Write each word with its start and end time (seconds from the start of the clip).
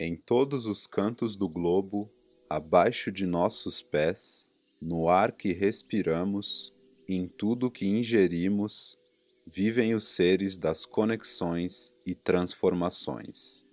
Em 0.00 0.14
todos 0.14 0.64
os 0.64 0.86
cantos 0.86 1.34
do 1.34 1.48
globo, 1.48 2.08
abaixo 2.48 3.10
de 3.10 3.26
nossos 3.26 3.82
pés, 3.82 4.48
no 4.80 5.08
ar 5.08 5.32
que 5.32 5.52
respiramos, 5.52 6.72
em 7.08 7.26
tudo 7.26 7.68
que 7.68 7.84
ingerimos, 7.84 8.96
vivem 9.44 9.96
os 9.96 10.06
seres 10.06 10.56
das 10.56 10.86
conexões 10.86 11.92
e 12.06 12.14
transformações, 12.14 13.64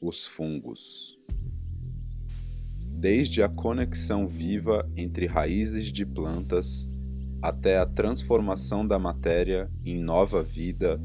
os 0.00 0.24
fungos. 0.24 1.18
Desde 3.00 3.42
a 3.42 3.48
conexão 3.48 4.28
viva 4.28 4.88
entre 4.96 5.26
raízes 5.26 5.90
de 5.90 6.06
plantas 6.06 6.88
até 7.42 7.76
a 7.76 7.86
transformação 7.86 8.86
da 8.86 9.00
matéria 9.00 9.68
em 9.84 9.98
nova 9.98 10.44
vida, 10.44 11.00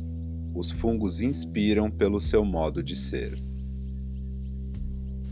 os 0.54 0.70
fungos 0.70 1.20
inspiram 1.20 1.89
pelo 1.89 2.21
seu 2.21 2.46
modo 2.46 2.84
de 2.84 2.96
ser 2.96 3.54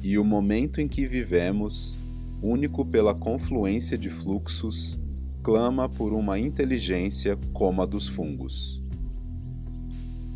e 0.03 0.17
o 0.17 0.25
momento 0.25 0.81
em 0.81 0.87
que 0.87 1.07
vivemos, 1.07 1.97
único 2.41 2.85
pela 2.85 3.15
confluência 3.15 3.97
de 3.97 4.09
fluxos, 4.09 4.99
clama 5.41 5.87
por 5.87 6.11
uma 6.11 6.37
inteligência 6.37 7.39
como 7.53 7.81
a 7.81 7.85
dos 7.85 8.09
fungos. 8.09 8.83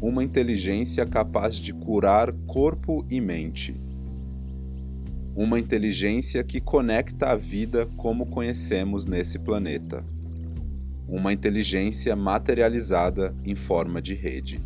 Uma 0.02 0.24
inteligência 0.24 1.06
capaz 1.06 1.56
de 1.58 1.74
curar 1.74 2.32
corpo 2.48 3.06
e 3.10 3.20
mente. 3.20 3.76
Uma 5.36 5.60
inteligência 5.60 6.42
que 6.46 6.62
conecta 6.62 7.32
a 7.32 7.36
vida 7.36 7.86
como 7.98 8.26
conhecemos 8.28 9.06
nesse 9.06 9.38
planeta. 9.38 10.02
Uma 11.10 11.34
inteligência 11.34 12.16
materializada 12.16 13.36
em 13.44 13.56
forma 13.56 14.02
de 14.02 14.14
rede. 14.14 14.62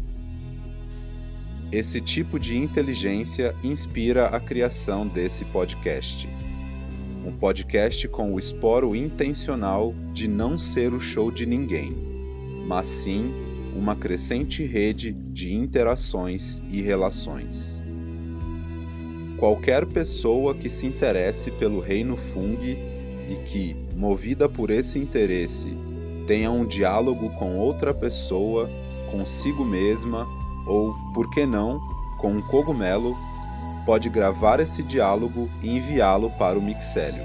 Esse 1.71 2.01
tipo 2.01 2.37
de 2.37 2.57
inteligência 2.57 3.55
inspira 3.63 4.25
a 4.25 4.41
criação 4.41 5.07
desse 5.07 5.45
podcast. 5.45 6.27
Um 7.25 7.31
podcast 7.31 8.09
com 8.09 8.33
o 8.33 8.39
esporo 8.39 8.93
intencional 8.93 9.95
de 10.11 10.27
não 10.27 10.57
ser 10.57 10.93
o 10.93 10.99
show 10.99 11.31
de 11.31 11.45
ninguém, 11.45 11.95
mas 12.67 12.87
sim 12.87 13.31
uma 13.73 13.95
crescente 13.95 14.65
rede 14.65 15.13
de 15.13 15.53
interações 15.53 16.61
e 16.69 16.81
relações. 16.81 17.85
Qualquer 19.37 19.85
pessoa 19.85 20.53
que 20.53 20.69
se 20.69 20.85
interesse 20.85 21.51
pelo 21.51 21.79
reino 21.79 22.17
Fung 22.17 22.59
e 22.65 23.35
que, 23.45 23.77
movida 23.95 24.49
por 24.49 24.69
esse 24.69 24.99
interesse, 24.99 25.69
tenha 26.27 26.51
um 26.51 26.65
diálogo 26.65 27.29
com 27.39 27.57
outra 27.57 27.93
pessoa, 27.93 28.69
consigo 29.09 29.63
mesma 29.63 30.40
ou, 30.65 30.93
por 31.13 31.29
que 31.29 31.45
não, 31.45 31.79
com 32.17 32.33
um 32.33 32.41
cogumelo, 32.41 33.17
pode 33.85 34.09
gravar 34.09 34.59
esse 34.59 34.83
diálogo 34.83 35.49
e 35.61 35.75
enviá-lo 35.75 36.29
para 36.31 36.57
o 36.57 36.61
mixélio. 36.61 37.23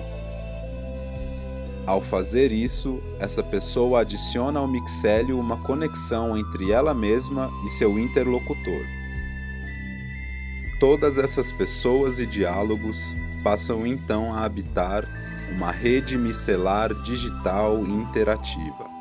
Ao 1.86 2.00
fazer 2.00 2.50
isso, 2.50 3.00
essa 3.20 3.42
pessoa 3.42 4.00
adiciona 4.00 4.58
ao 4.58 4.66
mixélio 4.66 5.38
uma 5.38 5.56
conexão 5.58 6.36
entre 6.36 6.72
ela 6.72 6.92
mesma 6.92 7.50
e 7.64 7.70
seu 7.70 7.96
interlocutor. 7.98 8.84
Todas 10.80 11.16
essas 11.16 11.52
pessoas 11.52 12.18
e 12.18 12.26
diálogos 12.26 13.14
passam 13.42 13.86
então 13.86 14.34
a 14.34 14.44
habitar 14.44 15.08
uma 15.54 15.70
rede 15.70 16.18
micelar 16.18 16.92
digital 17.02 17.86
interativa. 17.86 18.95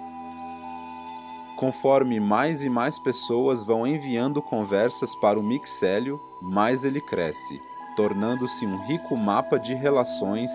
Conforme 1.55 2.19
mais 2.19 2.63
e 2.63 2.69
mais 2.69 2.99
pessoas 2.99 3.63
vão 3.63 3.87
enviando 3.87 4.41
conversas 4.41 5.15
para 5.15 5.39
o 5.39 5.43
mixélio, 5.43 6.19
mais 6.41 6.83
ele 6.83 6.99
cresce, 6.99 7.61
tornando-se 7.95 8.65
um 8.65 8.85
rico 8.85 9.15
mapa 9.15 9.57
de 9.57 9.73
relações 9.73 10.51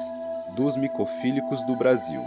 dos 0.55 0.77
micofílicos 0.77 1.63
do 1.63 1.75
Brasil. 1.75 2.23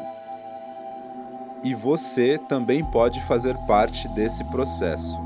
E 1.63 1.75
você 1.75 2.39
também 2.50 2.84
pode 2.84 3.22
fazer 3.22 3.56
parte 3.67 4.07
desse 4.07 4.44
processo. 4.45 5.17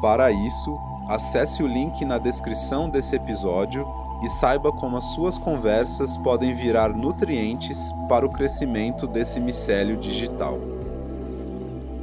Para 0.00 0.30
isso, 0.30 0.78
acesse 1.08 1.60
o 1.60 1.66
link 1.66 2.04
na 2.04 2.18
descrição 2.18 2.88
desse 2.88 3.16
episódio 3.16 3.84
e 4.22 4.28
saiba 4.28 4.70
como 4.72 4.96
as 4.96 5.04
suas 5.06 5.36
conversas 5.36 6.16
podem 6.16 6.54
virar 6.54 6.90
nutrientes 6.90 7.92
para 8.08 8.24
o 8.24 8.30
crescimento 8.30 9.08
desse 9.08 9.40
micélio 9.40 9.96
digital. 9.96 10.81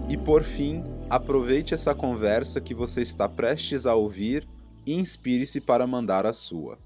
E 0.10 0.18
por 0.18 0.44
fim, 0.44 0.84
aproveite 1.08 1.76
essa 1.76 1.94
conversa 1.94 2.60
que 2.60 2.74
você 2.74 3.04
está 3.04 3.30
prestes 3.30 3.86
a 3.86 3.94
ouvir 3.94 4.50
e 4.84 4.96
inspire-se 4.96 5.62
para 5.62 5.86
mandar 5.86 6.26
a 6.26 6.34
sua. 6.34 6.80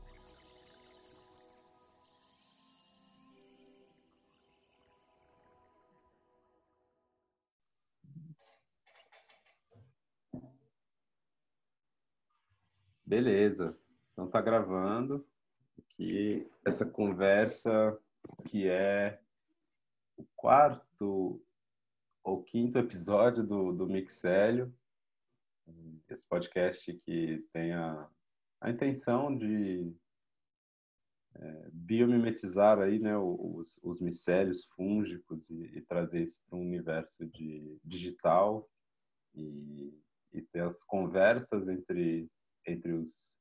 Beleza, 13.06 13.73
então 14.12 14.28
tá 14.28 14.41
gravando 14.41 15.25
aqui 15.78 16.45
essa 16.66 16.85
conversa 16.85 17.97
que 18.50 18.67
é 18.67 19.17
o 20.17 20.25
quarto 20.35 21.41
o 22.23 22.41
quinto 22.41 22.78
episódio 22.78 23.44
do, 23.44 23.73
do 23.73 23.85
Mixélio, 23.85 24.73
esse 26.09 26.28
podcast 26.28 26.94
que 27.06 27.45
tem 27.51 27.73
a, 27.73 28.09
a 28.61 28.69
intenção 28.69 29.35
de 29.35 29.94
é, 31.35 31.69
biomimetizar 31.72 32.79
aí, 32.79 33.00
né, 33.00 33.17
os, 33.17 33.79
os 33.83 34.00
micélios 34.00 34.66
fúngicos 34.75 35.50
e, 35.50 35.78
e 35.78 35.81
trazer 35.81 36.22
isso 36.22 36.44
para 36.47 36.57
um 36.57 36.62
universo 36.62 37.25
de 37.25 37.78
digital 37.83 38.69
e, 39.35 39.94
e 40.31 40.41
ter 40.41 40.62
as 40.62 40.83
conversas 40.83 41.67
entre, 41.67 42.29
entre 42.66 42.94
os, 42.94 43.38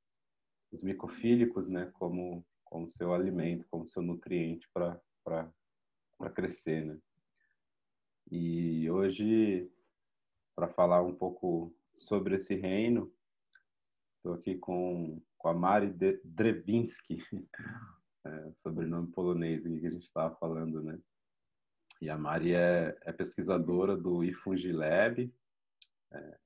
os 0.72 0.82
micofílicos, 0.82 1.68
né, 1.68 1.90
como, 1.94 2.44
como 2.64 2.90
seu 2.90 3.12
alimento, 3.14 3.66
como 3.70 3.86
seu 3.86 4.02
nutriente 4.02 4.68
para 4.72 5.00
crescer, 6.34 6.84
né. 6.84 6.98
E 8.30 8.90
hoje, 8.90 9.70
para 10.54 10.68
falar 10.68 11.02
um 11.02 11.14
pouco 11.14 11.74
sobre 11.94 12.36
esse 12.36 12.54
reino, 12.54 13.12
estou 14.16 14.34
aqui 14.34 14.56
com, 14.56 15.20
com 15.36 15.48
a 15.48 15.54
Mari 15.54 15.92
Drevinski, 16.24 17.18
é, 18.24 18.52
sobrenome 18.58 19.10
polonês 19.10 19.62
que 19.62 19.86
a 19.86 19.90
gente 19.90 20.04
estava 20.04 20.34
falando, 20.36 20.82
né? 20.82 20.98
E 22.00 22.10
a 22.10 22.16
Mari 22.16 22.54
é, 22.54 22.96
é 23.02 23.12
pesquisadora 23.12 23.96
do 23.96 24.24
IFUNGILAB, 24.24 25.32
é, 26.12 26.38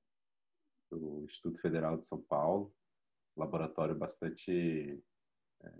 do 0.91 1.23
Instituto 1.25 1.59
Federal 1.61 1.97
de 1.97 2.05
São 2.05 2.21
Paulo, 2.21 2.73
laboratório 3.35 3.95
bastante 3.95 5.03
é, 5.61 5.73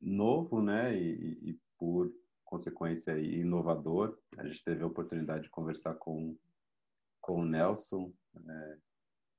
novo, 0.00 0.62
né? 0.62 0.96
E, 0.96 1.50
e, 1.50 1.60
por 1.78 2.10
consequência 2.46 3.18
inovador. 3.18 4.16
A 4.38 4.46
gente 4.46 4.64
teve 4.64 4.82
a 4.82 4.86
oportunidade 4.86 5.44
de 5.44 5.50
conversar 5.50 5.94
com, 5.94 6.34
com 7.20 7.40
o 7.40 7.44
Nelson, 7.44 8.12
é, 8.48 8.78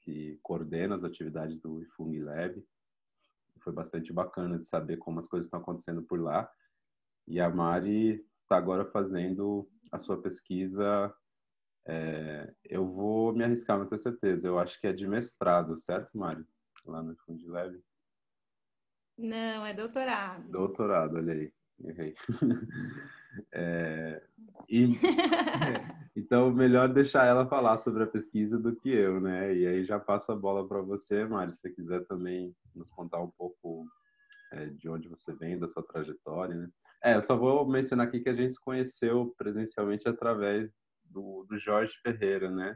que 0.02 0.38
coordena 0.44 0.96
as 0.96 1.04
atividades 1.04 1.58
do 1.60 1.82
IFUNG 1.82 2.20
Lab. 2.20 2.64
Foi 3.64 3.74
bastante 3.74 4.14
bacana 4.14 4.60
de 4.60 4.68
saber 4.68 4.98
como 4.98 5.20
as 5.20 5.28
coisas 5.28 5.48
estão 5.48 5.60
acontecendo 5.60 6.04
por 6.04 6.20
lá. 6.20 6.50
E 7.28 7.40
a 7.40 7.50
Mari 7.50 8.26
está 8.44 8.58
agora 8.58 8.86
fazendo 8.86 9.68
a 9.92 9.98
sua 9.98 10.22
pesquisa. 10.22 11.14
É, 11.86 12.54
eu 12.66 12.86
vou 12.86 13.34
me 13.34 13.44
arriscar, 13.44 13.80
não 13.80 13.88
tenho 13.88 14.00
certeza. 14.00 14.46
Eu 14.46 14.60
acho 14.60 14.80
que 14.80 14.88
é 14.88 14.94
de 14.94 15.08
mestrado, 15.08 15.78
certo, 15.78 16.18
Mari? 16.18 16.46
Lá 16.86 17.02
no 17.02 17.14
IFUNG 17.14 17.48
Lab. 17.48 17.82
Não, 19.18 19.66
é 19.66 19.74
doutorado. 19.74 20.48
Doutorado, 20.50 21.16
olha 21.16 21.34
aí 21.34 21.57
errei. 21.84 22.16
É, 23.54 24.24
e, 24.68 24.94
então, 26.16 26.52
melhor 26.52 26.92
deixar 26.92 27.26
ela 27.26 27.46
falar 27.46 27.78
sobre 27.78 28.04
a 28.04 28.08
pesquisa 28.08 28.58
do 28.58 28.76
que 28.76 28.90
eu, 28.90 29.22
né? 29.22 29.54
E 29.56 29.68
aí 29.68 29.84
já 29.86 30.00
passo 30.00 30.32
a 30.32 30.36
bola 30.36 30.68
para 30.68 30.82
você, 30.82 31.24
Mari, 31.24 31.54
se 31.54 31.62
você 31.62 31.70
quiser 31.70 32.06
também 32.06 32.56
nos 32.74 32.90
contar 32.90 33.22
um 33.22 33.30
pouco 33.30 33.86
é, 34.52 34.66
de 34.68 34.90
onde 34.90 35.08
você 35.08 35.34
vem, 35.34 35.60
da 35.60 35.68
sua 35.68 35.84
trajetória, 35.84 36.56
né? 36.56 36.70
É, 37.04 37.16
eu 37.16 37.22
só 37.22 37.38
vou 37.38 37.68
mencionar 37.68 38.08
aqui 38.08 38.20
que 38.20 38.30
a 38.30 38.36
gente 38.36 38.54
se 38.54 38.60
conheceu 38.60 39.36
presencialmente 39.38 40.10
através 40.10 40.74
do, 41.04 41.46
do 41.48 41.58
Jorge 41.58 41.94
Ferreira, 42.02 42.50
né? 42.50 42.76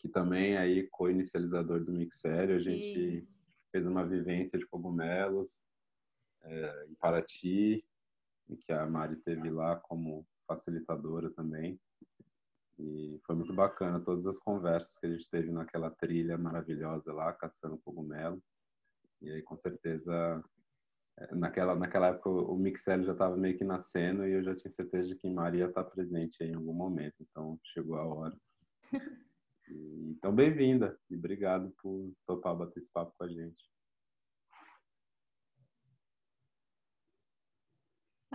Que 0.00 0.08
também 0.08 0.54
é 0.54 0.58
aí 0.58 0.88
co-inicializador 0.90 1.84
do 1.84 1.92
Mixério. 1.92 2.56
A 2.56 2.58
gente 2.58 3.26
fez 3.70 3.86
uma 3.86 4.04
vivência 4.04 4.58
de 4.58 4.66
cogumelos 4.66 5.66
é, 6.42 6.86
em 6.88 6.94
Paraty 6.96 7.84
em 8.48 8.56
que 8.56 8.72
a 8.72 8.86
Mari 8.86 9.16
teve 9.16 9.50
lá 9.50 9.76
como 9.76 10.26
facilitadora 10.46 11.30
também. 11.30 11.80
E 12.78 13.20
foi 13.24 13.36
muito 13.36 13.54
bacana 13.54 14.00
todas 14.00 14.26
as 14.26 14.38
conversas 14.38 14.98
que 14.98 15.06
a 15.06 15.10
gente 15.10 15.28
teve 15.30 15.50
naquela 15.50 15.90
trilha 15.90 16.36
maravilhosa 16.36 17.12
lá, 17.12 17.32
caçando 17.32 17.78
cogumelo. 17.78 18.42
E 19.22 19.30
aí, 19.30 19.42
com 19.42 19.56
certeza, 19.56 20.44
é, 21.18 21.34
naquela, 21.34 21.74
naquela 21.76 22.08
época 22.08 22.28
o 22.28 22.56
Mixel 22.56 23.04
já 23.04 23.12
estava 23.12 23.36
meio 23.36 23.56
que 23.56 23.64
nascendo 23.64 24.26
e 24.26 24.32
eu 24.32 24.42
já 24.42 24.54
tinha 24.56 24.70
certeza 24.70 25.08
de 25.08 25.14
que 25.14 25.30
Maria 25.30 25.66
está 25.66 25.84
presente 25.84 26.42
em 26.42 26.54
algum 26.54 26.74
momento. 26.74 27.14
Então, 27.20 27.58
chegou 27.62 27.96
a 27.96 28.04
hora. 28.04 28.36
então, 29.68 30.34
bem-vinda 30.34 30.98
e 31.08 31.16
obrigado 31.16 31.72
por 31.80 32.12
topar 32.26 32.56
bater 32.56 32.80
esse 32.80 32.90
papo 32.90 33.14
com 33.16 33.24
a 33.24 33.28
gente. 33.28 33.73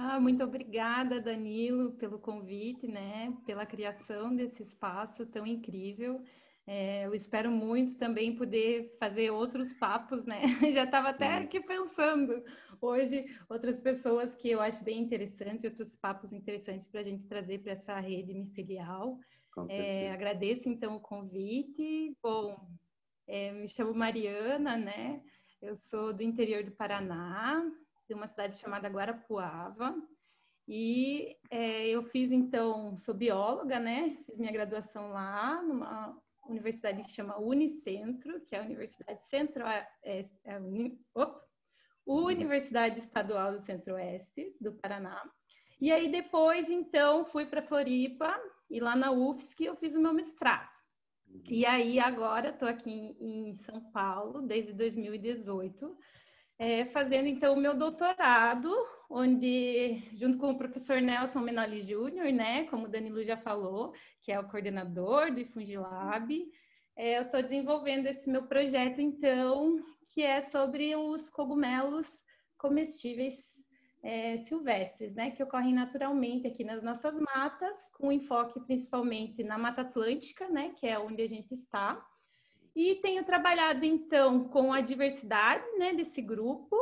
Ah, 0.02 0.18
muito 0.18 0.42
obrigada, 0.42 1.20
Danilo, 1.20 1.92
pelo 1.92 2.18
convite, 2.18 2.88
né? 2.88 3.36
Pela 3.46 3.66
criação 3.66 4.34
desse 4.34 4.64
espaço 4.64 5.26
tão 5.26 5.46
incrível. 5.46 6.24
É, 6.66 7.06
eu 7.06 7.14
espero 7.14 7.52
muito 7.52 7.98
também 7.98 8.34
poder 8.34 8.96
fazer 8.98 9.30
outros 9.30 9.74
papos, 9.74 10.24
né? 10.24 10.40
Já 10.74 10.86
estava 10.86 11.10
até 11.10 11.40
aqui 11.40 11.60
pensando 11.60 12.42
hoje 12.80 13.26
outras 13.50 13.78
pessoas 13.78 14.38
que 14.38 14.50
eu 14.50 14.62
acho 14.62 14.82
bem 14.86 15.02
interessante, 15.02 15.68
outros 15.68 15.98
papos 15.98 16.32
interessantes 16.32 16.88
para 16.88 17.02
a 17.02 17.04
gente 17.04 17.28
trazer 17.28 17.60
para 17.60 17.74
essa 17.74 18.00
rede 18.00 18.34
micelial. 18.34 19.20
É, 19.68 20.14
agradeço 20.14 20.70
então 20.70 20.96
o 20.96 21.02
convite. 21.02 22.16
Bom, 22.24 22.58
é, 23.28 23.52
me 23.52 23.68
chamo 23.68 23.94
Mariana, 23.94 24.78
né? 24.78 25.22
Eu 25.62 25.76
sou 25.76 26.14
do 26.14 26.24
interior 26.24 26.64
do 26.64 26.72
Paraná, 26.72 27.70
de 28.10 28.16
uma 28.16 28.26
cidade 28.26 28.58
chamada 28.58 28.90
Guarapuava. 28.90 29.96
E 30.68 31.38
é, 31.52 31.88
eu 31.88 32.02
fiz, 32.02 32.32
então, 32.32 32.98
sou 32.98 33.14
bióloga, 33.14 33.80
né? 33.80 34.10
Fiz 34.26 34.40
minha 34.40 34.52
graduação 34.52 35.12
lá, 35.12 35.62
numa 35.62 36.20
universidade 36.48 37.04
que 37.04 37.12
chama 37.12 37.40
Unicentro, 37.40 38.42
que 38.42 38.56
é 38.56 38.60
a 38.60 38.64
Universidade 38.64 39.24
Centro... 39.26 39.64
É, 39.66 39.88
é, 40.44 40.60
uni, 40.60 41.00
Universidade 42.06 42.98
Estadual 42.98 43.52
do 43.52 43.60
Centro-Oeste 43.60 44.56
do 44.60 44.74
Paraná. 44.74 45.22
E 45.80 45.92
aí 45.92 46.12
depois, 46.12 46.68
então, 46.68 47.24
fui 47.24 47.46
para 47.46 47.62
Floripa 47.62 48.36
e 48.70 48.80
lá 48.80 48.96
na 48.96 49.12
UFSC 49.12 49.66
eu 49.66 49.76
fiz 49.76 49.94
o 49.94 50.02
meu 50.02 50.14
mestrado. 50.14 50.74
E 51.48 51.64
aí 51.64 52.00
agora 52.00 52.50
estou 52.50 52.68
aqui 52.68 52.92
em, 52.92 53.50
em 53.50 53.58
São 53.58 53.80
Paulo 53.92 54.42
desde 54.42 54.74
2018 54.74 55.96
é, 56.60 56.84
fazendo 56.86 57.28
então 57.28 57.54
o 57.54 57.60
meu 57.60 57.74
doutorado, 57.74 58.70
onde, 59.10 60.04
junto 60.14 60.38
com 60.38 60.52
o 60.52 60.58
professor 60.58 61.02
Nelson 61.02 61.40
Menoli 61.40 61.82
Júnior, 61.82 62.32
né, 62.34 62.66
como 62.66 62.86
o 62.86 62.90
Danilo 62.90 63.24
já 63.24 63.38
falou, 63.38 63.94
que 64.22 64.30
é 64.30 64.38
o 64.38 64.48
coordenador 64.48 65.34
do 65.34 65.46
Fungilab, 65.46 66.30
é, 66.98 67.18
eu 67.18 67.24
estou 67.24 67.42
desenvolvendo 67.42 68.08
esse 68.08 68.30
meu 68.30 68.44
projeto, 68.44 69.00
então, 69.00 69.82
que 70.10 70.22
é 70.22 70.42
sobre 70.42 70.94
os 70.98 71.30
cogumelos 71.30 72.22
comestíveis 72.58 73.66
é, 74.04 74.36
silvestres, 74.38 75.16
né, 75.16 75.32
que 75.32 75.42
ocorrem 75.42 75.74
naturalmente 75.74 76.46
aqui 76.46 76.66
nas 76.66 76.84
nossas 76.84 77.18
matas, 77.20 77.90
com 77.94 78.12
enfoque 78.12 78.60
principalmente 78.60 79.44
na 79.46 79.58
Mata 79.58 79.82
Atlântica, 79.82 80.50
né, 80.50 80.74
que 80.78 80.86
é 80.86 81.00
onde 81.00 81.22
a 81.22 81.28
gente 81.28 81.54
está, 81.54 82.06
e 82.76 82.96
tenho 82.96 83.24
trabalhado, 83.24 83.86
então, 83.86 84.48
com 84.50 84.72
a 84.72 84.82
diversidade 84.82 85.66
né, 85.78 85.94
desse 85.94 86.22
grupo 86.22 86.76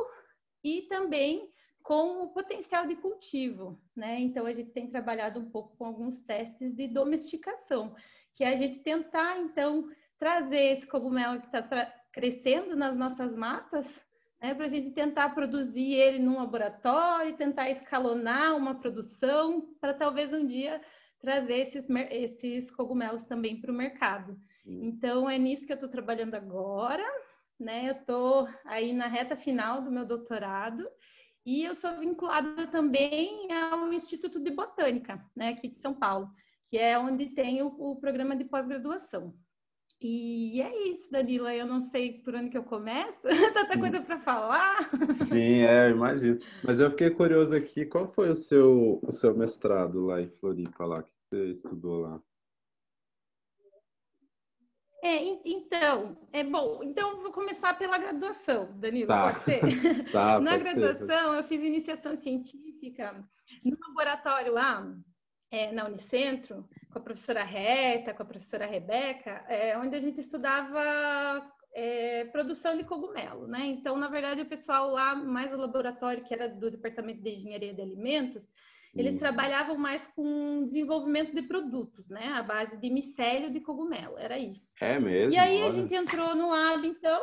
e 0.64 0.84
também 0.84 1.52
com 1.82 2.24
o 2.24 2.28
potencial 2.28 2.86
de 2.86 2.96
cultivo, 2.96 3.82
né? 3.96 4.20
Então, 4.20 4.46
a 4.46 4.54
gente 4.54 4.72
tem 4.72 4.88
trabalhado 4.90 5.40
um 5.40 5.50
pouco 5.50 5.78
com 5.78 5.86
alguns 5.86 6.22
testes 6.22 6.76
de 6.76 6.88
domesticação, 6.88 7.96
que 8.36 8.44
é 8.44 8.50
a 8.50 8.56
gente 8.56 8.80
tentar, 8.80 9.40
então, 9.40 9.90
trazer 10.18 10.74
esse 10.74 10.86
cogumelo 10.86 11.40
que 11.40 11.46
está 11.46 11.94
crescendo 12.12 12.76
nas 12.76 12.98
nossas 12.98 13.36
matas, 13.36 14.06
né, 14.42 14.54
para 14.54 14.66
a 14.66 14.70
gente 14.70 14.92
tentar 14.92 15.30
produzir 15.30 15.94
ele 15.94 16.20
num 16.20 16.38
laboratório, 16.38 17.38
tentar 17.38 17.70
escalonar 17.70 18.56
uma 18.56 18.76
produção, 18.76 19.74
para 19.80 19.94
talvez 19.94 20.34
um 20.34 20.46
dia 20.46 20.82
trazer 21.20 21.60
esses, 21.60 21.88
esses 22.12 22.70
cogumelos 22.70 23.26
também 23.26 23.60
para 23.60 23.72
o 23.72 23.76
mercado. 23.76 24.40
Então, 24.68 25.30
é 25.30 25.38
nisso 25.38 25.66
que 25.66 25.72
eu 25.72 25.76
estou 25.76 25.90
trabalhando 25.90 26.36
agora, 26.36 27.06
né? 27.60 27.90
Eu 27.90 27.94
estou 27.94 28.48
aí 28.66 28.94
na 28.94 29.08
reta 29.08 29.36
final 29.36 29.82
do 29.82 29.92
meu 29.92 30.06
doutorado 30.06 30.88
e 31.46 31.64
eu 31.64 31.74
sou 31.74 31.98
vinculada 31.98 32.68
também 32.68 33.48
ao 33.54 33.94
Instituto 33.94 34.38
de 34.38 34.52
Botânica, 34.52 35.24
né, 35.34 35.50
aqui 35.50 35.70
de 35.70 35.80
São 35.80 35.94
Paulo, 35.94 36.30
que 36.68 36.78
é 36.78 37.00
onde 37.00 37.28
tem 37.28 37.62
o, 37.62 37.68
o 37.68 37.96
programa 37.96 38.36
de 38.36 38.44
pós-graduação. 38.44 39.34
E 40.02 40.62
é 40.62 40.90
isso, 40.90 41.10
Danila. 41.10 41.56
Eu 41.56 41.66
não 41.66 41.80
sei 41.80 42.22
por 42.22 42.36
onde 42.36 42.50
que 42.50 42.58
eu 42.58 42.64
começo. 42.64 43.22
Tanta 43.54 43.80
coisa 43.80 44.02
para 44.02 44.20
falar. 44.20 44.90
Sim, 45.16 45.62
é, 45.62 45.88
eu 45.88 45.96
imagino. 45.96 46.38
Mas 46.64 46.80
eu 46.80 46.92
fiquei 46.92 47.10
curioso 47.10 47.56
aqui. 47.56 47.86
Qual 47.86 48.08
foi 48.08 48.30
o 48.30 48.36
seu, 48.36 49.00
o 49.02 49.12
seu 49.12 49.36
mestrado 49.36 50.06
lá 50.06 50.22
em 50.22 50.28
Floripa, 50.28 50.86
lá 50.86 51.02
que 51.02 51.12
você 51.30 51.46
estudou 51.52 52.02
lá? 52.02 52.22
É, 55.08 55.40
então, 55.46 56.18
é 56.34 56.44
bom. 56.44 56.84
Então, 56.84 57.22
vou 57.22 57.32
começar 57.32 57.74
pela 57.76 57.98
graduação, 57.98 58.78
Danilo, 58.78 59.08
tá. 59.08 59.32
pode 59.32 59.44
ser? 59.46 59.62
Tá, 60.12 60.38
Na 60.38 60.52
pode 60.52 60.64
graduação, 60.66 61.32
ser. 61.32 61.38
eu 61.38 61.44
fiz 61.46 61.64
iniciação 61.64 62.14
científica 62.14 63.24
no 63.64 63.78
laboratório 63.88 64.52
lá, 64.52 64.86
é, 65.50 65.72
na 65.72 65.86
Unicentro, 65.86 66.68
com 66.92 67.00
a 67.00 67.02
professora 67.02 67.46
Reta, 67.46 68.14
com 68.14 68.22
a 68.22 68.26
professora 68.26 68.66
Rebeca, 68.66 69.46
é, 69.48 69.78
onde 69.78 69.96
a 69.96 70.00
gente 70.02 70.20
estudava 70.20 71.54
é, 71.74 72.26
produção 72.26 72.76
de 72.78 72.84
cogumelo, 72.84 73.48
né? 73.48 73.66
Então, 73.66 73.96
na 73.96 74.10
verdade, 74.10 74.42
o 74.42 74.50
pessoal 74.50 74.92
lá, 74.92 75.16
mais 75.16 75.54
o 75.54 75.58
laboratório, 75.58 76.26
que 76.26 76.34
era 76.34 76.50
do 76.50 76.70
Departamento 76.70 77.22
de 77.22 77.30
Engenharia 77.30 77.74
de 77.74 77.82
Alimentos, 77.82 78.52
eles 78.98 79.18
trabalhavam 79.18 79.78
mais 79.78 80.08
com 80.08 80.64
desenvolvimento 80.66 81.34
de 81.34 81.42
produtos, 81.44 82.10
né? 82.10 82.34
A 82.34 82.44
base 82.44 82.78
de 82.78 82.90
micélio 82.90 83.52
de 83.52 83.60
cogumelo, 83.60 84.18
era 84.18 84.38
isso. 84.38 84.74
É 84.82 85.00
mesmo? 85.00 85.34
E 85.34 85.38
aí 85.38 85.58
olha. 85.58 85.68
a 85.68 85.70
gente 85.70 85.94
entrou 85.94 86.36
no 86.36 86.50
lab, 86.50 86.88
então, 86.88 87.22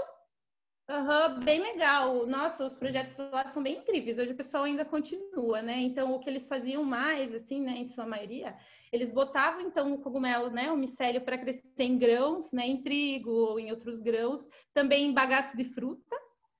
Uhum, 0.88 1.42
bem 1.42 1.60
legal. 1.60 2.26
Nossa, 2.26 2.66
os 2.66 2.74
projetos 2.74 3.16
lá 3.16 3.46
são 3.46 3.62
bem 3.62 3.78
incríveis. 3.78 4.18
Hoje 4.18 4.32
o 4.32 4.36
pessoal 4.36 4.64
ainda 4.64 4.84
continua, 4.84 5.62
né? 5.62 5.80
Então, 5.80 6.14
o 6.14 6.20
que 6.20 6.28
eles 6.28 6.46
faziam 6.46 6.84
mais, 6.84 7.34
assim, 7.34 7.60
né, 7.60 7.78
em 7.78 7.86
sua 7.86 8.04
maioria, 8.04 8.54
eles 8.92 9.10
botavam, 9.10 9.62
então, 9.62 9.94
o 9.94 9.98
cogumelo, 9.98 10.50
né, 10.50 10.70
o 10.70 10.76
micélio 10.76 11.22
para 11.22 11.38
crescer 11.38 11.84
em 11.84 11.96
grãos, 11.96 12.52
né, 12.52 12.66
em 12.66 12.82
trigo 12.82 13.30
ou 13.30 13.58
em 13.58 13.70
outros 13.70 14.02
grãos, 14.02 14.46
também 14.74 15.06
em 15.06 15.14
bagaço 15.14 15.56
de 15.56 15.64
fruta, 15.64 16.16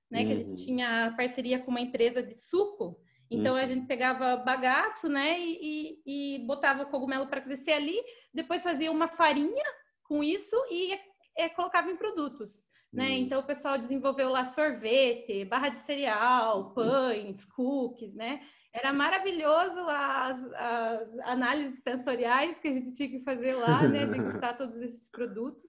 né, 0.09 0.21
uhum. 0.21 0.25
que 0.25 0.31
a 0.31 0.35
gente 0.35 0.49
uhum. 0.49 0.55
tinha 0.55 1.13
parceria 1.15 1.59
com 1.59 1.69
uma 1.69 1.81
empresa 1.81 2.23
de 2.23 2.33
suco, 2.33 2.99
então 3.35 3.55
uhum. 3.55 3.61
a 3.61 3.65
gente 3.65 3.85
pegava 3.85 4.37
bagaço, 4.37 5.07
né, 5.09 5.39
e, 5.39 5.99
e, 6.05 6.35
e 6.37 6.45
botava 6.45 6.83
o 6.83 6.87
cogumelo 6.87 7.27
para 7.27 7.41
crescer 7.41 7.73
ali, 7.73 7.99
depois 8.33 8.63
fazia 8.63 8.91
uma 8.91 9.07
farinha 9.07 9.63
com 10.03 10.23
isso 10.23 10.55
e 10.71 10.97
é, 11.37 11.49
colocava 11.49 11.91
em 11.91 11.97
produtos. 11.97 12.65
Né? 12.93 13.09
Uhum. 13.09 13.15
Então 13.17 13.39
o 13.41 13.45
pessoal 13.45 13.77
desenvolveu 13.77 14.29
lá 14.29 14.43
sorvete, 14.43 15.45
barra 15.45 15.69
de 15.69 15.79
cereal, 15.79 16.73
pães, 16.73 17.45
cookies, 17.45 18.15
né? 18.15 18.41
Era 18.71 18.91
maravilhoso 18.91 19.79
as, 19.87 20.53
as 20.53 21.19
análises 21.23 21.79
sensoriais 21.79 22.59
que 22.59 22.67
a 22.67 22.71
gente 22.71 22.93
tinha 22.93 23.09
que 23.09 23.23
fazer 23.23 23.55
lá, 23.55 23.87
né? 23.87 24.05
Degustar 24.07 24.57
todos 24.57 24.81
esses 24.81 25.09
produtos. 25.09 25.63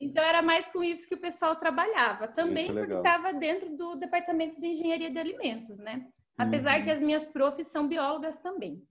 Então 0.00 0.24
era 0.24 0.40
mais 0.40 0.66
com 0.68 0.82
isso 0.82 1.06
que 1.06 1.14
o 1.14 1.20
pessoal 1.20 1.56
trabalhava. 1.56 2.28
Também 2.28 2.72
porque 2.72 2.94
estava 2.94 3.32
dentro 3.32 3.76
do 3.76 3.96
departamento 3.96 4.58
de 4.58 4.68
engenharia 4.68 5.10
de 5.10 5.18
alimentos, 5.18 5.78
né? 5.78 6.06
Apesar 6.40 6.78
uhum. 6.78 6.84
que 6.84 6.90
as 6.90 7.02
minhas 7.02 7.26
profs 7.26 7.68
são 7.68 7.86
biólogas 7.86 8.38
também. 8.38 8.82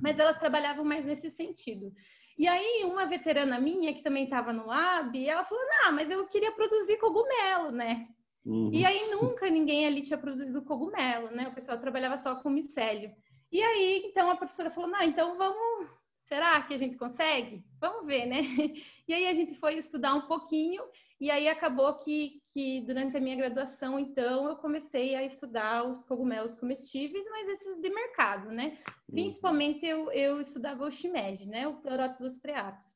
Mas 0.00 0.18
elas 0.18 0.38
trabalhavam 0.38 0.84
mais 0.84 1.04
nesse 1.04 1.30
sentido. 1.30 1.92
E 2.38 2.48
aí, 2.48 2.82
uma 2.84 3.06
veterana 3.06 3.60
minha, 3.60 3.92
que 3.92 4.02
também 4.02 4.24
estava 4.24 4.52
no 4.52 4.66
lab, 4.66 5.28
ela 5.28 5.44
falou: 5.44 5.64
Não, 5.64 5.92
mas 5.92 6.10
eu 6.10 6.26
queria 6.26 6.52
produzir 6.52 6.98
cogumelo, 6.98 7.70
né? 7.70 8.08
Uhum. 8.44 8.70
E 8.72 8.84
aí, 8.84 9.10
nunca 9.10 9.48
ninguém 9.50 9.86
ali 9.86 10.02
tinha 10.02 10.18
produzido 10.18 10.62
cogumelo, 10.62 11.30
né? 11.30 11.48
O 11.48 11.54
pessoal 11.54 11.78
trabalhava 11.78 12.16
só 12.16 12.36
com 12.36 12.50
micélio. 12.50 13.12
E 13.50 13.62
aí, 13.62 14.02
então, 14.06 14.30
a 14.30 14.36
professora 14.36 14.70
falou: 14.70 14.90
Não, 14.90 15.02
então 15.02 15.36
vamos. 15.36 15.90
Será 16.22 16.62
que 16.62 16.72
a 16.72 16.76
gente 16.76 16.96
consegue? 16.96 17.64
Vamos 17.80 18.06
ver, 18.06 18.26
né? 18.26 18.40
E 19.08 19.12
aí, 19.12 19.26
a 19.26 19.32
gente 19.34 19.54
foi 19.54 19.74
estudar 19.74 20.14
um 20.14 20.22
pouquinho 20.22 20.82
e 21.20 21.30
aí 21.30 21.46
acabou 21.46 21.98
que, 21.98 22.40
que 22.50 22.80
durante 22.80 23.16
a 23.16 23.20
minha 23.20 23.36
graduação, 23.36 23.98
então, 23.98 24.48
eu 24.48 24.56
comecei 24.56 25.14
a 25.14 25.22
estudar 25.22 25.84
os 25.84 26.04
cogumelos 26.04 26.54
comestíveis, 26.54 27.26
mas 27.28 27.48
esses 27.48 27.80
de 27.80 27.90
mercado, 27.90 28.50
né? 28.50 28.78
Uhum. 28.88 28.94
Principalmente 29.10 29.84
eu, 29.84 30.10
eu 30.12 30.40
estudava 30.40 30.86
o 30.86 30.90
shimeji, 30.90 31.46
né? 31.46 31.68
O 31.68 31.74
Pleurotus 31.74 32.22
ostreatus. 32.22 32.91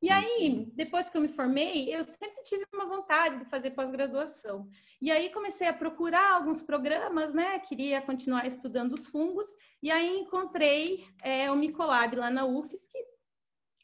E 0.00 0.10
aí, 0.10 0.50
uhum. 0.50 0.72
depois 0.74 1.10
que 1.10 1.16
eu 1.16 1.20
me 1.20 1.28
formei, 1.28 1.94
eu 1.94 2.04
sempre 2.04 2.42
tive 2.44 2.64
uma 2.72 2.86
vontade 2.86 3.38
de 3.38 3.50
fazer 3.50 3.72
pós-graduação. 3.72 4.68
E 5.02 5.10
aí 5.10 5.30
comecei 5.30 5.66
a 5.66 5.72
procurar 5.72 6.34
alguns 6.34 6.62
programas, 6.62 7.34
né? 7.34 7.58
Queria 7.58 8.00
continuar 8.00 8.46
estudando 8.46 8.94
os 8.94 9.06
fungos. 9.08 9.48
E 9.82 9.90
aí 9.90 10.20
encontrei 10.20 11.04
é, 11.22 11.50
o 11.50 11.56
Micolab 11.56 12.14
lá 12.14 12.30
na 12.30 12.44
UFSC, 12.44 12.96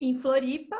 em 0.01 0.15
Floripa, 0.15 0.77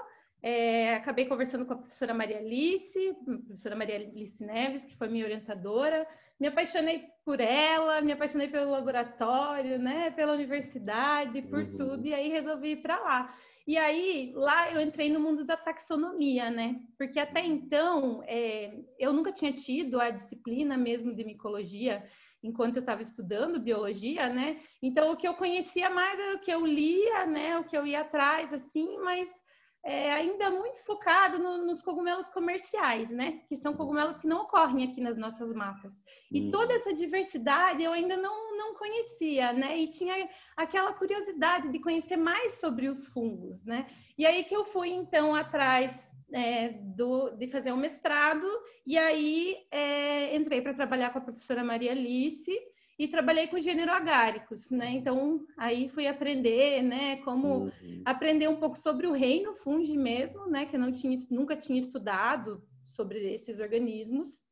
é, 0.47 0.97
acabei 0.97 1.25
conversando 1.25 1.65
com 1.65 1.73
a 1.73 1.77
professora 1.77 2.13
Maria 2.13 2.37
Alice, 2.37 3.17
professora 3.47 3.75
Maria 3.75 3.97
Alice 3.97 4.45
Neves, 4.45 4.85
que 4.85 4.95
foi 4.95 5.09
minha 5.09 5.25
orientadora. 5.25 6.07
Me 6.39 6.49
apaixonei 6.49 7.07
por 7.25 7.41
ela, 7.41 8.03
me 8.03 8.13
apaixonei 8.13 8.49
pelo 8.49 8.71
laboratório, 8.71 9.79
né, 9.79 10.11
pela 10.11 10.35
universidade, 10.35 11.41
por 11.41 11.61
uhum. 11.61 11.77
tudo, 11.79 12.07
e 12.07 12.13
aí 12.13 12.29
resolvi 12.29 12.73
ir 12.73 12.83
para 12.83 13.01
lá. 13.01 13.35
E 13.67 13.79
aí, 13.79 14.33
lá 14.35 14.71
eu 14.71 14.81
entrei 14.81 15.11
no 15.11 15.19
mundo 15.19 15.43
da 15.45 15.57
taxonomia, 15.57 16.51
né? 16.51 16.81
Porque 16.99 17.19
até 17.19 17.41
então, 17.41 18.23
é, 18.27 18.79
eu 18.99 19.13
nunca 19.13 19.33
tinha 19.33 19.53
tido 19.53 19.99
a 19.99 20.11
disciplina 20.11 20.77
mesmo 20.77 21.15
de 21.15 21.25
micologia 21.25 22.07
enquanto 22.43 22.77
eu 22.77 22.81
estava 22.81 23.01
estudando 23.01 23.59
biologia, 23.59 24.29
né? 24.29 24.61
Então, 24.83 25.11
o 25.11 25.17
que 25.17 25.27
eu 25.27 25.35
conhecia 25.35 25.89
mais 25.89 26.21
era 26.21 26.37
o 26.37 26.41
que 26.41 26.51
eu 26.51 26.67
lia, 26.67 27.25
né? 27.25 27.59
O 27.59 27.65
que 27.65 27.77
eu 27.77 27.87
ia 27.87 28.03
atrás, 28.03 28.53
assim, 28.53 28.99
mas 28.99 29.44
é, 29.85 30.11
ainda 30.13 30.51
muito 30.51 30.79
focado 30.79 31.39
no, 31.39 31.59
nos 31.67 31.83
cogumelos 31.83 32.29
comerciais, 32.31 33.11
né? 33.11 33.43
Que 33.47 33.55
são 33.55 33.75
cogumelos 33.75 34.19
que 34.19 34.27
não 34.27 34.43
ocorrem 34.43 34.85
aqui 34.85 35.01
nas 35.01 35.17
nossas 35.17 35.53
matas. 35.53 35.93
E 36.33 36.41
hum. 36.41 36.51
toda 36.51 36.73
essa 36.73 36.95
diversidade 36.95 37.83
eu 37.83 37.93
ainda 37.93 38.17
não, 38.17 38.57
não 38.57 38.75
conhecia, 38.75 39.53
né? 39.53 39.79
E 39.79 39.89
tinha 39.89 40.29
aquela 40.57 40.95
curiosidade 40.95 41.71
de 41.71 41.79
conhecer 41.79 42.17
mais 42.17 42.53
sobre 42.55 42.89
os 42.89 43.07
fungos, 43.09 43.63
né? 43.67 43.87
E 44.17 44.25
aí 44.25 44.45
que 44.45 44.57
eu 44.57 44.65
fui, 44.65 44.89
então, 44.89 45.35
atrás 45.35 46.11
é, 46.33 46.71
do, 46.71 47.31
de 47.31 47.47
fazer 47.49 47.73
um 47.73 47.77
mestrado, 47.77 48.47
e 48.87 48.97
aí 48.97 49.57
é, 49.71 50.35
entrei 50.35 50.63
para 50.63 50.73
trabalhar 50.73 51.11
com 51.11 51.19
a 51.19 51.23
professora 51.23 51.63
Maria 51.63 51.93
Alice, 51.93 52.59
e 52.99 53.09
trabalhei 53.09 53.49
com 53.49 53.59
gênero 53.59 53.91
agáricos, 53.93 54.71
né? 54.71 54.93
Então 54.93 55.45
aí 55.57 55.89
fui 55.89 56.07
aprender, 56.07 56.83
né, 56.83 57.17
como 57.19 57.65
uhum. 57.65 58.03
aprender 58.05 58.49
um 58.49 58.57
pouco 58.57 58.79
sobre 58.79 59.07
o 59.07 59.13
reino 59.13 59.53
fungi 59.53 59.97
mesmo, 59.97 60.47
né, 60.47 60.67
que 60.67 60.77
eu 60.77 60.81
não 60.81 60.93
tinha 60.93 61.17
nunca 61.31 61.57
tinha 61.57 61.81
estudado 61.81 62.63
sobre 62.83 63.35
esses 63.35 63.59
organismos 63.59 64.45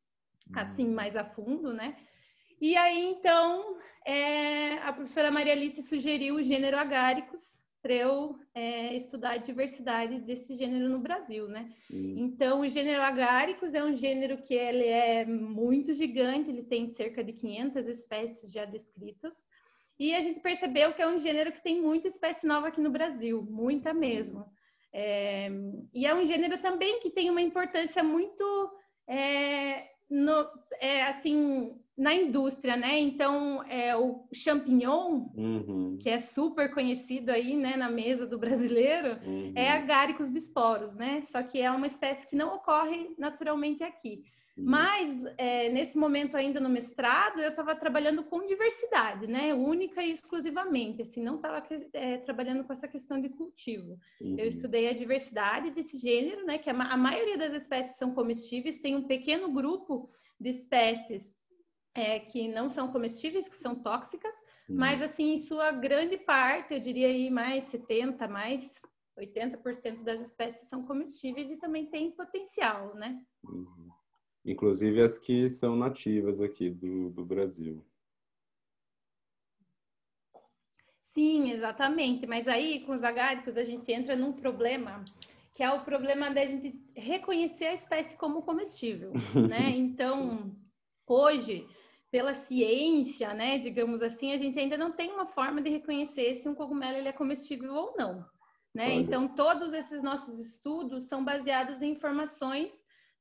uhum. 0.49 0.59
assim 0.59 0.89
mais 0.91 1.15
a 1.15 1.23
fundo, 1.23 1.73
né? 1.73 1.95
E 2.59 2.75
aí 2.75 3.11
então 3.11 3.77
é, 4.05 4.73
a 4.79 4.91
professora 4.91 5.31
Maria 5.31 5.53
Alice 5.53 5.81
sugeriu 5.81 6.35
o 6.35 6.43
gênero 6.43 6.77
agáricos 6.77 7.62
para 7.83 7.93
eu 7.93 8.39
é, 8.55 8.95
estudar 8.95 9.31
a 9.31 9.37
diversidade 9.37 10.17
desse 10.21 10.55
gênero 10.55 10.87
no 10.87 10.99
Brasil, 10.99 11.49
né? 11.49 11.69
Uhum. 11.91 12.15
Então, 12.17 12.61
o 12.61 12.67
gênero 12.67 13.01
Agáricos 13.01 13.75
é 13.75 13.83
um 13.83 13.93
gênero 13.93 14.37
que 14.37 14.53
ele 14.53 14.85
é 14.85 15.25
muito 15.25 15.93
gigante, 15.93 16.49
ele 16.49 16.63
tem 16.63 16.89
cerca 16.93 17.21
de 17.21 17.33
500 17.33 17.89
espécies 17.89 18.53
já 18.53 18.63
descritas, 18.63 19.35
e 19.99 20.15
a 20.15 20.21
gente 20.21 20.39
percebeu 20.39 20.93
que 20.93 21.01
é 21.01 21.07
um 21.07 21.19
gênero 21.19 21.51
que 21.51 21.61
tem 21.61 21.81
muita 21.81 22.07
espécie 22.07 22.47
nova 22.47 22.69
aqui 22.69 22.79
no 22.79 22.89
Brasil, 22.89 23.43
muita 23.43 23.93
mesmo. 23.93 24.45
É, 24.93 25.49
e 25.93 26.05
é 26.05 26.15
um 26.15 26.25
gênero 26.25 26.57
também 26.59 27.01
que 27.01 27.09
tem 27.09 27.29
uma 27.29 27.41
importância 27.41 28.01
muito, 28.01 28.71
é, 29.05 29.89
no, 30.09 30.47
é, 30.79 31.03
assim, 31.03 31.77
na 31.97 32.13
indústria, 32.13 32.75
né? 32.75 32.99
Então, 32.99 33.63
é, 33.63 33.95
o 33.95 34.27
champignon, 34.33 35.27
uhum. 35.35 35.97
que 36.01 36.09
é 36.09 36.17
super 36.17 36.73
conhecido 36.73 37.29
aí, 37.29 37.55
né, 37.55 37.77
na 37.77 37.89
mesa 37.89 38.25
do 38.25 38.37
brasileiro, 38.39 39.19
uhum. 39.23 39.53
é 39.55 39.69
Agaricus 39.69 40.29
bisporos, 40.29 40.95
né? 40.95 41.21
Só 41.21 41.43
que 41.43 41.61
é 41.61 41.69
uma 41.69 41.87
espécie 41.87 42.27
que 42.27 42.35
não 42.35 42.55
ocorre 42.55 43.13
naturalmente 43.17 43.83
aqui. 43.83 44.23
Uhum. 44.57 44.65
Mas, 44.65 45.23
é, 45.37 45.69
nesse 45.69 45.97
momento 45.97 46.35
ainda 46.35 46.59
no 46.59 46.69
mestrado, 46.69 47.39
eu 47.39 47.49
estava 47.49 47.75
trabalhando 47.75 48.23
com 48.23 48.45
diversidade, 48.45 49.27
né? 49.27 49.53
Única 49.53 50.01
e 50.03 50.11
exclusivamente, 50.11 51.03
assim, 51.03 51.23
não 51.23 51.35
estava 51.35 51.63
é, 51.93 52.17
trabalhando 52.17 52.63
com 52.63 52.73
essa 52.73 52.87
questão 52.87 53.21
de 53.21 53.29
cultivo. 53.29 53.99
Eu 54.19 54.27
uhum. 54.29 54.39
estudei 54.39 54.89
a 54.89 54.93
diversidade 54.93 55.69
desse 55.69 55.99
gênero, 55.99 56.43
né? 56.43 56.57
Que 56.57 56.71
a, 56.71 56.73
a 56.73 56.97
maioria 56.97 57.37
das 57.37 57.53
espécies 57.53 57.97
são 57.97 58.15
comestíveis, 58.15 58.79
tem 58.79 58.95
um 58.95 59.03
pequeno 59.03 59.51
grupo 59.51 60.09
de 60.39 60.49
espécies 60.49 61.35
é, 61.95 62.19
que 62.19 62.47
não 62.47 62.69
são 62.69 62.91
comestíveis, 62.91 63.47
que 63.47 63.55
são 63.55 63.75
tóxicas, 63.75 64.35
uhum. 64.67 64.77
mas 64.77 65.01
assim, 65.01 65.33
em 65.33 65.37
sua 65.37 65.71
grande 65.71 66.17
parte, 66.17 66.73
eu 66.73 66.79
diria 66.79 67.07
aí 67.07 67.29
mais 67.29 67.65
70, 67.65 68.27
mais 68.27 68.81
80% 69.17 70.03
das 70.03 70.19
espécies 70.21 70.67
são 70.67 70.85
comestíveis 70.85 71.51
e 71.51 71.57
também 71.57 71.85
tem 71.85 72.11
potencial, 72.11 72.95
né? 72.95 73.21
Uhum. 73.43 73.89
Inclusive 74.45 75.01
as 75.01 75.17
que 75.17 75.47
são 75.49 75.75
nativas 75.75 76.41
aqui 76.41 76.69
do, 76.69 77.09
do 77.11 77.23
Brasil. 77.23 77.85
Sim, 81.13 81.51
exatamente. 81.51 82.25
Mas 82.25 82.47
aí, 82.47 82.83
com 82.85 82.91
os 82.91 83.03
agáricos, 83.03 83.55
a 83.55 83.63
gente 83.63 83.91
entra 83.91 84.15
num 84.15 84.33
problema 84.33 85.05
que 85.53 85.61
é 85.61 85.71
o 85.71 85.83
problema 85.83 86.31
da 86.31 86.43
gente 86.45 86.75
reconhecer 86.95 87.65
a 87.65 87.73
espécie 87.73 88.17
como 88.17 88.41
comestível, 88.41 89.11
né? 89.47 89.69
Então, 89.69 90.51
hoje, 91.07 91.67
pela 92.13 92.35
ciência, 92.35 93.33
né, 93.33 93.57
digamos 93.57 94.03
assim, 94.03 94.33
a 94.33 94.37
gente 94.37 94.59
ainda 94.59 94.77
não 94.77 94.91
tem 94.91 95.11
uma 95.11 95.25
forma 95.25 95.59
de 95.63 95.71
reconhecer 95.71 96.35
se 96.35 96.47
um 96.47 96.53
cogumelo 96.53 96.95
ele 96.95 97.07
é 97.07 97.11
comestível 97.11 97.73
ou 97.73 97.95
não. 97.97 98.23
Né? 98.71 98.93
Então, 98.93 99.27
todos 99.27 99.73
esses 99.73 100.03
nossos 100.03 100.37
estudos 100.37 101.05
são 101.05 101.25
baseados 101.25 101.81
em 101.81 101.89
informações 101.89 102.71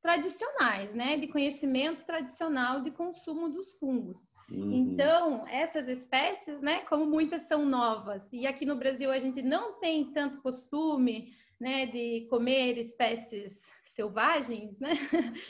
tradicionais, 0.03 0.93
né, 0.93 1.17
de 1.17 1.27
conhecimento 1.27 2.05
tradicional 2.05 2.83
de 2.83 2.91
consumo 2.91 3.49
dos 3.49 3.73
fungos. 3.79 4.31
Uhum. 4.51 4.73
Então, 4.75 5.47
essas 5.49 5.89
espécies, 5.89 6.61
né, 6.61 6.81
como 6.81 7.07
muitas 7.07 7.45
são 7.45 7.65
novas, 7.65 8.31
e 8.31 8.47
aqui 8.47 8.67
no 8.67 8.77
Brasil 8.77 9.11
a 9.11 9.19
gente 9.19 9.41
não 9.41 9.81
tem 9.81 10.13
tanto 10.13 10.43
costume, 10.43 11.33
né, 11.63 11.87
de 11.87 12.27
comer 12.29 12.77
espécies 12.77 13.71
selvagens, 13.85 14.81
né? 14.81 14.95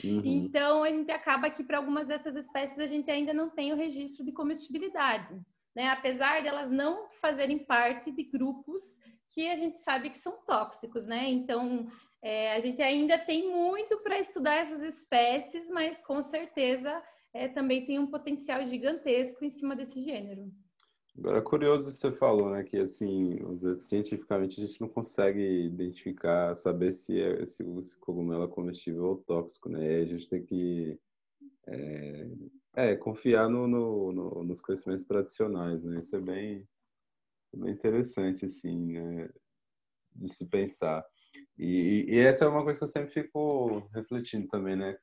Uhum. 0.03 0.21
Então 0.23 0.83
a 0.83 0.89
gente 0.89 1.11
acaba 1.11 1.49
que 1.49 1.63
para 1.63 1.77
algumas 1.77 2.07
dessas 2.07 2.35
espécies 2.35 2.79
a 2.79 2.85
gente 2.85 3.09
ainda 3.09 3.33
não 3.33 3.49
tem 3.49 3.73
o 3.73 3.75
registro 3.75 4.23
de 4.23 4.31
comestibilidade, 4.31 5.33
né? 5.75 5.89
Apesar 5.89 6.41
de 6.41 6.47
elas 6.47 6.69
não 6.69 7.09
fazerem 7.19 7.57
parte 7.57 8.11
de 8.11 8.23
grupos 8.25 8.83
que 9.33 9.49
a 9.49 9.55
gente 9.55 9.79
sabe 9.79 10.11
que 10.11 10.17
são 10.17 10.33
tóxicos, 10.45 11.07
né? 11.07 11.27
Então 11.27 11.87
é, 12.21 12.53
a 12.53 12.59
gente 12.59 12.79
ainda 12.83 13.17
tem 13.17 13.49
muito 13.49 13.97
para 14.03 14.19
estudar 14.19 14.57
essas 14.57 14.83
espécies, 14.83 15.71
mas 15.71 15.99
com 16.05 16.21
certeza 16.21 17.01
é, 17.33 17.47
também 17.47 17.87
tem 17.87 17.97
um 17.97 18.11
potencial 18.11 18.63
gigantesco 18.63 19.43
em 19.43 19.49
cima 19.49 19.75
desse 19.75 20.03
gênero. 20.03 20.51
Agora, 21.17 21.37
é 21.37 21.41
curioso 21.41 21.91
você 21.91 22.11
falou, 22.11 22.49
né, 22.49 22.63
que 22.63 22.77
assim, 22.77 23.39
cientificamente 23.77 24.59
a 24.59 24.65
gente 24.65 24.81
não 24.81 24.89
consegue 24.89 25.65
identificar, 25.65 26.55
saber 26.55 26.91
se, 26.91 27.19
é, 27.21 27.45
se 27.45 27.61
o 27.61 27.81
cogumelo 27.99 28.45
é 28.45 28.47
comestível 28.47 29.05
ou 29.05 29.17
tóxico, 29.17 29.69
né? 29.69 29.99
E 29.99 30.01
a 30.01 30.05
gente 30.05 30.27
tem 30.27 30.43
que 30.43 30.99
é, 31.67 32.27
é 32.75 32.95
confiar 32.95 33.47
no, 33.47 33.67
no, 33.67 34.11
no, 34.11 34.43
nos 34.43 34.59
conhecimentos 34.59 35.05
tradicionais, 35.05 35.83
né? 35.83 35.99
Isso 35.99 36.15
é 36.15 36.19
bem, 36.19 36.67
bem 37.55 37.71
interessante, 37.71 38.45
assim, 38.45 38.93
né, 38.93 39.29
de 40.15 40.29
se 40.29 40.47
pensar. 40.47 41.05
E, 41.57 42.05
e, 42.07 42.19
essa 42.19 42.45
é 42.45 42.47
uma 42.47 42.63
coisa 42.63 42.79
que 42.79 42.83
eu 42.83 42.87
sempre 42.87 43.11
fico 43.11 43.87
refletindo 43.93 44.47
também, 44.47 44.75
né? 44.75 44.97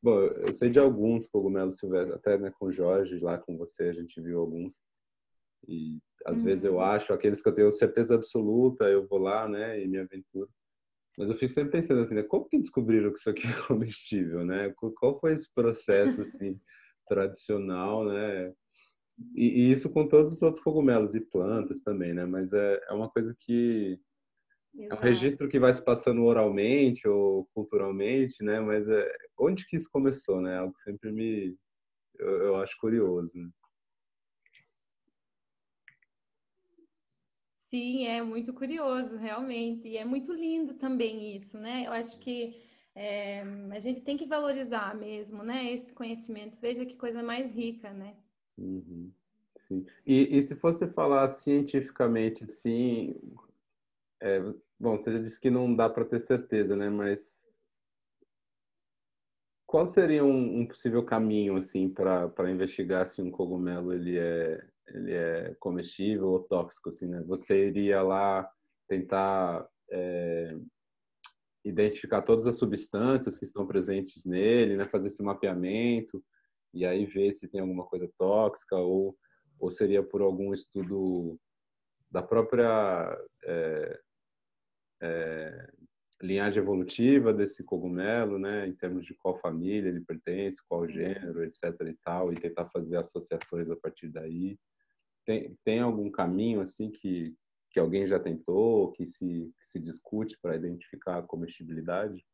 Bom, 0.00 0.20
eu 0.20 0.52
sei 0.52 0.70
de 0.70 0.78
alguns 0.78 1.26
cogumelos 1.26 1.78
silvestres, 1.78 2.14
até 2.16 2.38
né, 2.38 2.52
com 2.58 2.66
o 2.66 2.72
Jorge, 2.72 3.18
lá 3.18 3.38
com 3.38 3.56
você, 3.56 3.84
a 3.84 3.92
gente 3.92 4.20
viu 4.20 4.38
alguns 4.38 4.80
e 5.68 5.98
às 6.26 6.38
uhum. 6.38 6.44
vezes 6.44 6.64
eu 6.64 6.80
acho 6.80 7.12
aqueles 7.12 7.42
que 7.42 7.48
eu 7.48 7.54
tenho 7.54 7.72
certeza 7.72 8.14
absoluta, 8.14 8.84
eu 8.84 9.06
vou 9.06 9.18
lá, 9.18 9.48
né, 9.48 9.82
e 9.82 9.88
me 9.88 9.98
aventuro. 9.98 10.48
Mas 11.16 11.28
eu 11.28 11.36
fico 11.36 11.52
sempre 11.52 11.72
pensando 11.72 12.00
assim, 12.00 12.14
né, 12.14 12.22
como 12.22 12.48
que 12.48 12.58
descobriram 12.58 13.12
que 13.12 13.18
isso 13.18 13.30
aqui 13.30 13.42
é 13.46 13.66
comestível, 13.66 14.44
né? 14.44 14.72
Qual 14.96 15.18
foi 15.20 15.32
esse 15.32 15.52
processo 15.54 16.22
assim 16.22 16.58
tradicional, 17.08 18.04
né? 18.04 18.52
E, 19.36 19.46
e, 19.46 19.72
isso 19.72 19.88
com 19.90 20.08
todos 20.08 20.32
os 20.32 20.42
outros 20.42 20.62
cogumelos 20.62 21.14
e 21.14 21.20
plantas 21.20 21.80
também, 21.82 22.12
né? 22.12 22.24
Mas 22.24 22.52
é, 22.52 22.80
é 22.88 22.92
uma 22.92 23.08
coisa 23.08 23.34
que 23.38 23.96
Exato. 24.74 24.92
é 24.92 24.98
um 24.98 25.00
registro 25.00 25.48
que 25.48 25.60
vai 25.60 25.72
se 25.72 25.84
passando 25.84 26.24
oralmente 26.24 27.06
ou 27.06 27.48
culturalmente, 27.54 28.42
né? 28.42 28.60
Mas 28.60 28.88
é, 28.88 29.08
onde 29.38 29.64
que 29.66 29.76
isso 29.76 29.88
começou, 29.92 30.40
né? 30.40 30.54
É 30.54 30.58
algo 30.58 30.74
que 30.74 30.82
sempre 30.82 31.12
me 31.12 31.56
eu, 32.18 32.42
eu 32.42 32.56
acho 32.56 32.76
curioso. 32.78 33.38
Né? 33.38 33.48
Sim, 37.74 38.06
é 38.06 38.22
muito 38.22 38.52
curioso, 38.52 39.16
realmente. 39.16 39.88
E 39.88 39.96
é 39.96 40.04
muito 40.04 40.32
lindo 40.32 40.74
também 40.74 41.34
isso, 41.34 41.58
né? 41.58 41.82
Eu 41.88 41.90
acho 41.92 42.16
que 42.20 42.54
é, 42.94 43.42
a 43.72 43.80
gente 43.80 44.00
tem 44.02 44.16
que 44.16 44.26
valorizar 44.26 44.94
mesmo, 44.94 45.42
né? 45.42 45.72
Esse 45.72 45.92
conhecimento. 45.92 46.56
Veja 46.60 46.86
que 46.86 46.94
coisa 46.94 47.20
mais 47.20 47.52
rica, 47.52 47.92
né? 47.92 48.14
Uhum. 48.56 49.10
Sim. 49.66 49.84
E, 50.06 50.38
e, 50.38 50.42
se 50.42 50.54
fosse 50.54 50.86
falar 50.86 51.28
cientificamente, 51.28 52.46
sim, 52.46 53.16
é, 54.20 54.38
bom, 54.78 54.96
você 54.96 55.12
já 55.12 55.18
disse 55.18 55.40
que 55.40 55.50
não 55.50 55.74
dá 55.74 55.90
para 55.90 56.04
ter 56.04 56.20
certeza, 56.20 56.76
né? 56.76 56.88
Mas 56.88 57.44
qual 59.66 59.84
seria 59.84 60.24
um, 60.24 60.60
um 60.60 60.64
possível 60.64 61.04
caminho, 61.04 61.56
assim, 61.56 61.88
para 61.88 62.52
investigar 62.52 63.08
se 63.08 63.20
um 63.20 63.32
cogumelo 63.32 63.92
ele 63.92 64.16
é 64.16 64.64
ele 64.88 65.12
é 65.12 65.54
comestível 65.58 66.28
ou 66.28 66.40
tóxico, 66.40 66.88
assim, 66.88 67.06
né? 67.06 67.22
Você 67.26 67.68
iria 67.68 68.02
lá 68.02 68.48
tentar 68.88 69.66
é, 69.90 70.56
identificar 71.64 72.22
todas 72.22 72.46
as 72.46 72.58
substâncias 72.58 73.38
que 73.38 73.44
estão 73.44 73.66
presentes 73.66 74.24
nele, 74.24 74.76
né? 74.76 74.84
Fazer 74.84 75.06
esse 75.06 75.22
mapeamento 75.22 76.22
e 76.72 76.84
aí 76.84 77.06
ver 77.06 77.32
se 77.32 77.48
tem 77.48 77.60
alguma 77.60 77.84
coisa 77.84 78.10
tóxica 78.18 78.76
ou, 78.76 79.16
ou 79.58 79.70
seria 79.70 80.02
por 80.02 80.20
algum 80.20 80.52
estudo 80.52 81.38
da 82.10 82.22
própria 82.22 83.16
é, 83.44 84.00
é, 85.02 85.72
linhagem 86.22 86.62
evolutiva 86.62 87.32
desse 87.32 87.62
cogumelo, 87.64 88.38
né, 88.38 88.66
em 88.66 88.74
termos 88.74 89.04
de 89.04 89.14
qual 89.14 89.38
família 89.38 89.88
ele 89.88 90.00
pertence, 90.00 90.62
qual 90.68 90.88
gênero, 90.88 91.44
etc 91.44 91.62
e 91.86 91.94
tal, 92.02 92.32
e 92.32 92.36
tentar 92.36 92.66
fazer 92.66 92.96
associações 92.96 93.70
a 93.70 93.76
partir 93.76 94.08
daí. 94.08 94.58
Tem, 95.24 95.56
tem 95.64 95.80
algum 95.80 96.10
caminho 96.10 96.60
assim 96.60 96.90
que 96.90 97.34
que 97.70 97.80
alguém 97.80 98.06
já 98.06 98.20
tentou, 98.20 98.92
que 98.92 99.04
se 99.04 99.52
que 99.58 99.66
se 99.66 99.80
discute 99.80 100.38
para 100.40 100.54
identificar 100.54 101.18
a 101.18 101.22
comestibilidade? 101.22 102.24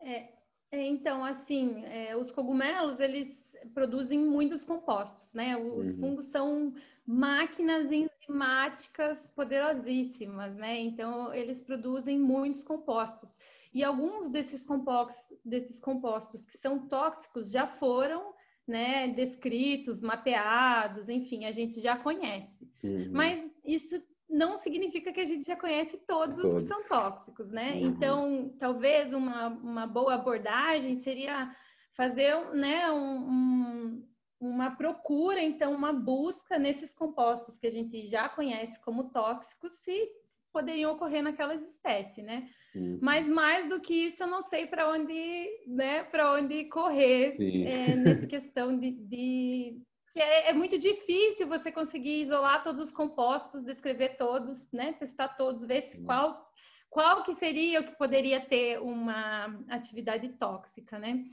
É, 0.00 0.32
é, 0.70 0.86
então, 0.86 1.24
assim, 1.24 1.84
é, 1.84 2.16
os 2.16 2.30
cogumelos, 2.30 2.98
eles 2.98 3.56
produzem 3.72 4.18
muitos 4.18 4.64
compostos, 4.64 5.32
né? 5.32 5.56
Os 5.56 5.92
uhum. 5.92 6.00
fungos 6.00 6.24
são 6.24 6.74
máquinas 7.06 7.92
enzimáticas 7.92 9.30
poderosíssimas, 9.30 10.56
né? 10.56 10.80
Então, 10.80 11.32
eles 11.32 11.60
produzem 11.60 12.18
muitos 12.18 12.64
compostos. 12.64 13.38
E 13.72 13.84
alguns 13.84 14.28
desses 14.28 14.64
compostos, 14.64 15.38
desses 15.44 15.78
compostos 15.78 16.46
que 16.46 16.58
são 16.58 16.88
tóxicos 16.88 17.50
já 17.50 17.66
foram 17.66 18.34
né, 18.66 19.08
descritos, 19.08 20.00
mapeados, 20.00 21.08
enfim, 21.08 21.44
a 21.44 21.52
gente 21.52 21.80
já 21.80 21.96
conhece. 21.96 22.66
Uhum. 22.82 23.10
Mas 23.12 23.46
isso 23.64 24.02
não 24.28 24.56
significa 24.56 25.12
que 25.12 25.20
a 25.20 25.24
gente 25.24 25.46
já 25.46 25.56
conhece 25.56 25.98
todos, 26.06 26.38
todos. 26.38 26.54
os 26.54 26.62
que 26.62 26.68
são 26.68 26.88
tóxicos, 26.88 27.50
né? 27.50 27.74
Uhum. 27.74 27.86
Então, 27.86 28.54
talvez 28.58 29.12
uma, 29.12 29.48
uma 29.48 29.86
boa 29.86 30.14
abordagem 30.14 30.96
seria 30.96 31.50
fazer 31.92 32.34
né, 32.52 32.90
um, 32.90 33.18
um, 33.30 34.08
uma 34.40 34.70
procura, 34.70 35.42
então, 35.42 35.72
uma 35.72 35.92
busca 35.92 36.58
nesses 36.58 36.94
compostos 36.94 37.58
que 37.58 37.66
a 37.66 37.70
gente 37.70 38.08
já 38.08 38.28
conhece 38.28 38.80
como 38.80 39.10
tóxicos, 39.10 39.74
se 39.74 40.10
poderiam 40.54 40.92
ocorrer 40.92 41.20
naquelas 41.20 41.60
espécies, 41.60 42.24
né? 42.24 42.48
Uhum. 42.74 42.98
Mas 43.02 43.26
mais 43.26 43.68
do 43.68 43.80
que 43.80 44.06
isso, 44.06 44.22
eu 44.22 44.28
não 44.28 44.40
sei 44.40 44.66
para 44.66 44.88
onde, 44.88 45.48
né, 45.66 46.04
para 46.04 46.32
onde 46.32 46.64
correr 46.66 47.36
é, 47.66 47.96
nessa 47.96 48.26
questão 48.26 48.78
de, 48.78 48.92
de... 48.92 49.82
É, 50.14 50.50
é, 50.50 50.52
muito 50.52 50.78
difícil 50.78 51.48
você 51.48 51.72
conseguir 51.72 52.22
isolar 52.22 52.62
todos 52.62 52.80
os 52.80 52.92
compostos, 52.92 53.64
descrever 53.64 54.16
todos, 54.16 54.70
né, 54.72 54.92
testar 54.92 55.30
todos, 55.30 55.66
ver 55.66 55.82
se 55.82 56.04
qual 56.04 56.44
qual 56.88 57.24
que 57.24 57.34
seria 57.34 57.80
o 57.80 57.84
que 57.84 57.96
poderia 57.96 58.40
ter 58.40 58.80
uma 58.80 59.46
atividade 59.68 60.28
tóxica, 60.38 60.96
né? 60.96 61.24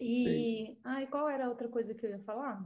E, 0.00 0.78
ai, 0.84 1.08
qual 1.08 1.28
era 1.28 1.46
a 1.46 1.48
outra 1.48 1.68
coisa 1.68 1.92
que 1.92 2.06
eu 2.06 2.10
ia 2.10 2.20
falar? 2.20 2.64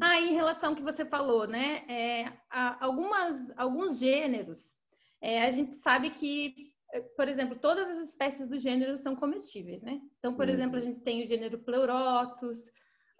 Ah, 0.00 0.20
em 0.20 0.34
relação 0.34 0.70
ao 0.70 0.76
que 0.76 0.82
você 0.82 1.04
falou, 1.04 1.46
né? 1.46 1.84
É, 1.88 2.32
algumas, 2.50 3.52
alguns 3.56 3.98
gêneros, 3.98 4.76
é, 5.20 5.44
a 5.44 5.50
gente 5.50 5.74
sabe 5.76 6.10
que, 6.10 6.72
por 7.16 7.28
exemplo, 7.28 7.58
todas 7.58 7.88
as 7.88 8.08
espécies 8.08 8.46
do 8.46 8.58
gênero 8.58 8.96
são 8.96 9.16
comestíveis, 9.16 9.82
né? 9.82 10.00
Então, 10.18 10.34
por 10.34 10.46
uhum. 10.46 10.52
exemplo, 10.52 10.76
a 10.76 10.80
gente 10.80 11.00
tem 11.00 11.22
o 11.22 11.26
gênero 11.26 11.58
Pleurotus, 11.58 12.66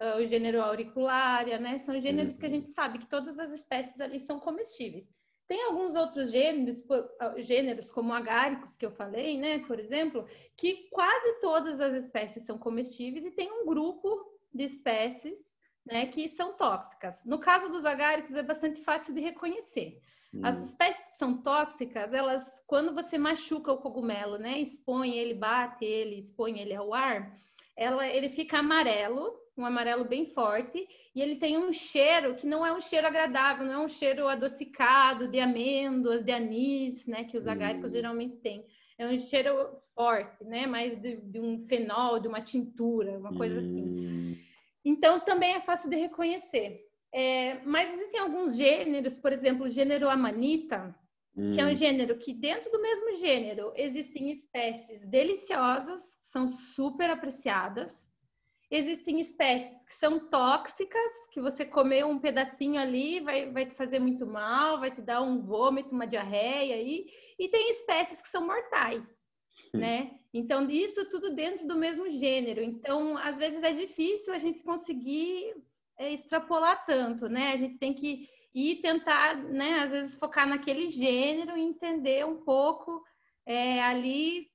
uh, 0.01 0.21
o 0.21 0.25
gênero 0.25 0.61
Auricularia, 0.61 1.57
né? 1.59 1.77
São 1.79 1.99
gêneros 1.99 2.35
uhum. 2.35 2.39
que 2.39 2.45
a 2.45 2.49
uhum. 2.49 2.55
gente 2.55 2.71
sabe 2.71 2.99
que 2.99 3.09
todas 3.09 3.39
as 3.39 3.51
espécies 3.51 3.99
ali 3.99 4.19
são 4.19 4.39
comestíveis. 4.39 5.07
Tem 5.47 5.63
alguns 5.63 5.95
outros 5.95 6.29
gêneros, 6.29 6.83
gêneros 7.37 7.89
como 7.89 8.13
agáricos 8.13 8.75
que 8.75 8.85
eu 8.85 8.91
falei, 8.91 9.37
né, 9.37 9.59
por 9.59 9.79
exemplo, 9.79 10.27
que 10.57 10.89
quase 10.89 11.39
todas 11.39 11.79
as 11.79 11.93
espécies 11.93 12.43
são 12.43 12.57
comestíveis 12.57 13.25
e 13.25 13.31
tem 13.31 13.49
um 13.49 13.65
grupo 13.65 14.29
de 14.53 14.65
espécies 14.65 15.56
né, 15.87 16.05
que 16.07 16.27
são 16.27 16.53
tóxicas. 16.53 17.23
No 17.25 17.39
caso 17.39 17.69
dos 17.69 17.85
agáricos, 17.85 18.35
é 18.35 18.43
bastante 18.43 18.81
fácil 18.81 19.13
de 19.13 19.21
reconhecer. 19.21 20.01
Hum. 20.33 20.41
As 20.43 20.57
espécies 20.57 21.11
que 21.11 21.17
são 21.17 21.37
tóxicas, 21.37 22.13
elas, 22.13 22.63
quando 22.67 22.93
você 22.93 23.17
machuca 23.17 23.71
o 23.71 23.77
cogumelo, 23.77 24.37
né, 24.37 24.59
expõe 24.59 25.17
ele, 25.17 25.33
bate 25.33 25.85
ele, 25.85 26.19
expõe 26.19 26.59
ele 26.59 26.75
ao 26.75 26.93
ar, 26.93 27.35
ela, 27.75 28.07
ele 28.07 28.29
fica 28.29 28.59
amarelo, 28.59 29.33
um 29.55 29.65
amarelo 29.65 30.03
bem 30.03 30.25
forte, 30.25 30.87
e 31.15 31.21
ele 31.21 31.37
tem 31.37 31.57
um 31.57 31.71
cheiro 31.71 32.35
que 32.35 32.45
não 32.45 32.65
é 32.65 32.73
um 32.73 32.81
cheiro 32.81 33.07
agradável, 33.07 33.65
não 33.65 33.73
é 33.73 33.79
um 33.79 33.89
cheiro 33.89 34.27
adocicado 34.27 35.27
de 35.27 35.39
amêndoas, 35.39 36.23
de 36.23 36.31
anis, 36.31 37.05
né, 37.05 37.23
que 37.23 37.37
os 37.37 37.47
agáricos 37.47 37.91
hum. 37.91 37.95
geralmente 37.95 38.35
têm. 38.37 38.65
É 38.99 39.07
um 39.07 39.17
cheiro 39.17 39.77
forte, 39.95 40.43
né, 40.43 40.65
mais 40.65 40.99
de, 40.99 41.17
de 41.17 41.39
um 41.39 41.59
fenol, 41.59 42.19
de 42.19 42.27
uma 42.27 42.41
tintura, 42.41 43.17
uma 43.17 43.33
coisa 43.35 43.59
assim. 43.59 43.83
hum. 43.83 44.31
assim. 44.33 44.46
Então, 44.87 45.19
também 45.19 45.53
é 45.53 45.59
fácil 45.59 45.89
de 45.89 45.97
reconhecer. 45.97 46.79
É, 47.13 47.59
mas 47.65 47.93
existem 47.93 48.21
alguns 48.21 48.55
gêneros, 48.55 49.17
por 49.17 49.33
exemplo, 49.33 49.65
o 49.65 49.69
gênero 49.69 50.09
Amanita, 50.09 50.95
hum. 51.35 51.51
que 51.51 51.59
é 51.59 51.65
um 51.65 51.71
hum. 51.71 51.73
gênero 51.73 52.17
que, 52.17 52.33
dentro 52.33 52.71
do 52.71 52.81
mesmo 52.81 53.17
gênero, 53.17 53.73
existem 53.75 54.31
espécies 54.31 55.05
deliciosas, 55.05 56.01
são 56.21 56.47
super 56.47 57.09
apreciadas. 57.09 58.07
Existem 58.71 59.19
espécies 59.19 59.85
que 59.85 59.93
são 59.93 60.29
tóxicas, 60.29 61.27
que 61.33 61.41
você 61.41 61.65
comer 61.65 62.05
um 62.05 62.17
pedacinho 62.17 62.79
ali 62.79 63.19
vai, 63.19 63.51
vai 63.51 63.65
te 63.65 63.73
fazer 63.73 63.99
muito 63.99 64.25
mal, 64.25 64.79
vai 64.79 64.91
te 64.91 65.01
dar 65.01 65.21
um 65.21 65.41
vômito, 65.41 65.91
uma 65.91 66.07
diarreia 66.07 66.75
aí. 66.75 67.07
E 67.37 67.49
tem 67.49 67.71
espécies 67.71 68.21
que 68.21 68.29
são 68.29 68.47
mortais 68.47 69.16
né? 69.77 70.11
Então, 70.33 70.69
isso 70.69 71.09
tudo 71.09 71.33
dentro 71.33 71.67
do 71.67 71.77
mesmo 71.77 72.09
gênero. 72.09 72.61
Então, 72.61 73.17
às 73.17 73.37
vezes 73.37 73.63
é 73.63 73.71
difícil 73.71 74.33
a 74.33 74.37
gente 74.37 74.61
conseguir 74.61 75.55
é, 75.97 76.13
extrapolar 76.13 76.85
tanto, 76.85 77.27
né? 77.27 77.51
A 77.53 77.55
gente 77.55 77.77
tem 77.77 77.93
que 77.93 78.29
ir 78.53 78.81
tentar, 78.81 79.35
né? 79.35 79.79
Às 79.79 79.91
vezes 79.91 80.19
focar 80.19 80.47
naquele 80.47 80.89
gênero 80.89 81.57
e 81.57 81.61
entender 81.61 82.25
um 82.25 82.37
pouco 82.37 83.03
é, 83.45 83.81
ali, 83.81 84.47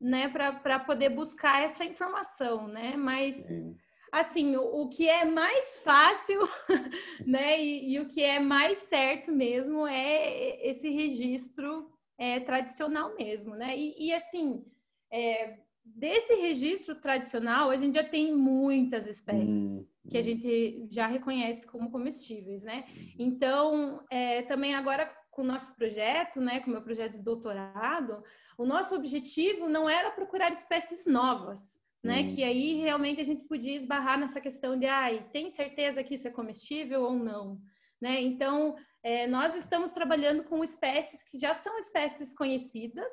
né? 0.00 0.28
Para 0.28 0.78
poder 0.80 1.10
buscar 1.10 1.62
essa 1.62 1.84
informação, 1.84 2.68
né? 2.68 2.96
Mas 2.96 3.36
Sim. 3.36 3.76
assim, 4.12 4.56
o, 4.56 4.82
o, 4.82 4.88
que 4.88 5.08
é 5.08 5.24
mais 5.24 5.78
fácil, 5.78 6.40
né? 7.26 7.62
E, 7.62 7.94
e, 7.94 8.00
o 8.00 8.08
que 8.08 8.22
é 8.22 8.40
mais 8.40 8.78
certo 8.78 9.32
mesmo 9.32 9.86
é 9.86 10.66
esse 10.66 10.88
registro 10.88 11.90
é, 12.18 12.40
tradicional 12.40 13.14
mesmo, 13.16 13.54
né? 13.54 13.76
E, 13.76 14.06
e 14.06 14.14
assim, 14.14 14.64
é, 15.12 15.58
desse 15.84 16.34
registro 16.34 16.94
tradicional, 16.96 17.70
a 17.70 17.76
gente 17.76 17.94
já 17.94 18.04
tem 18.04 18.34
muitas 18.34 19.06
espécies 19.06 19.86
hum, 19.86 19.88
que 20.08 20.16
a 20.16 20.20
hum. 20.20 20.24
gente 20.24 20.86
já 20.90 21.06
reconhece 21.06 21.66
como 21.66 21.90
comestíveis, 21.90 22.62
né? 22.64 22.84
Então, 23.18 24.04
é, 24.10 24.42
também 24.42 24.74
agora 24.74 25.12
com 25.30 25.42
o 25.42 25.46
nosso 25.46 25.76
projeto, 25.76 26.40
né, 26.40 26.60
com 26.60 26.70
o 26.70 26.72
meu 26.72 26.80
projeto 26.80 27.12
de 27.12 27.22
doutorado, 27.22 28.24
o 28.56 28.64
nosso 28.64 28.94
objetivo 28.94 29.68
não 29.68 29.86
era 29.86 30.10
procurar 30.10 30.50
espécies 30.50 31.06
novas, 31.06 31.78
né? 32.02 32.22
Hum. 32.22 32.34
Que 32.34 32.42
aí 32.42 32.80
realmente 32.80 33.20
a 33.20 33.24
gente 33.24 33.44
podia 33.44 33.76
esbarrar 33.76 34.18
nessa 34.18 34.40
questão 34.40 34.78
de, 34.78 34.86
ai, 34.86 35.28
tem 35.32 35.50
certeza 35.50 36.02
que 36.02 36.14
isso 36.14 36.26
é 36.26 36.30
comestível 36.30 37.02
ou 37.02 37.12
não? 37.12 37.60
Né? 38.00 38.20
Então, 38.22 38.76
é, 39.06 39.24
nós 39.28 39.54
estamos 39.54 39.92
trabalhando 39.92 40.42
com 40.42 40.64
espécies 40.64 41.22
que 41.22 41.38
já 41.38 41.54
são 41.54 41.78
espécies 41.78 42.34
conhecidas, 42.34 43.12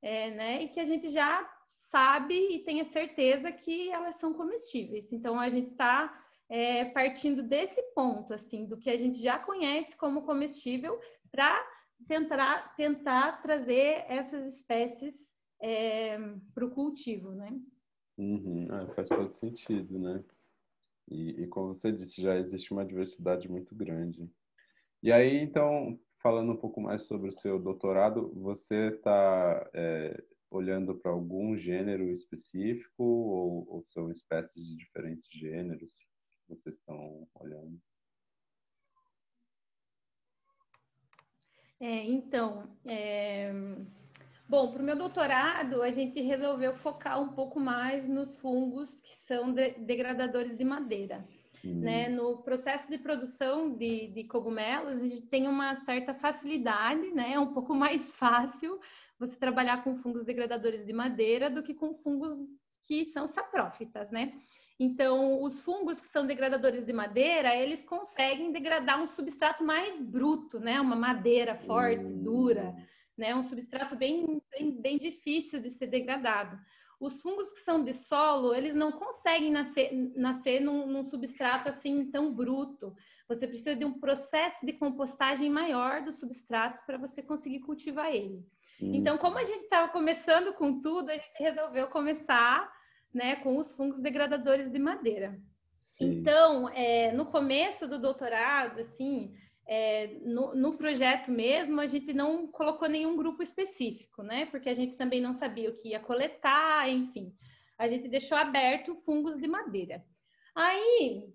é, 0.00 0.30
né? 0.30 0.62
E 0.62 0.68
que 0.68 0.80
a 0.80 0.84
gente 0.86 1.10
já 1.10 1.46
sabe 1.70 2.34
e 2.34 2.60
tem 2.60 2.80
a 2.80 2.86
certeza 2.86 3.52
que 3.52 3.90
elas 3.90 4.14
são 4.14 4.32
comestíveis. 4.32 5.12
Então, 5.12 5.38
a 5.38 5.50
gente 5.50 5.72
está 5.72 6.24
é, 6.48 6.86
partindo 6.86 7.42
desse 7.42 7.82
ponto, 7.94 8.32
assim, 8.32 8.64
do 8.64 8.78
que 8.78 8.88
a 8.88 8.96
gente 8.96 9.20
já 9.20 9.38
conhece 9.38 9.94
como 9.94 10.22
comestível, 10.22 10.98
para 11.30 11.54
tentar, 12.08 12.74
tentar 12.74 13.42
trazer 13.42 14.06
essas 14.08 14.46
espécies 14.46 15.34
é, 15.60 16.16
para 16.54 16.64
o 16.64 16.70
cultivo, 16.70 17.32
né? 17.32 17.60
Uhum. 18.16 18.68
Ah, 18.70 18.86
faz 18.94 19.10
todo 19.10 19.30
sentido, 19.30 19.98
né? 19.98 20.24
E, 21.10 21.42
e, 21.42 21.46
como 21.46 21.74
você 21.74 21.92
disse, 21.92 22.22
já 22.22 22.38
existe 22.38 22.72
uma 22.72 22.86
diversidade 22.86 23.50
muito 23.50 23.74
grande. 23.74 24.26
E 25.02 25.10
aí, 25.10 25.38
então, 25.38 25.98
falando 26.22 26.52
um 26.52 26.56
pouco 26.56 26.80
mais 26.80 27.04
sobre 27.04 27.30
o 27.30 27.32
seu 27.32 27.58
doutorado, 27.58 28.30
você 28.34 28.88
está 28.88 29.70
é, 29.72 30.22
olhando 30.50 30.94
para 30.94 31.10
algum 31.10 31.56
gênero 31.56 32.10
específico 32.10 33.02
ou, 33.02 33.66
ou, 33.68 33.82
são 33.82 34.10
espécies 34.10 34.62
de 34.62 34.76
diferentes 34.76 35.30
gêneros 35.32 35.90
que 36.46 36.54
vocês 36.54 36.76
estão 36.76 37.26
olhando? 37.34 37.80
É, 41.80 42.04
então, 42.04 42.68
é... 42.84 43.50
Bom, 44.46 44.72
para 44.72 44.82
o 44.82 44.84
meu 44.84 44.98
doutorado, 44.98 45.80
a 45.80 45.92
gente 45.92 46.20
resolveu 46.20 46.74
focar 46.74 47.22
um 47.22 47.32
pouco 47.32 47.60
mais 47.60 48.08
nos 48.08 48.36
fungos 48.36 49.00
que 49.00 49.16
são 49.16 49.54
de 49.54 49.70
degradadores 49.78 50.56
de 50.58 50.64
madeira. 50.64 51.24
Hum. 51.64 51.80
Né? 51.80 52.08
No 52.08 52.38
processo 52.38 52.90
de 52.90 52.98
produção 52.98 53.76
de, 53.76 54.08
de, 54.08 54.24
cogumelos, 54.24 54.98
a 54.98 55.02
gente 55.02 55.22
tem 55.22 55.46
uma 55.46 55.76
certa 55.76 56.14
facilidade, 56.14 57.10
né? 57.12 57.34
É 57.34 57.38
um 57.38 57.52
pouco 57.52 57.74
mais 57.74 58.14
fácil 58.16 58.80
você 59.18 59.36
trabalhar 59.36 59.84
com 59.84 59.96
fungos 59.96 60.24
degradadores 60.24 60.84
de 60.84 60.92
madeira 60.92 61.50
do 61.50 61.62
que 61.62 61.74
com 61.74 61.94
fungos 61.94 62.34
que 62.84 63.04
são 63.04 63.28
saprófitas, 63.28 64.10
né? 64.10 64.32
Então, 64.78 65.42
os 65.42 65.60
fungos 65.60 66.00
que 66.00 66.06
são 66.06 66.26
degradadores 66.26 66.86
de 66.86 66.92
madeira, 66.92 67.54
eles 67.54 67.86
conseguem 67.86 68.50
degradar 68.50 69.00
um 69.00 69.06
substrato 69.06 69.62
mais 69.62 70.02
bruto, 70.02 70.58
né? 70.58 70.80
Uma 70.80 70.96
madeira 70.96 71.54
forte, 71.54 72.06
hum. 72.06 72.22
dura, 72.22 72.74
né? 73.16 73.34
Um 73.34 73.42
substrato 73.42 73.94
bem, 73.94 74.40
bem, 74.50 74.72
bem 74.72 74.96
difícil 74.96 75.60
de 75.60 75.70
ser 75.70 75.88
degradado. 75.88 76.58
Os 77.00 77.22
fungos 77.22 77.50
que 77.50 77.60
são 77.60 77.82
de 77.82 77.94
solo, 77.94 78.54
eles 78.54 78.74
não 78.74 78.92
conseguem 78.92 79.50
nascer, 79.50 79.90
nascer 80.14 80.60
num, 80.60 80.86
num 80.86 81.02
substrato 81.02 81.70
assim 81.70 82.10
tão 82.10 82.30
bruto. 82.32 82.94
Você 83.26 83.48
precisa 83.48 83.74
de 83.74 83.86
um 83.86 83.98
processo 83.98 84.66
de 84.66 84.74
compostagem 84.74 85.48
maior 85.48 86.02
do 86.02 86.12
substrato 86.12 86.84
para 86.84 86.98
você 86.98 87.22
conseguir 87.22 87.60
cultivar 87.60 88.14
ele. 88.14 88.44
Hum. 88.82 88.92
Então, 88.94 89.16
como 89.16 89.38
a 89.38 89.44
gente 89.44 89.62
estava 89.62 89.90
começando 89.90 90.52
com 90.52 90.78
tudo, 90.78 91.08
a 91.08 91.14
gente 91.14 91.30
resolveu 91.38 91.88
começar 91.88 92.70
né, 93.14 93.36
com 93.36 93.56
os 93.56 93.72
fungos 93.72 93.98
degradadores 93.98 94.70
de 94.70 94.78
madeira. 94.78 95.40
Sim. 95.74 96.18
Então, 96.18 96.68
é, 96.68 97.12
no 97.12 97.24
começo 97.24 97.88
do 97.88 97.98
doutorado, 97.98 98.80
assim, 98.80 99.34
é, 99.72 100.18
no, 100.24 100.52
no, 100.52 100.76
projeto 100.76 101.30
mesmo, 101.30 101.80
a 101.80 101.86
gente 101.86 102.12
não 102.12 102.48
colocou 102.48 102.88
nenhum 102.88 103.16
grupo 103.16 103.40
específico, 103.40 104.20
né? 104.20 104.46
Porque 104.46 104.68
a 104.68 104.74
gente 104.74 104.96
também 104.96 105.20
não 105.20 105.32
sabia 105.32 105.70
o 105.70 105.76
que 105.76 105.90
ia 105.90 106.00
coletar, 106.00 106.88
enfim. 106.90 107.32
A 107.78 107.86
gente 107.86 108.08
deixou 108.08 108.36
aberto 108.36 108.96
fungos 109.06 109.36
de 109.36 109.46
madeira. 109.46 110.04
Aí, 110.56 111.32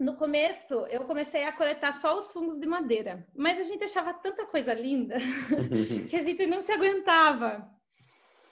no 0.00 0.16
começo, 0.16 0.86
eu 0.86 1.04
comecei 1.04 1.44
a 1.44 1.52
coletar 1.52 1.92
só 1.92 2.16
os 2.16 2.30
fungos 2.30 2.58
de 2.58 2.66
madeira, 2.66 3.28
mas 3.36 3.60
a 3.60 3.64
gente 3.64 3.84
achava 3.84 4.14
tanta 4.14 4.46
coisa 4.46 4.72
linda 4.72 5.18
que 6.08 6.16
a 6.16 6.20
gente 6.20 6.46
não 6.46 6.62
se 6.62 6.72
aguentava. 6.72 7.70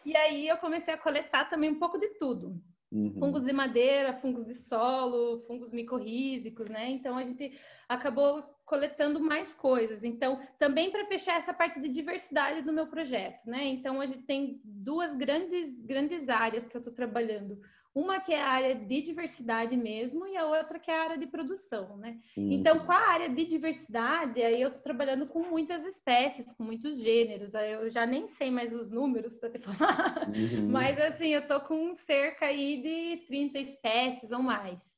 E 0.05 0.15
aí 0.15 0.49
eu 0.49 0.59
comecei 0.59 0.93
a 0.93 0.99
coletar 0.99 1.49
também 1.49 1.71
um 1.71 1.79
pouco 1.79 1.97
de 1.99 2.09
tudo. 2.19 2.63
Uhum. 2.93 3.15
Fungos 3.19 3.43
de 3.43 3.55
madeira, 3.55 4.13
fungos 4.13 4.45
de 4.45 4.55
solo, 4.55 5.41
fungos 5.47 5.73
micorrízicos, 5.73 6.69
né? 6.69 6.91
Então 6.91 7.17
a 7.17 7.25
gente 7.25 7.59
acabou 7.89 8.54
coletando 8.65 9.21
mais 9.21 9.55
coisas. 9.55 10.05
Então, 10.05 10.41
também 10.59 10.91
para 10.91 11.07
fechar 11.07 11.37
essa 11.37 11.53
parte 11.53 11.81
de 11.81 11.89
diversidade 11.89 12.63
do 12.63 12.73
meu 12.73 12.87
projeto, 12.87 13.45
né? 13.47 13.65
Então 13.67 14.01
a 14.01 14.07
gente 14.07 14.23
tem 14.23 14.61
duas 14.65 15.15
grandes 15.15 15.81
grandes 15.81 16.29
áreas 16.29 16.69
que 16.69 16.77
eu 16.77 16.81
estou 16.81 16.93
trabalhando. 16.93 17.61
Uma 17.95 18.19
que 18.19 18.33
é 18.33 18.43
a 18.43 18.49
área 18.49 18.75
de 18.75 19.01
diversidade 19.03 19.77
mesmo 19.77 20.27
e 20.27 20.37
a 20.37 20.45
outra 20.47 20.81
que 20.81 20.91
é 20.91 20.99
a 20.99 21.03
área 21.05 21.19
de 21.19 21.29
produção, 21.29 21.97
né? 21.97 22.19
Uhum. 22.37 22.51
Então, 22.51 22.81
com 22.81 22.91
a 22.91 22.97
área 22.97 23.29
de 23.29 23.45
diversidade, 23.45 24.43
aí 24.43 24.61
eu 24.61 24.69
estou 24.69 24.83
trabalhando 24.83 25.29
com 25.29 25.45
muitas 25.45 25.87
espécies, 25.87 26.51
com 26.53 26.65
muitos 26.65 27.01
gêneros. 27.01 27.55
Aí 27.55 27.71
eu 27.71 27.89
já 27.89 28.05
nem 28.05 28.27
sei 28.27 28.51
mais 28.51 28.75
os 28.75 28.91
números 28.91 29.37
para 29.37 29.51
te 29.51 29.59
falar, 29.63 30.29
uhum. 30.29 30.71
mas 30.71 30.99
assim, 31.01 31.29
eu 31.29 31.43
estou 31.43 31.61
com 31.61 31.95
cerca 31.95 32.47
aí 32.47 32.83
de 32.83 33.27
30 33.27 33.61
espécies 33.61 34.33
ou 34.33 34.43
mais, 34.43 34.94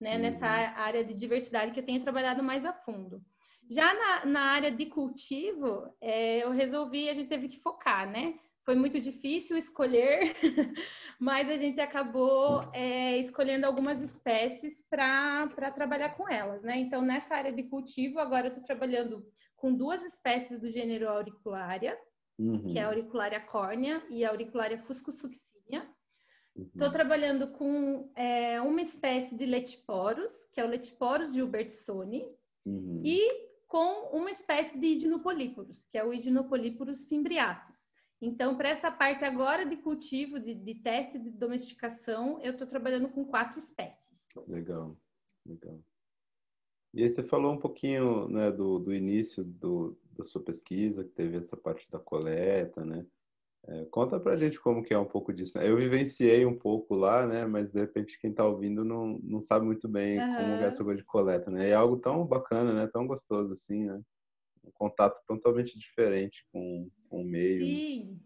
né? 0.00 0.16
Uhum. 0.16 0.22
Nessa 0.22 0.46
área 0.46 1.04
de 1.04 1.14
diversidade 1.14 1.72
que 1.72 1.80
eu 1.80 1.86
tenho 1.86 2.02
trabalhado 2.02 2.42
mais 2.42 2.64
a 2.64 2.72
fundo. 2.72 3.22
Já 3.70 3.92
na, 3.94 4.26
na 4.26 4.40
área 4.52 4.70
de 4.70 4.86
cultivo, 4.86 5.92
é, 6.00 6.44
eu 6.44 6.52
resolvi, 6.52 7.08
a 7.08 7.14
gente 7.14 7.28
teve 7.28 7.48
que 7.48 7.60
focar, 7.60 8.08
né? 8.08 8.34
foi 8.66 8.74
muito 8.74 9.00
difícil 9.00 9.56
escolher, 9.56 10.34
mas 11.20 11.48
a 11.48 11.54
gente 11.54 11.80
acabou 11.80 12.68
é, 12.74 13.16
escolhendo 13.18 13.64
algumas 13.64 14.02
espécies 14.02 14.84
para 14.90 15.70
trabalhar 15.72 16.16
com 16.16 16.28
elas, 16.28 16.64
né? 16.64 16.76
Então, 16.76 17.00
nessa 17.00 17.36
área 17.36 17.52
de 17.52 17.62
cultivo, 17.62 18.18
agora 18.18 18.46
eu 18.46 18.48
estou 18.48 18.64
trabalhando 18.64 19.24
com 19.54 19.72
duas 19.72 20.02
espécies 20.02 20.60
do 20.60 20.68
gênero 20.68 21.08
auricularia, 21.08 21.96
uhum. 22.36 22.72
que 22.72 22.76
é 22.76 22.82
a 22.82 22.88
auricularia 22.88 23.40
córnea 23.40 24.04
e 24.10 24.24
a 24.24 24.30
auricularia 24.30 24.78
fuscosuccinea. 24.78 25.55
Estou 26.58 26.86
uhum. 26.86 26.92
trabalhando 26.92 27.52
com 27.52 28.10
é, 28.14 28.60
uma 28.60 28.80
espécie 28.80 29.36
de 29.36 29.44
letiporos, 29.44 30.46
que 30.52 30.60
é 30.60 30.64
o 30.64 30.68
letiporos 30.68 31.34
gilbertsoni, 31.34 32.26
uhum. 32.64 33.02
e 33.04 33.46
com 33.66 34.16
uma 34.16 34.30
espécie 34.30 34.78
de 34.78 34.86
idinopolíporos, 34.86 35.86
que 35.86 35.98
é 35.98 36.04
o 36.04 36.14
idinopolíporos 36.14 37.06
fimbriatus. 37.06 37.94
Então, 38.20 38.56
para 38.56 38.70
essa 38.70 38.90
parte 38.90 39.24
agora 39.24 39.66
de 39.66 39.76
cultivo, 39.76 40.40
de, 40.40 40.54
de 40.54 40.74
teste 40.76 41.18
de 41.18 41.30
domesticação, 41.30 42.40
eu 42.40 42.52
estou 42.52 42.66
trabalhando 42.66 43.10
com 43.10 43.24
quatro 43.24 43.58
espécies. 43.58 44.26
Legal, 44.48 44.96
legal. 45.44 45.78
E 46.94 47.02
aí 47.02 47.10
você 47.10 47.22
falou 47.22 47.52
um 47.52 47.58
pouquinho 47.58 48.26
né, 48.28 48.50
do, 48.50 48.78
do 48.78 48.94
início 48.94 49.44
do, 49.44 49.98
da 50.12 50.24
sua 50.24 50.42
pesquisa, 50.42 51.04
que 51.04 51.10
teve 51.10 51.36
essa 51.36 51.56
parte 51.56 51.90
da 51.90 51.98
coleta, 51.98 52.84
né? 52.84 53.04
É, 53.68 53.84
conta 53.86 54.20
pra 54.20 54.36
gente 54.36 54.60
como 54.60 54.82
que 54.82 54.94
é 54.94 54.98
um 54.98 55.04
pouco 55.04 55.32
disso. 55.32 55.58
Né? 55.58 55.68
Eu 55.68 55.76
vivenciei 55.76 56.46
um 56.46 56.56
pouco 56.56 56.94
lá, 56.94 57.26
né? 57.26 57.46
Mas 57.46 57.70
de 57.70 57.80
repente 57.80 58.18
quem 58.20 58.32
tá 58.32 58.44
ouvindo 58.44 58.84
não, 58.84 59.18
não 59.22 59.40
sabe 59.40 59.66
muito 59.66 59.88
bem 59.88 60.20
uhum. 60.20 60.36
como 60.36 60.52
é 60.52 60.66
essa 60.66 60.84
coisa 60.84 60.98
de 60.98 61.04
coleta, 61.04 61.50
né? 61.50 61.70
É 61.70 61.74
algo 61.74 61.96
tão 61.96 62.24
bacana, 62.24 62.72
né? 62.72 62.88
Tão 62.92 63.06
gostoso 63.06 63.52
assim, 63.52 63.84
né? 63.84 64.00
um 64.66 64.70
contato 64.72 65.20
totalmente 65.26 65.78
diferente 65.78 66.44
com, 66.52 66.90
com 67.08 67.22
o 67.22 67.24
meio. 67.24 67.64
Sim. 67.64 68.20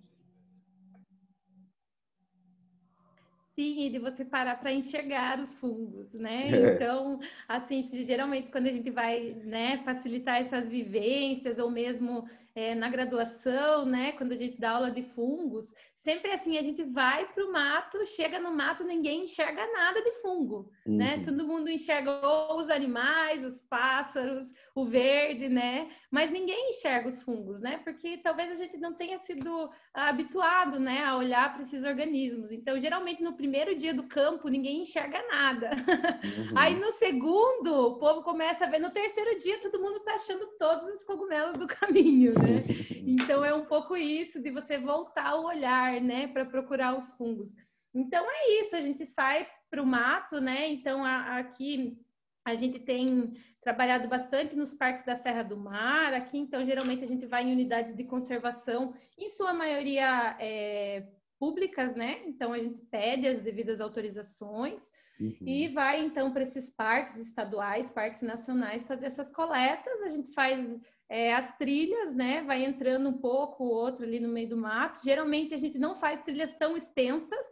Sim, 3.55 3.85
e 3.85 3.91
de 3.91 3.99
você 3.99 4.25
parar 4.25 4.59
para 4.59 4.73
enxergar 4.73 5.39
os 5.39 5.55
fungos, 5.55 6.15
né? 6.15 6.49
É. 6.71 6.75
Então, 6.75 7.21
assim, 7.47 7.83
geralmente 8.05 8.51
quando 8.51 8.69
a 8.69 8.73
gente 8.73 8.91
vai, 8.91 9.35
né, 9.45 9.79
facilitar 9.85 10.41
essas 10.41 10.69
vivências 10.69 11.59
ou 11.59 11.71
mesmo 11.71 12.27
é, 12.55 12.75
na 12.75 12.89
graduação, 12.89 13.87
né, 13.87 14.13
quando 14.13 14.33
a 14.33 14.37
gente 14.37 14.61
dá 14.61 14.73
aula 14.73 14.91
de 14.91 15.03
fungos, 15.03 15.73
sempre 16.03 16.33
assim, 16.33 16.57
a 16.57 16.63
gente 16.63 16.83
vai 16.83 17.27
para 17.27 17.45
o 17.45 17.53
mato, 17.53 18.05
chega 18.07 18.39
no 18.39 18.51
mato, 18.51 18.85
ninguém 18.85 19.25
enxerga 19.25 19.67
nada 19.73 20.03
de 20.03 20.13
fungo, 20.23 20.71
né? 20.87 20.91
uhum. 20.91 20.97
né? 20.97 21.23
Todo 21.25 21.47
mundo 21.47 21.69
enxerga 21.69 22.11
os 22.55 22.71
animais, 22.71 23.45
os 23.45 23.61
pássaros, 23.61 24.53
o 24.75 24.85
verde, 24.85 25.49
né? 25.49 25.91
Mas 26.11 26.31
ninguém 26.31 26.71
enxerga 26.71 27.09
os 27.09 27.23
fungos, 27.23 27.61
né? 27.61 27.81
Porque 27.85 28.17
talvez 28.19 28.51
a 28.51 28.55
gente 28.55 28.79
não 28.79 28.95
tenha 28.95 29.19
sido 29.19 29.71
habituado, 29.93 30.79
né, 30.79 31.05
a 31.05 31.17
olhar 31.17 31.53
para 31.53 31.63
esses 31.63 31.85
organismos. 31.85 32.51
Então, 32.51 32.79
geralmente 32.79 33.23
no 33.23 33.35
primeiro 33.35 33.75
dia 33.75 33.93
do 33.93 34.05
campo, 34.05 34.49
ninguém 34.49 34.83
enxerga 34.83 35.23
nada. 35.29 35.71
Uhum. 35.71 36.55
Aí 36.57 36.79
no 36.79 36.91
segundo, 36.93 37.75
o 37.75 37.99
povo 37.99 38.23
começa 38.23 38.65
a 38.65 38.71
ver, 38.71 38.79
no 38.79 38.91
terceiro 38.91 39.39
dia, 39.39 39.61
todo 39.61 39.81
mundo 39.81 39.97
está 39.97 40.15
achando 40.15 40.47
todos 40.59 40.87
os 40.87 41.05
cogumelos 41.05 41.57
do 41.57 41.67
caminho, 41.67 42.33
né? 42.43 42.65
Então, 43.07 43.45
é 43.45 43.55
um 43.55 43.65
pouco 43.65 43.97
isso 43.97 44.41
de 44.41 44.51
você 44.51 44.79
voltar 44.79 45.37
o 45.37 45.47
olhar 45.47 46.01
né, 46.01 46.29
para 46.29 46.45
procurar 46.45 46.97
os 46.97 47.13
fungos. 47.13 47.55
Então 47.95 48.25
é 48.29 48.61
isso, 48.61 48.77
a 48.77 48.81
gente 48.81 49.05
sai 49.05 49.47
para 49.69 49.83
o 49.83 49.87
mato, 49.87 50.41
né? 50.41 50.69
Então 50.69 51.05
a, 51.05 51.39
aqui 51.39 51.99
a 52.45 52.55
gente 52.55 52.79
tem 52.79 53.35
trabalhado 53.63 54.09
bastante 54.09 54.57
nos 54.57 54.75
parques 54.75 55.05
da 55.05 55.15
Serra 55.15 55.43
do 55.43 55.57
Mar. 55.57 56.15
Aqui, 56.15 56.39
então, 56.39 56.65
geralmente 56.65 57.05
a 57.05 57.07
gente 57.07 57.27
vai 57.27 57.45
em 57.45 57.53
unidades 57.53 57.95
de 57.95 58.05
conservação, 58.05 58.95
em 59.19 59.29
sua 59.29 59.53
maioria 59.53 60.37
é, 60.41 61.07
públicas, 61.39 61.95
né? 61.95 62.23
Então 62.27 62.53
a 62.53 62.59
gente 62.59 62.79
pede 62.91 63.27
as 63.27 63.41
devidas 63.41 63.81
autorizações. 63.81 64.91
Uhum. 65.21 65.37
E 65.43 65.69
vai 65.69 66.01
então 66.01 66.33
para 66.33 66.43
esses 66.43 66.71
parques 66.71 67.17
estaduais, 67.17 67.93
parques 67.93 68.23
nacionais, 68.23 68.87
fazer 68.87 69.07
essas 69.07 69.31
coletas. 69.31 70.01
A 70.03 70.09
gente 70.09 70.33
faz 70.33 70.81
é, 71.11 71.35
as 71.35 71.59
trilhas, 71.59 72.15
né? 72.15 72.43
Vai 72.43 72.65
entrando 72.65 73.09
um 73.09 73.19
pouco, 73.19 73.65
outro 73.65 74.05
ali 74.05 74.21
no 74.21 74.29
meio 74.29 74.49
do 74.49 74.57
mato. 74.57 75.01
Geralmente 75.05 75.53
a 75.53 75.57
gente 75.57 75.77
não 75.77 75.97
faz 75.97 76.21
trilhas 76.21 76.53
tão 76.57 76.77
extensas, 76.77 77.45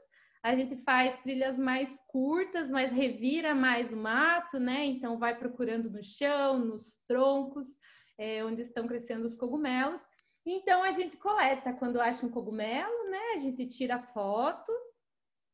a 0.44 0.54
gente 0.54 0.76
faz 0.76 1.20
trilhas 1.20 1.58
mais 1.58 1.98
curtas, 2.06 2.70
mas 2.70 2.92
revira 2.92 3.56
mais 3.56 3.92
o 3.92 3.96
mato, 3.96 4.60
né? 4.60 4.84
Então 4.84 5.18
vai 5.18 5.36
procurando 5.36 5.90
no 5.90 6.00
chão, 6.00 6.58
nos 6.58 7.02
troncos, 7.08 7.74
é, 8.16 8.44
onde 8.44 8.62
estão 8.62 8.86
crescendo 8.86 9.26
os 9.26 9.34
cogumelos. 9.34 10.06
Então 10.46 10.84
a 10.84 10.92
gente 10.92 11.16
coleta 11.16 11.72
quando 11.72 12.00
acha 12.00 12.24
um 12.24 12.30
cogumelo, 12.30 13.10
né? 13.10 13.32
A 13.34 13.38
gente 13.38 13.66
tira 13.66 13.98
foto, 13.98 14.72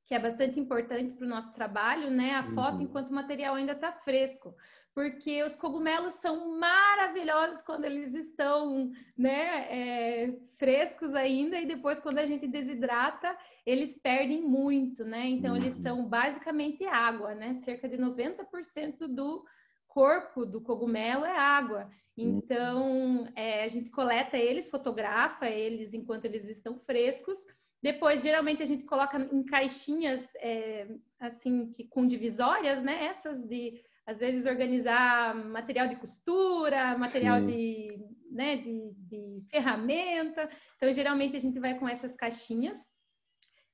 que 0.07 0.15
é 0.15 0.19
bastante 0.19 0.61
importante 0.61 1.15
para 1.15 1.25
o 1.25 1.29
nosso 1.29 1.55
trabalho, 1.55 2.11
né? 2.11 2.35
A 2.35 2.45
foto 2.51 2.77
uhum. 2.77 2.83
enquanto 2.83 3.09
o 3.09 3.15
material 3.15 3.55
ainda 3.55 3.73
está 3.73 3.91
fresco, 3.91 4.55
porque 4.95 5.43
os 5.43 5.57
cogumelos 5.57 6.15
são 6.15 6.59
maravilhosos 6.59 7.63
quando 7.63 7.85
eles 7.85 8.15
estão, 8.15 8.93
né, 9.17 9.67
é, 9.71 10.39
frescos 10.59 11.15
ainda 11.15 11.59
e 11.59 11.67
depois 11.67 12.01
quando 12.01 12.19
a 12.19 12.27
gente 12.27 12.47
desidrata 12.47 13.37
eles 13.65 13.97
perdem 14.01 14.43
muito, 14.43 15.05
né? 15.05 15.27
Então 15.27 15.53
uhum. 15.53 15.57
eles 15.57 15.75
são 15.75 16.07
basicamente 16.07 16.85
água, 16.85 17.35
né? 17.35 17.55
Cerca 17.55 17.89
de 17.89 17.97
90% 17.97 19.07
do 19.09 19.45
corpo 19.89 20.45
do 20.45 20.61
cogumelo 20.61 21.25
é 21.25 21.37
água. 21.37 21.89
Uhum. 22.17 22.39
Então 22.39 23.29
é, 23.35 23.65
a 23.65 23.69
gente 23.69 23.91
coleta 23.91 24.37
eles, 24.37 24.69
fotografa 24.69 25.49
eles 25.49 25.95
enquanto 25.95 26.27
eles 26.27 26.47
estão 26.49 26.77
frescos 26.77 27.39
depois, 27.85 28.23
geralmente, 28.23 28.63
a 28.63 28.67
gente 28.67 28.85
coloca 28.85 29.19
em 29.31 29.45
caixinhas, 29.45 30.35
é, 30.37 30.89
assim, 31.21 31.71
que, 31.71 31.85
com 31.85 32.07
divisórias, 32.07 32.83
né? 32.83 33.05
Essas 33.05 33.47
de 33.47 33.79
às 34.07 34.21
vezes 34.21 34.47
organizar 34.47 35.35
material 35.35 35.87
de 35.89 35.97
costura, 35.97 36.97
material 36.97 37.43
de, 37.43 37.89
né, 38.31 38.57
de, 38.57 38.91
de 38.97 39.43
ferramenta. 39.51 40.49
Então, 40.77 40.91
geralmente 40.93 41.37
a 41.37 41.41
gente 41.41 41.59
vai 41.59 41.79
com 41.79 41.87
essas 41.87 42.17
caixinhas 42.17 42.87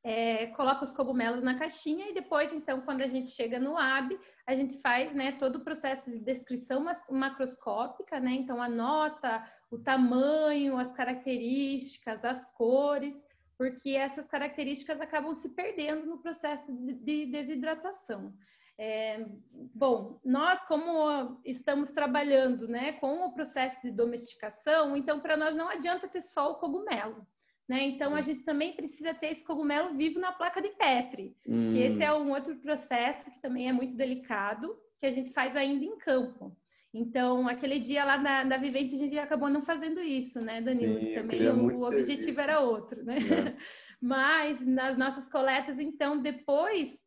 é, 0.02 0.46
coloca 0.48 0.84
os 0.84 0.90
cogumelos 0.90 1.42
na 1.42 1.58
caixinha 1.58 2.08
e 2.08 2.14
depois, 2.14 2.52
então, 2.52 2.80
quando 2.80 3.02
a 3.02 3.06
gente 3.06 3.30
chega 3.30 3.58
no 3.58 3.74
lab, 3.74 4.18
a 4.46 4.54
gente 4.54 4.80
faz 4.80 5.12
né, 5.12 5.32
todo 5.32 5.56
o 5.56 5.64
processo 5.64 6.10
de 6.10 6.18
descrição 6.18 6.84
macroscópica, 7.10 8.18
né? 8.18 8.32
Então, 8.32 8.62
anota 8.62 9.42
o 9.70 9.78
tamanho, 9.78 10.78
as 10.78 10.92
características, 10.92 12.24
as 12.24 12.50
cores, 12.54 13.26
porque 13.60 13.90
essas 13.90 14.26
características 14.26 15.02
acabam 15.02 15.34
se 15.34 15.50
perdendo 15.50 16.06
no 16.06 16.16
processo 16.16 16.74
de 16.74 17.26
desidratação. 17.26 18.32
É, 18.78 19.26
bom, 19.74 20.18
nós 20.24 20.64
como 20.64 21.38
estamos 21.44 21.90
trabalhando 21.90 22.66
né, 22.66 22.92
com 22.92 23.22
o 23.22 23.32
processo 23.32 23.78
de 23.82 23.90
domesticação, 23.90 24.96
então 24.96 25.20
para 25.20 25.36
nós 25.36 25.54
não 25.54 25.68
adianta 25.68 26.08
ter 26.08 26.22
só 26.22 26.52
o 26.52 26.54
cogumelo. 26.54 27.26
Né? 27.68 27.82
Então, 27.82 28.14
a 28.14 28.22
gente 28.22 28.44
também 28.44 28.74
precisa 28.74 29.12
ter 29.12 29.26
esse 29.26 29.44
cogumelo 29.44 29.94
vivo 29.94 30.18
na 30.18 30.32
placa 30.32 30.62
de 30.62 30.70
Petri, 30.70 31.36
hum. 31.46 31.70
que 31.70 31.80
esse 31.80 32.02
é 32.02 32.10
um 32.14 32.30
outro 32.30 32.56
processo 32.56 33.30
que 33.30 33.42
também 33.42 33.68
é 33.68 33.74
muito 33.74 33.94
delicado, 33.94 34.74
que 34.98 35.04
a 35.04 35.10
gente 35.10 35.34
faz 35.34 35.54
ainda 35.54 35.84
em 35.84 35.98
campo. 35.98 36.56
Então, 36.92 37.46
aquele 37.46 37.78
dia 37.78 38.04
lá 38.04 38.18
na, 38.18 38.44
na 38.44 38.56
Vivente, 38.56 38.94
a 38.94 38.98
gente 38.98 39.16
acabou 39.18 39.48
não 39.48 39.62
fazendo 39.62 40.00
isso, 40.00 40.40
né, 40.40 40.60
Danilo? 40.60 40.98
Sim, 40.98 41.14
também 41.14 41.48
o, 41.48 41.82
objetivo 41.82 42.40
era 42.40 42.60
outro, 42.60 43.04
né? 43.04 43.18
É. 43.18 43.56
Mas 44.02 44.60
nas 44.66 44.96
nossas 44.98 45.28
coletas, 45.28 45.78
então, 45.78 46.20
depois, 46.20 46.98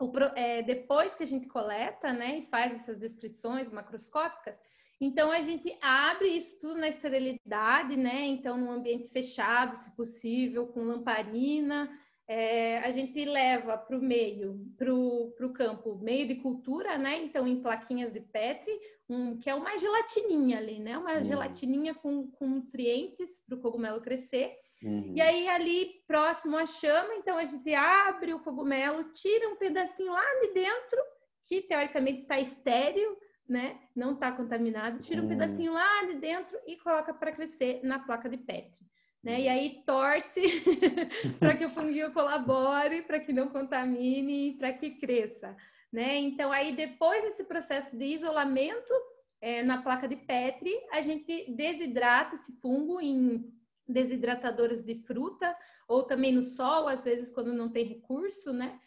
o, 0.00 0.12
é, 0.36 0.62
depois 0.62 1.16
que 1.16 1.24
a 1.24 1.26
gente 1.26 1.48
coleta, 1.48 2.12
né, 2.12 2.38
e 2.38 2.42
faz 2.42 2.72
essas 2.72 2.98
descrições 2.98 3.70
macroscópicas, 3.70 4.60
então 5.00 5.30
a 5.30 5.40
gente 5.40 5.76
abre 5.82 6.28
isso 6.28 6.58
tudo 6.60 6.80
na 6.80 6.88
esterilidade, 6.88 7.96
né? 7.96 8.24
Então, 8.26 8.56
num 8.56 8.70
ambiente 8.70 9.08
fechado, 9.08 9.76
se 9.76 9.94
possível, 9.94 10.68
com 10.68 10.84
lamparina. 10.84 11.90
É, 12.28 12.78
a 12.78 12.90
gente 12.90 13.24
leva 13.24 13.78
para 13.78 13.96
o 13.96 14.02
meio, 14.02 14.66
para 14.76 14.92
o 14.92 15.52
campo, 15.54 15.96
meio 15.96 16.26
de 16.26 16.36
cultura, 16.36 16.98
né? 16.98 17.22
Então, 17.22 17.46
em 17.46 17.62
plaquinhas 17.62 18.12
de 18.12 18.20
Petri, 18.20 18.72
um, 19.08 19.38
que 19.38 19.48
é 19.48 19.54
uma 19.54 19.78
gelatininha 19.78 20.58
ali, 20.58 20.80
né? 20.80 20.98
Uma 20.98 21.18
uhum. 21.18 21.24
gelatininha 21.24 21.94
com, 21.94 22.28
com 22.32 22.48
nutrientes 22.48 23.44
para 23.46 23.56
o 23.56 23.60
cogumelo 23.60 24.00
crescer. 24.00 24.56
Uhum. 24.82 25.12
E 25.14 25.20
aí, 25.20 25.48
ali 25.48 26.02
próximo 26.06 26.56
à 26.56 26.66
chama, 26.66 27.14
então 27.14 27.38
a 27.38 27.44
gente 27.44 27.72
abre 27.74 28.34
o 28.34 28.40
cogumelo, 28.40 29.04
tira 29.12 29.48
um 29.48 29.56
pedacinho 29.56 30.12
lá 30.12 30.40
de 30.40 30.52
dentro, 30.52 31.00
que 31.44 31.62
teoricamente 31.62 32.22
está 32.22 32.40
estéreo, 32.40 33.16
né? 33.48 33.78
Não 33.94 34.14
está 34.14 34.32
contaminado, 34.32 34.98
tira 34.98 35.22
um 35.22 35.26
hum. 35.26 35.28
pedacinho 35.28 35.72
lá 35.72 36.04
de 36.06 36.14
dentro 36.16 36.58
e 36.66 36.76
coloca 36.76 37.14
para 37.14 37.32
crescer 37.32 37.80
na 37.84 38.00
placa 38.00 38.28
de 38.28 38.36
Petri. 38.36 38.85
Né? 39.26 39.40
E 39.40 39.48
aí 39.48 39.82
torce 39.84 40.40
para 41.40 41.56
que 41.56 41.64
o 41.64 41.70
fungo 41.70 42.12
colabore, 42.12 43.02
para 43.02 43.18
que 43.18 43.32
não 43.32 43.48
contamine, 43.48 44.56
para 44.56 44.72
que 44.72 44.92
cresça. 44.92 45.56
Né? 45.92 46.16
Então, 46.18 46.52
aí 46.52 46.76
depois 46.76 47.22
desse 47.22 47.42
processo 47.42 47.98
de 47.98 48.04
isolamento 48.04 48.94
é, 49.40 49.64
na 49.64 49.82
placa 49.82 50.06
de 50.06 50.14
Petri, 50.14 50.72
a 50.92 51.00
gente 51.00 51.50
desidrata 51.50 52.36
esse 52.36 52.52
fungo 52.60 53.00
em 53.00 53.52
desidratadores 53.88 54.84
de 54.84 54.94
fruta 54.94 55.56
ou 55.88 56.04
também 56.04 56.30
no 56.30 56.42
sol, 56.42 56.86
às 56.86 57.02
vezes 57.02 57.32
quando 57.32 57.52
não 57.52 57.68
tem 57.68 57.84
recurso, 57.84 58.52
né? 58.52 58.78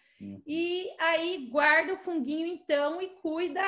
E 0.48 0.90
aí 1.00 1.50
guarda 1.52 1.96
o 1.96 1.98
funguinho 1.98 2.48
então 2.48 3.02
e 3.02 3.10
cuida 3.22 3.62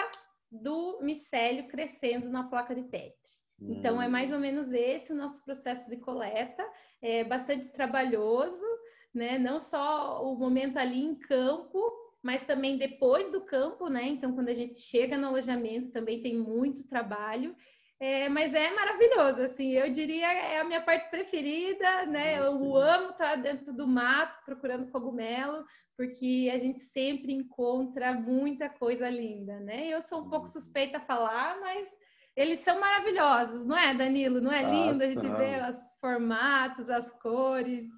do 0.49 1.01
micélio 1.01 1.67
crescendo 1.67 2.29
na 2.29 2.43
placa 2.43 2.73
de 2.73 2.83
Petri. 2.83 3.40
Então, 3.69 4.01
é 4.01 4.07
mais 4.07 4.31
ou 4.31 4.39
menos 4.39 4.71
esse 4.71 5.13
o 5.13 5.15
nosso 5.15 5.43
processo 5.43 5.89
de 5.89 5.97
coleta, 5.97 6.67
é 7.01 7.23
bastante 7.23 7.67
trabalhoso, 7.69 8.65
né? 9.13 9.37
Não 9.37 9.59
só 9.59 10.25
o 10.25 10.35
momento 10.35 10.77
ali 10.77 11.03
em 11.03 11.15
campo, 11.15 11.79
mas 12.23 12.43
também 12.43 12.77
depois 12.77 13.31
do 13.31 13.41
campo, 13.41 13.87
né? 13.87 14.07
Então, 14.07 14.33
quando 14.33 14.49
a 14.49 14.53
gente 14.53 14.79
chega 14.79 15.17
no 15.17 15.27
alojamento, 15.27 15.91
também 15.91 16.21
tem 16.21 16.37
muito 16.37 16.87
trabalho. 16.87 17.55
É, 17.99 18.27
mas 18.29 18.55
é 18.55 18.73
maravilhoso, 18.73 19.43
assim, 19.43 19.73
eu 19.73 19.91
diria 19.91 20.25
é 20.25 20.59
a 20.59 20.63
minha 20.63 20.81
parte 20.81 21.07
preferida, 21.11 22.07
né? 22.07 22.33
Ah, 22.41 22.45
eu 22.47 22.75
amo 22.75 23.11
estar 23.11 23.35
dentro 23.35 23.71
do 23.71 23.87
mato 23.87 24.43
procurando 24.43 24.89
cogumelo, 24.91 25.63
porque 25.95 26.49
a 26.51 26.57
gente 26.57 26.79
sempre 26.79 27.31
encontra 27.31 28.11
muita 28.11 28.67
coisa 28.67 29.07
linda, 29.07 29.59
né? 29.59 29.87
Eu 29.87 30.01
sou 30.01 30.21
um 30.21 30.29
pouco 30.31 30.47
uhum. 30.47 30.51
suspeita 30.51 30.97
a 30.97 31.01
falar, 31.01 31.59
mas 31.59 31.87
eles 32.35 32.59
são 32.59 32.79
maravilhosos, 32.79 33.65
não 33.65 33.77
é, 33.77 33.93
Danilo? 33.93 34.39
Não 34.39 34.51
é 34.51 34.63
lindo 34.63 35.03
a 35.03 35.07
gente 35.07 35.27
ver 35.29 35.69
os 35.69 35.97
formatos, 35.99 36.89
as 36.89 37.11
cores? 37.21 37.89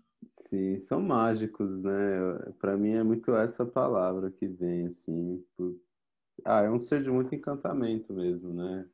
Sim, 0.41 0.79
são 0.81 1.01
mágicos, 1.01 1.81
né? 1.81 1.91
Para 2.59 2.75
mim 2.77 2.93
é 2.93 3.03
muito 3.03 3.35
essa 3.35 3.65
palavra 3.65 4.31
que 4.31 4.47
vem, 4.47 4.87
assim. 4.87 5.43
Por... 5.55 5.79
Ah, 6.45 6.61
é 6.61 6.69
um 6.69 6.79
ser 6.79 7.03
de 7.03 7.11
muito 7.11 7.33
encantamento 7.33 8.13
mesmo, 8.13 8.53
né? 8.53 8.87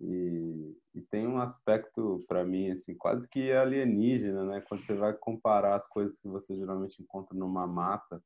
E, 0.00 0.76
e 0.94 1.02
tem 1.02 1.26
um 1.26 1.38
aspecto 1.38 2.24
para 2.26 2.42
mim 2.42 2.70
assim 2.70 2.94
quase 2.94 3.28
que 3.28 3.52
alienígena, 3.52 4.44
né? 4.46 4.62
Quando 4.62 4.82
você 4.82 4.94
vai 4.94 5.12
comparar 5.12 5.76
as 5.76 5.86
coisas 5.86 6.18
que 6.18 6.26
você 6.26 6.56
geralmente 6.56 7.02
encontra 7.02 7.36
numa 7.36 7.66
mata 7.66 8.22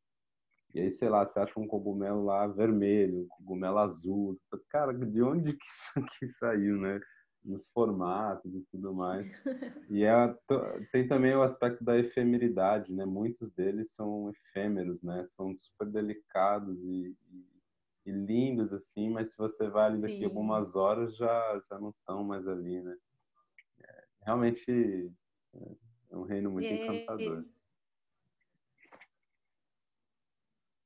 e 0.75 0.81
aí 0.81 0.91
sei 0.91 1.09
lá, 1.09 1.25
você 1.25 1.39
acha 1.39 1.59
um 1.59 1.67
cogumelo 1.67 2.25
lá 2.25 2.47
vermelho, 2.47 3.23
um 3.23 3.29
cogumelo 3.29 3.79
azul, 3.79 4.35
fala, 4.51 4.63
cara, 4.69 4.93
de 4.93 5.23
onde 5.23 5.53
que 5.55 5.67
isso 5.67 5.99
aqui 5.99 6.29
saiu, 6.29 6.79
né? 6.79 7.01
Nos 7.45 7.69
formatos 7.69 8.55
e 8.55 8.63
tudo 8.71 8.95
mais. 8.95 9.31
E 9.91 10.03
é, 10.03 10.35
tem 10.91 11.07
também 11.07 11.35
o 11.37 11.43
aspecto 11.43 11.85
da 11.85 11.99
efemeridade, 11.99 12.91
né? 12.91 13.05
Muitos 13.05 13.51
deles 13.51 13.93
são 13.93 14.31
efêmeros, 14.31 15.03
né? 15.03 15.27
São 15.27 15.55
super 15.55 15.87
delicados 15.87 16.83
e, 16.83 17.15
e 17.31 17.55
e 18.07 18.13
lindos 18.13 18.73
assim, 18.73 19.09
mas 19.11 19.31
se 19.31 19.39
você 19.39 19.69
vai 19.69 19.87
ali 19.87 20.03
daqui 20.03 20.19
Sim. 20.19 20.25
algumas 20.27 20.77
horas 20.77 21.17
já 21.17 21.61
já 21.69 21.79
não 21.79 21.91
estão 21.91 22.23
mais 22.23 22.47
ali, 22.47 22.83
né? 22.83 22.97
É, 23.81 24.05
realmente 24.27 25.11
é 26.11 26.17
um 26.17 26.23
reino 26.23 26.51
muito 26.51 26.71
é, 26.71 26.75
encantador. 26.75 27.45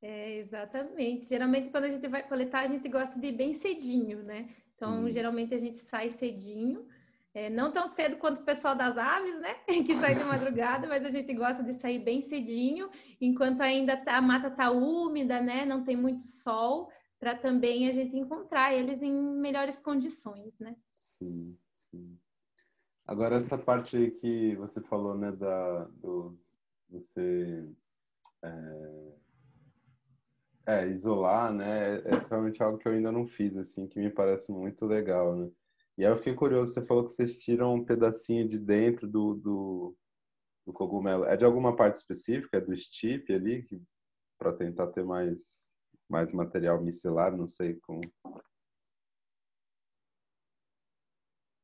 É, 0.00 0.36
exatamente. 0.36 1.28
Geralmente 1.28 1.70
quando 1.70 1.84
a 1.84 1.90
gente 1.90 2.06
vai 2.08 2.26
coletar, 2.26 2.60
a 2.60 2.66
gente 2.66 2.88
gosta 2.88 3.18
de 3.18 3.28
ir 3.28 3.36
bem 3.36 3.54
cedinho, 3.54 4.22
né? 4.22 4.48
Então, 4.74 5.04
hum. 5.04 5.10
geralmente 5.10 5.54
a 5.54 5.58
gente 5.58 5.78
sai 5.78 6.10
cedinho. 6.10 6.86
É, 7.34 7.50
não 7.50 7.70
tão 7.70 7.86
cedo 7.88 8.16
quanto 8.16 8.40
o 8.40 8.44
pessoal 8.44 8.74
das 8.74 8.96
aves, 8.96 9.38
né? 9.40 9.54
Que 9.86 9.94
sai 9.96 10.14
de 10.14 10.24
madrugada, 10.24 10.88
mas 10.88 11.04
a 11.04 11.10
gente 11.10 11.32
gosta 11.34 11.62
de 11.62 11.74
sair 11.74 11.98
bem 11.98 12.22
cedinho, 12.22 12.90
enquanto 13.20 13.60
ainda 13.60 13.96
tá, 13.96 14.16
a 14.16 14.22
mata 14.22 14.50
tá 14.50 14.70
úmida, 14.70 15.40
né? 15.40 15.64
Não 15.64 15.84
tem 15.84 15.96
muito 15.96 16.26
sol, 16.26 16.90
para 17.18 17.36
também 17.36 17.88
a 17.88 17.92
gente 17.92 18.16
encontrar 18.16 18.74
eles 18.74 19.02
em 19.02 19.12
melhores 19.12 19.78
condições, 19.78 20.58
né? 20.58 20.74
Sim, 20.94 21.56
sim. 21.74 22.18
Agora 23.06 23.36
essa 23.36 23.58
parte 23.58 24.12
que 24.20 24.54
você 24.56 24.80
falou, 24.80 25.16
né, 25.16 25.32
da 25.32 25.84
do 25.84 26.38
você 26.88 27.68
é, 28.42 29.12
é, 30.68 30.86
isolar, 30.86 31.52
né, 31.52 31.96
é, 31.96 32.14
é 32.14 32.18
realmente 32.28 32.62
algo 32.62 32.76
que 32.76 32.86
eu 32.86 32.92
ainda 32.92 33.10
não 33.10 33.26
fiz, 33.26 33.56
assim, 33.56 33.88
que 33.88 33.98
me 33.98 34.10
parece 34.10 34.52
muito 34.52 34.84
legal, 34.84 35.34
né? 35.34 35.50
E 35.96 36.04
aí 36.04 36.12
eu 36.12 36.16
fiquei 36.16 36.34
curioso, 36.34 36.74
você 36.74 36.84
falou 36.84 37.04
que 37.06 37.12
vocês 37.12 37.38
tiram 37.38 37.74
um 37.74 37.84
pedacinho 37.84 38.46
de 38.46 38.58
dentro 38.58 39.08
do, 39.08 39.34
do, 39.34 39.96
do 40.66 40.72
cogumelo. 40.72 41.24
É 41.24 41.36
de 41.36 41.44
alguma 41.44 41.74
parte 41.74 41.96
específica? 41.96 42.58
É 42.58 42.60
do 42.60 42.76
stipe 42.76 43.32
ali, 43.32 43.66
para 44.38 44.52
tentar 44.52 44.88
ter 44.88 45.04
mais 45.04 45.66
mais 46.08 46.32
material 46.32 46.80
micelar, 46.82 47.36
não 47.36 47.46
sei 47.46 47.74
como. 47.82 48.00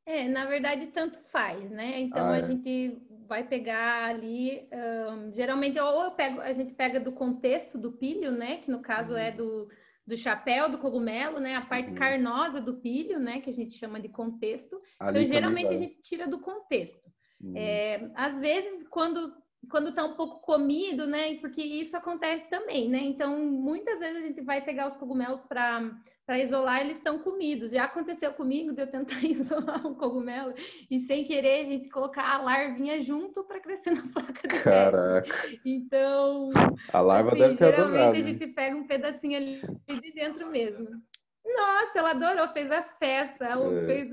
É, 0.06 0.28
na 0.28 0.44
verdade, 0.44 0.88
tanto 0.88 1.18
faz, 1.20 1.70
né? 1.70 2.00
Então 2.00 2.26
ah, 2.26 2.32
a 2.32 2.38
é. 2.38 2.42
gente 2.42 3.00
vai 3.26 3.44
pegar 3.44 4.06
ali, 4.06 4.68
um, 4.72 5.32
geralmente 5.32 5.78
ou 5.78 6.10
pego, 6.12 6.40
a 6.40 6.52
gente 6.52 6.74
pega 6.74 7.00
do 7.00 7.12
contexto 7.12 7.78
do 7.78 7.92
pilho, 7.92 8.32
né? 8.32 8.58
Que 8.58 8.70
no 8.70 8.80
caso 8.80 9.16
é 9.16 9.22
uhum. 9.22 9.26
é 9.26 9.30
do, 9.32 9.68
do 10.06 10.16
chapéu 10.16 10.70
do 10.70 10.78
cogumelo, 10.78 11.40
né? 11.40 11.56
A 11.56 11.62
parte 11.62 11.90
uhum. 11.90 11.98
carnosa 11.98 12.60
do 12.60 12.74
pilho, 12.74 13.18
né? 13.18 13.40
Que 13.40 13.50
a 13.50 13.52
gente 13.52 13.76
chama 13.76 14.00
de 14.00 14.08
contexto. 14.08 14.80
Ali 14.98 15.20
então, 15.20 15.32
geralmente 15.32 15.66
vai. 15.66 15.74
a 15.74 15.78
gente 15.78 16.02
tira 16.02 16.26
do 16.26 16.40
contexto. 16.40 17.10
Uhum. 17.40 17.54
É, 17.56 18.10
às 18.14 18.40
vezes, 18.40 18.86
quando 18.88 19.32
quando 19.70 19.90
está 19.90 20.04
um 20.04 20.14
pouco 20.14 20.40
comido, 20.40 21.06
né? 21.06 21.36
Porque 21.36 21.62
isso 21.62 21.96
acontece 21.96 22.48
também, 22.48 22.88
né? 22.88 22.98
Então, 22.98 23.38
muitas 23.44 24.00
vezes 24.00 24.16
a 24.16 24.26
gente 24.26 24.40
vai 24.42 24.60
pegar 24.60 24.88
os 24.88 24.96
cogumelos 24.96 25.42
para 25.42 26.38
isolar, 26.38 26.80
eles 26.80 26.96
estão 26.96 27.18
comidos. 27.18 27.70
Já 27.70 27.84
aconteceu 27.84 28.32
comigo 28.32 28.72
de 28.72 28.82
eu 28.82 28.90
tentar 28.90 29.20
isolar 29.24 29.86
um 29.86 29.94
cogumelo 29.94 30.54
e 30.90 30.98
sem 31.00 31.24
querer 31.24 31.60
a 31.60 31.64
gente 31.64 31.88
colocar 31.88 32.28
a 32.28 32.42
larvinha 32.42 33.00
junto 33.00 33.44
para 33.44 33.60
crescer 33.60 33.92
na 33.92 34.02
placa 34.02 34.48
de 34.48 34.62
Caraca. 34.62 35.48
Então, 35.64 36.50
a 36.92 37.00
larva 37.00 37.30
assim, 37.30 37.38
deve 37.38 37.56
ter 37.56 37.66
geralmente 37.66 37.96
adorado. 37.96 38.18
a 38.18 38.22
gente 38.22 38.46
pega 38.48 38.76
um 38.76 38.86
pedacinho 38.86 39.36
ali 39.36 39.60
de 40.00 40.12
dentro 40.12 40.50
mesmo. 40.50 41.02
Nossa, 41.44 41.98
ela 41.98 42.10
adorou, 42.12 42.48
fez 42.48 42.70
a 42.70 42.82
festa, 42.82 43.44
é. 43.44 43.86
fez 43.86 44.10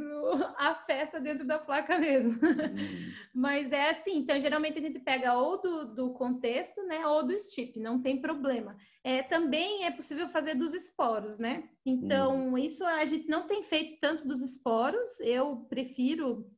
a 0.57 0.75
festa 0.75 1.19
dentro 1.19 1.47
da 1.47 1.57
placa 1.57 1.97
mesmo. 1.97 2.31
Uhum. 2.31 3.13
Mas 3.33 3.71
é 3.71 3.89
assim, 3.91 4.17
então 4.17 4.37
geralmente 4.39 4.77
a 4.77 4.81
gente 4.81 4.99
pega 4.99 5.33
ou 5.33 5.61
do, 5.61 5.95
do 5.95 6.13
contexto, 6.13 6.83
né, 6.83 7.07
ou 7.07 7.25
do 7.25 7.33
STIP, 7.39 7.79
não 7.79 8.01
tem 8.01 8.19
problema. 8.19 8.75
É, 9.03 9.23
também 9.23 9.85
é 9.85 9.91
possível 9.91 10.27
fazer 10.27 10.55
dos 10.55 10.73
esporos, 10.73 11.37
né? 11.37 11.69
Então, 11.85 12.49
uhum. 12.49 12.57
isso 12.57 12.83
a 12.85 13.05
gente 13.05 13.29
não 13.29 13.47
tem 13.47 13.63
feito 13.63 13.99
tanto 14.01 14.27
dos 14.27 14.41
esporos, 14.41 15.19
eu 15.21 15.65
prefiro 15.69 16.51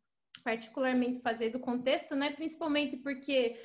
particularmente 0.44 1.22
fazer 1.22 1.52
do 1.52 1.60
contexto, 1.60 2.16
né? 2.16 2.32
Principalmente 2.32 2.98
porque 2.98 3.56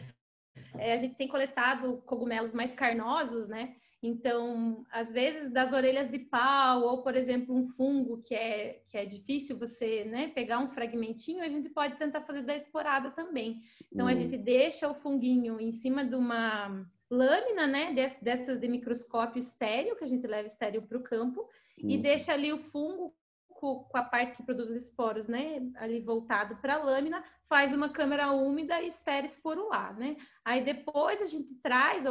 é, 0.79 0.93
a 0.93 0.99
gente 0.99 1.17
tem 1.17 1.27
coletado 1.27 2.03
cogumelos 2.07 2.55
mais 2.55 2.73
carnosos, 2.73 3.49
né? 3.49 3.75
Então, 4.03 4.85
às 4.93 5.13
vezes, 5.13 5.51
das 5.51 5.73
orelhas 5.73 6.09
de 6.09 6.21
pau, 6.21 6.83
ou, 6.83 7.03
por 7.03 7.17
exemplo, 7.17 7.55
um 7.55 7.65
fungo 7.65 8.23
que 8.23 8.35
é, 8.35 8.81
que 8.87 8.97
é 8.97 9.05
difícil 9.05 9.59
você 9.59 10.05
né, 10.05 10.29
pegar 10.29 10.61
um 10.61 10.69
fragmentinho, 10.69 11.43
a 11.43 11.49
gente 11.49 11.69
pode 11.69 11.97
tentar 11.97 12.21
fazer 12.21 12.43
da 12.43 12.55
esporada 12.55 13.11
também. 13.11 13.61
Então, 13.93 14.07
uhum. 14.07 14.13
a 14.13 14.15
gente 14.15 14.37
deixa 14.37 14.89
o 14.89 14.95
funguinho 14.95 15.61
em 15.61 15.73
cima 15.73 16.05
de 16.05 16.15
uma 16.15 16.87
lâmina, 17.11 17.67
né, 17.67 17.93
dessas 18.23 18.59
de 18.61 18.69
microscópio 18.69 19.41
estéreo, 19.41 19.97
que 19.97 20.05
a 20.05 20.09
gente 20.09 20.27
leva 20.27 20.47
estéreo 20.47 20.83
para 20.83 20.99
o 20.99 21.03
campo, 21.03 21.41
uhum. 21.41 21.91
e 21.91 21.99
deixa 21.99 22.33
ali 22.33 22.53
o 22.53 22.59
fungo 22.59 23.13
com 23.49 23.89
a 23.95 24.05
parte 24.05 24.37
que 24.37 24.45
produz 24.45 24.71
esporos, 24.71 25.27
né, 25.27 25.61
ali 25.77 26.01
voltado 26.01 26.57
para 26.57 26.75
a 26.75 26.85
lâmina, 26.85 27.25
faz 27.49 27.73
uma 27.73 27.89
câmera 27.89 28.31
úmida 28.31 28.81
e 28.81 28.87
espera 28.87 29.27
esporular, 29.27 29.99
né? 29.99 30.17
Aí 30.45 30.63
depois 30.63 31.21
a 31.21 31.27
gente 31.27 31.53
traz 31.61 32.07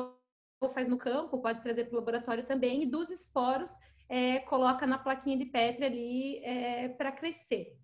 faz 0.74 0.90
no 0.90 0.98
campo, 0.98 1.42
pode 1.42 1.62
trazer 1.62 1.86
para 1.86 1.94
o 1.94 2.00
laboratório 2.00 2.46
também, 2.46 2.84
e 2.84 2.90
dos 2.90 3.12
esporos 3.12 3.72
é, 4.10 4.40
coloca 4.40 4.88
na 4.88 4.98
plaquinha 4.98 5.38
de 5.38 5.46
Petri 5.46 5.86
ali 5.86 6.38
é, 6.44 6.90
para 6.90 7.12
crescer. 7.12 7.78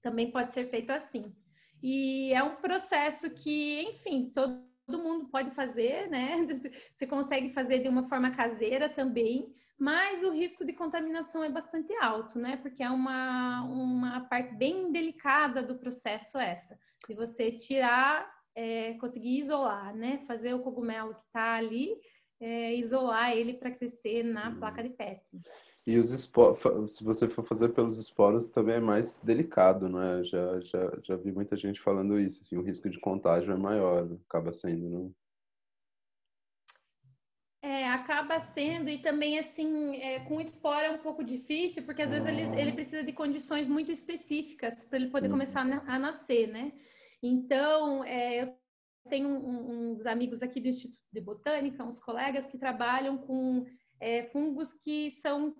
Também 0.00 0.30
pode 0.30 0.52
ser 0.52 0.70
feito 0.70 0.90
assim. 0.90 1.34
E 1.82 2.32
é 2.32 2.42
um 2.42 2.56
processo 2.56 3.30
que, 3.30 3.82
enfim, 3.82 4.30
todo, 4.34 4.64
todo 4.86 5.02
mundo 5.02 5.28
pode 5.28 5.50
fazer, 5.50 6.08
né? 6.08 6.36
Você 6.96 7.06
consegue 7.06 7.50
fazer 7.50 7.80
de 7.80 7.88
uma 7.88 8.04
forma 8.04 8.30
caseira 8.30 8.88
também, 8.88 9.54
mas 9.78 10.22
o 10.22 10.32
risco 10.32 10.64
de 10.64 10.72
contaminação 10.72 11.44
é 11.44 11.50
bastante 11.50 11.92
alto, 12.00 12.38
né? 12.38 12.56
Porque 12.56 12.82
é 12.82 12.90
uma, 12.90 13.62
uma 13.64 14.20
parte 14.22 14.54
bem 14.54 14.90
delicada 14.90 15.62
do 15.62 15.78
processo 15.78 16.38
essa, 16.38 16.78
de 17.06 17.14
você 17.14 17.52
tirar 17.52 18.37
é, 18.58 18.94
conseguir 18.94 19.38
isolar, 19.38 19.94
né? 19.94 20.18
Fazer 20.26 20.52
o 20.52 20.58
cogumelo 20.58 21.14
que 21.14 21.22
está 21.22 21.54
ali, 21.54 21.96
é, 22.40 22.74
isolar 22.74 23.30
ele 23.30 23.54
para 23.54 23.70
crescer 23.70 24.24
na 24.24 24.48
uhum. 24.48 24.58
placa 24.58 24.82
de 24.82 24.90
Petri. 24.90 25.40
E 25.86 25.96
os 25.96 26.10
esporos, 26.10 26.60
se 26.92 27.04
você 27.04 27.28
for 27.28 27.46
fazer 27.46 27.68
pelos 27.68 28.00
esporos, 28.00 28.50
também 28.50 28.74
é 28.74 28.80
mais 28.80 29.16
delicado, 29.18 29.88
não 29.88 30.02
é? 30.02 30.24
Já, 30.24 30.60
já, 30.60 30.92
já 31.04 31.16
vi 31.16 31.30
muita 31.30 31.56
gente 31.56 31.80
falando 31.80 32.18
isso, 32.18 32.42
assim, 32.42 32.56
o 32.56 32.62
risco 32.62 32.90
de 32.90 32.98
contágio 32.98 33.52
é 33.52 33.56
maior, 33.56 34.08
acaba 34.28 34.52
sendo, 34.52 34.90
não? 34.90 35.14
É, 37.62 37.88
acaba 37.88 38.40
sendo, 38.40 38.90
e 38.90 38.98
também, 38.98 39.38
assim, 39.38 39.96
é, 39.96 40.20
com 40.20 40.40
esporo 40.40 40.84
é 40.84 40.90
um 40.90 40.98
pouco 40.98 41.24
difícil, 41.24 41.84
porque 41.84 42.02
às 42.02 42.10
vezes 42.10 42.26
ele, 42.26 42.60
ele 42.60 42.72
precisa 42.72 43.04
de 43.04 43.12
condições 43.12 43.68
muito 43.68 43.90
específicas 43.90 44.84
para 44.84 44.98
ele 44.98 45.10
poder 45.10 45.28
uhum. 45.28 45.34
começar 45.34 45.60
a 45.60 45.98
nascer, 45.98 46.48
né? 46.48 46.72
Então, 47.22 48.04
é, 48.04 48.42
eu 48.42 48.54
tenho 49.08 49.28
um, 49.28 49.92
uns 49.92 50.06
amigos 50.06 50.42
aqui 50.42 50.60
do 50.60 50.68
Instituto 50.68 50.98
de 51.12 51.20
Botânica, 51.20 51.84
uns 51.84 51.98
colegas 51.98 52.46
que 52.46 52.58
trabalham 52.58 53.16
com 53.18 53.64
é, 54.00 54.22
fungos 54.24 54.72
que 54.74 55.10
são 55.10 55.52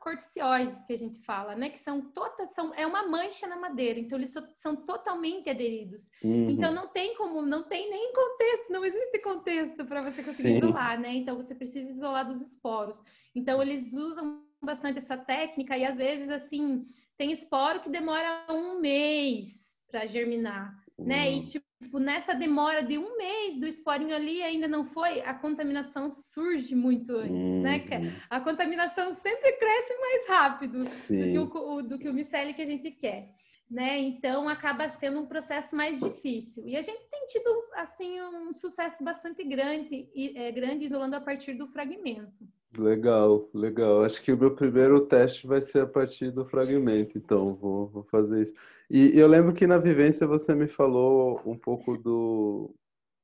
corticioides, 0.00 0.84
que 0.84 0.92
a 0.92 0.98
gente 0.98 1.18
fala, 1.20 1.54
né? 1.54 1.70
Que 1.70 1.78
são 1.78 2.00
todas, 2.00 2.52
são, 2.52 2.74
é 2.74 2.86
uma 2.86 3.06
mancha 3.06 3.46
na 3.46 3.56
madeira, 3.56 3.98
então 4.00 4.18
eles 4.18 4.34
são 4.56 4.74
totalmente 4.74 5.48
aderidos. 5.48 6.10
Uhum. 6.22 6.50
Então 6.50 6.72
não 6.74 6.88
tem 6.88 7.14
como, 7.14 7.42
não 7.42 7.62
tem 7.62 7.88
nem 7.88 8.12
contexto, 8.12 8.72
não 8.72 8.84
existe 8.84 9.18
contexto 9.20 9.84
para 9.84 10.02
você 10.02 10.22
conseguir 10.22 10.48
Sim. 10.48 10.56
isolar, 10.56 10.98
né? 11.00 11.14
Então 11.14 11.36
você 11.36 11.54
precisa 11.54 11.90
isolar 11.90 12.26
dos 12.26 12.40
esporos. 12.40 13.00
Então 13.34 13.62
eles 13.62 13.92
usam 13.92 14.42
bastante 14.62 14.98
essa 14.98 15.16
técnica 15.16 15.76
e 15.78 15.84
às 15.84 15.96
vezes 15.96 16.28
assim 16.28 16.86
tem 17.16 17.32
esporo 17.32 17.80
que 17.80 17.88
demora 17.88 18.46
um 18.50 18.80
mês 18.80 19.78
para 19.90 20.06
germinar. 20.06 20.79
Né? 21.04 21.32
E 21.32 21.46
tipo, 21.46 21.98
nessa 21.98 22.34
demora 22.34 22.82
de 22.82 22.98
um 22.98 23.16
mês 23.16 23.56
do 23.56 23.66
esporinho 23.66 24.14
ali 24.14 24.42
ainda 24.42 24.68
não 24.68 24.84
foi, 24.84 25.20
a 25.20 25.34
contaminação 25.34 26.10
surge 26.10 26.74
muito 26.74 27.16
antes, 27.16 27.52
né? 27.52 27.84
uhum. 27.90 28.00
né? 28.00 28.20
A 28.28 28.40
contaminação 28.40 29.12
sempre 29.14 29.52
cresce 29.52 29.98
mais 29.98 30.28
rápido 30.28 30.82
Sim. 30.84 31.34
do 31.34 31.50
que 31.50 31.58
o, 31.58 31.82
do 31.82 31.98
que 31.98 32.08
o 32.08 32.14
micélio 32.14 32.54
que 32.54 32.62
a 32.62 32.66
gente 32.66 32.90
quer. 32.90 33.34
Né? 33.70 33.98
Então 34.00 34.48
acaba 34.48 34.88
sendo 34.88 35.20
um 35.20 35.26
processo 35.26 35.76
mais 35.76 36.00
difícil. 36.00 36.66
E 36.66 36.76
a 36.76 36.82
gente 36.82 37.08
tem 37.08 37.26
tido 37.28 37.48
assim 37.74 38.20
um 38.20 38.52
sucesso 38.52 39.04
bastante 39.04 39.44
grande, 39.44 40.08
é, 40.34 40.50
grande 40.50 40.86
isolando 40.86 41.14
a 41.14 41.20
partir 41.20 41.54
do 41.54 41.68
fragmento. 41.68 42.32
Legal, 42.76 43.48
legal. 43.54 44.04
Acho 44.04 44.22
que 44.22 44.32
o 44.32 44.36
meu 44.36 44.54
primeiro 44.54 45.00
teste 45.06 45.46
vai 45.46 45.60
ser 45.60 45.80
a 45.80 45.86
partir 45.86 46.30
do 46.30 46.44
fragmento, 46.44 47.18
então 47.18 47.54
vou, 47.54 47.88
vou 47.88 48.02
fazer 48.04 48.42
isso. 48.42 48.54
E, 48.90 49.16
eu 49.16 49.28
lembro 49.28 49.54
que 49.54 49.68
na 49.68 49.78
vivência 49.78 50.26
você 50.26 50.52
me 50.52 50.66
falou 50.66 51.40
um 51.46 51.56
pouco 51.56 51.96
do, 51.96 52.74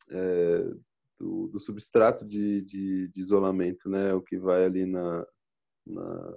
é, 0.08 0.58
do, 1.18 1.48
do, 1.48 1.58
substrato 1.58 2.24
de, 2.24 2.62
de, 2.62 3.08
de, 3.08 3.20
isolamento, 3.20 3.88
né? 3.88 4.14
O 4.14 4.22
que 4.22 4.38
vai 4.38 4.64
ali 4.64 4.86
na, 4.86 5.26
na 5.84 6.36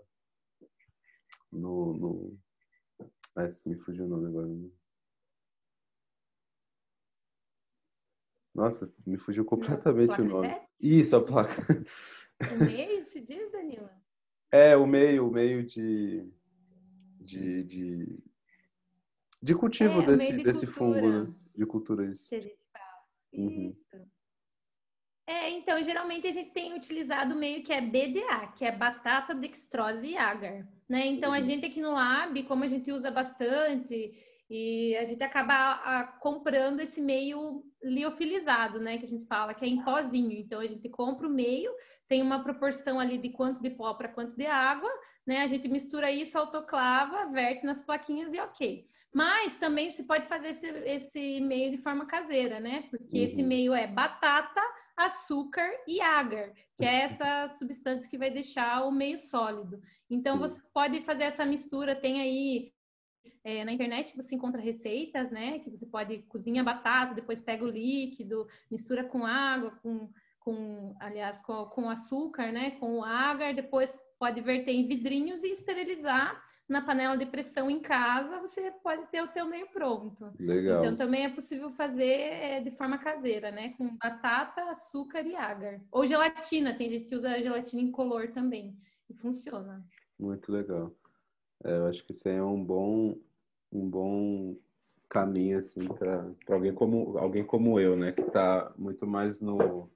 no, 1.52 1.94
no... 1.94 2.40
Ah, 3.36 3.54
me 3.68 3.78
fugiu 3.78 4.06
o 4.06 4.10
nome 4.10 4.28
agora. 4.28 4.48
Nossa, 8.56 8.92
me 9.06 9.18
fugiu 9.18 9.46
completamente 9.46 10.20
o 10.20 10.26
nome. 10.26 10.60
Isso, 10.80 11.16
a 11.16 11.24
placa. 11.24 11.64
O 12.52 12.66
meio 12.66 13.06
se 13.06 13.22
diz, 13.22 13.52
Danila? 13.52 13.94
É, 14.52 14.76
o 14.76 14.88
meio, 14.88 15.28
o 15.28 15.32
meio 15.32 15.64
de, 15.64 16.28
de, 17.22 17.64
de, 17.64 18.24
de 19.42 19.56
cultivo 19.56 20.02
é, 20.02 20.06
desse, 20.06 20.34
de 20.34 20.44
desse 20.44 20.68
fungo, 20.68 21.10
né? 21.10 21.34
De 21.56 21.66
cultura, 21.66 22.06
isso. 22.06 22.28
Que 22.30 22.36
a 22.36 22.42
gente 22.42 22.60
fala. 22.72 23.04
Uhum. 23.34 23.70
Isso. 23.70 24.10
É, 25.28 25.50
então, 25.52 25.82
geralmente 25.84 26.28
a 26.28 26.32
gente 26.32 26.50
tem 26.52 26.76
utilizado 26.76 27.36
meio 27.36 27.64
que 27.64 27.72
é 27.72 27.80
BDA, 27.80 28.48
que 28.58 28.66
é 28.66 28.72
batata, 28.72 29.36
dextrose 29.36 30.08
e 30.08 30.18
agar, 30.18 30.68
né? 30.90 31.06
Então, 31.06 31.30
uhum. 31.30 31.36
a 31.36 31.42
gente 31.42 31.66
aqui 31.66 31.80
no 31.80 31.92
Lab, 31.92 32.42
como 32.44 32.64
a 32.64 32.68
gente 32.68 32.92
usa 32.92 33.12
bastante, 33.12 34.12
e 34.50 34.96
a 34.98 35.04
gente 35.04 35.24
acaba 35.24 35.54
a, 35.54 36.04
comprando 36.04 36.80
esse 36.80 37.00
meio 37.00 37.64
liofilizado, 37.84 38.80
né? 38.80 38.98
Que 38.98 39.06
a 39.06 39.08
gente 39.08 39.28
fala 39.28 39.54
que 39.54 39.64
é 39.64 39.68
em 39.68 39.84
pozinho. 39.84 40.32
Então 40.32 40.60
a 40.60 40.66
gente 40.66 40.90
compra 40.90 41.28
o 41.28 41.32
meio, 41.32 41.72
tem 42.08 42.22
uma 42.22 42.42
proporção 42.42 43.00
ali 43.00 43.20
de 43.20 43.30
quanto 43.30 43.62
de 43.62 43.70
pó 43.70 43.94
para 43.94 44.10
quanto 44.10 44.36
de 44.36 44.48
água, 44.48 44.90
né? 45.26 45.44
A 45.44 45.48
gente 45.48 45.68
mistura 45.68 46.12
isso, 46.12 46.38
autoclava, 46.38 47.28
verte 47.28 47.64
nas 47.64 47.82
plaquinhas 47.82 48.34
e 48.34 48.40
ok. 48.40 48.88
Mas 49.14 49.58
também 49.58 49.92
se 49.92 50.04
pode 50.04 50.26
fazer 50.26 50.50
esse, 50.50 50.68
esse 50.68 51.40
meio 51.42 51.70
de 51.70 51.78
forma 51.78 52.08
caseira, 52.08 52.60
né? 52.60 52.88
Porque 52.90 53.20
uhum. 53.20 53.24
esse 53.24 53.44
meio 53.44 53.74
é 53.74 53.86
batata, 53.86 54.62
açúcar 54.98 55.70
e 55.88 56.02
agar, 56.02 56.52
que 56.76 56.84
é 56.84 57.02
essa 57.02 57.48
substância 57.48 58.10
que 58.10 58.18
vai 58.18 58.32
deixar 58.32 58.86
o 58.86 58.92
meio 58.92 59.18
sólido. 59.18 59.80
Então 60.10 60.36
Sim. 60.36 60.40
você 60.40 60.62
pode 60.74 61.02
fazer 61.02 61.26
essa 61.26 61.46
mistura, 61.46 61.96
tem 61.96 62.20
aí 62.20 62.74
é, 63.44 63.64
na 63.64 63.72
internet 63.72 64.16
você 64.16 64.36
encontra 64.36 64.62
receitas, 64.62 65.32
né? 65.32 65.60
Que 65.60 65.70
você 65.70 65.86
pode 65.86 66.20
cozinhar 66.24 66.66
batata, 66.66 67.14
depois 67.14 67.42
pega 67.42 67.64
o 67.64 67.70
líquido, 67.70 68.48
mistura 68.70 69.04
com 69.04 69.26
água, 69.26 69.72
com, 69.82 70.10
com 70.40 70.96
aliás, 71.00 71.42
com, 71.42 71.66
com 71.66 71.90
açúcar, 71.90 72.52
né? 72.52 72.72
Com 72.72 73.00
o 73.00 73.04
agar, 73.04 73.54
depois 73.54 73.98
pode 74.18 74.42
verter 74.42 74.72
em 74.72 74.88
vidrinhos 74.88 75.44
e 75.44 75.52
esterilizar 75.52 76.44
na 76.70 76.84
panela 76.84 77.18
de 77.18 77.26
pressão 77.26 77.70
em 77.70 77.80
casa, 77.80 78.40
você 78.40 78.72
pode 78.84 79.08
ter 79.08 79.24
o 79.24 79.28
teu 79.28 79.48
meio 79.48 79.68
pronto. 79.72 80.32
Legal. 80.40 80.84
Então 80.84 80.96
também 80.96 81.26
é 81.26 81.30
possível 81.30 81.72
fazer 81.72 82.06
é, 82.06 82.62
de 82.62 82.70
forma 82.70 83.00
caseira, 83.00 83.50
né? 83.50 83.74
Com 83.76 83.98
batata, 83.98 84.62
açúcar 84.70 85.26
e 85.26 85.36
agar. 85.36 85.82
Ou 85.92 86.06
gelatina, 86.06 86.76
tem 86.76 86.88
gente 86.88 87.06
que 87.06 87.16
usa 87.16 87.42
gelatina 87.42 87.82
incolor 87.82 88.32
também. 88.32 88.78
E 89.10 89.16
funciona. 89.16 89.84
Muito 90.20 90.52
legal. 90.52 90.96
É, 91.64 91.78
eu 91.78 91.88
acho 91.88 92.06
que 92.06 92.14
isso 92.14 92.28
aí 92.28 92.36
é 92.36 92.44
um 92.44 92.64
bom, 92.64 93.18
um 93.72 93.90
bom 93.90 94.58
caminho 95.10 95.60
assim 95.60 95.88
para 95.88 96.32
alguém 96.48 96.74
como 96.74 97.18
alguém 97.18 97.44
como 97.44 97.80
eu, 97.80 97.98
né, 97.98 98.12
que 98.12 98.22
está 98.22 98.72
muito 98.78 99.08
mais 99.08 99.40
no 99.40 99.90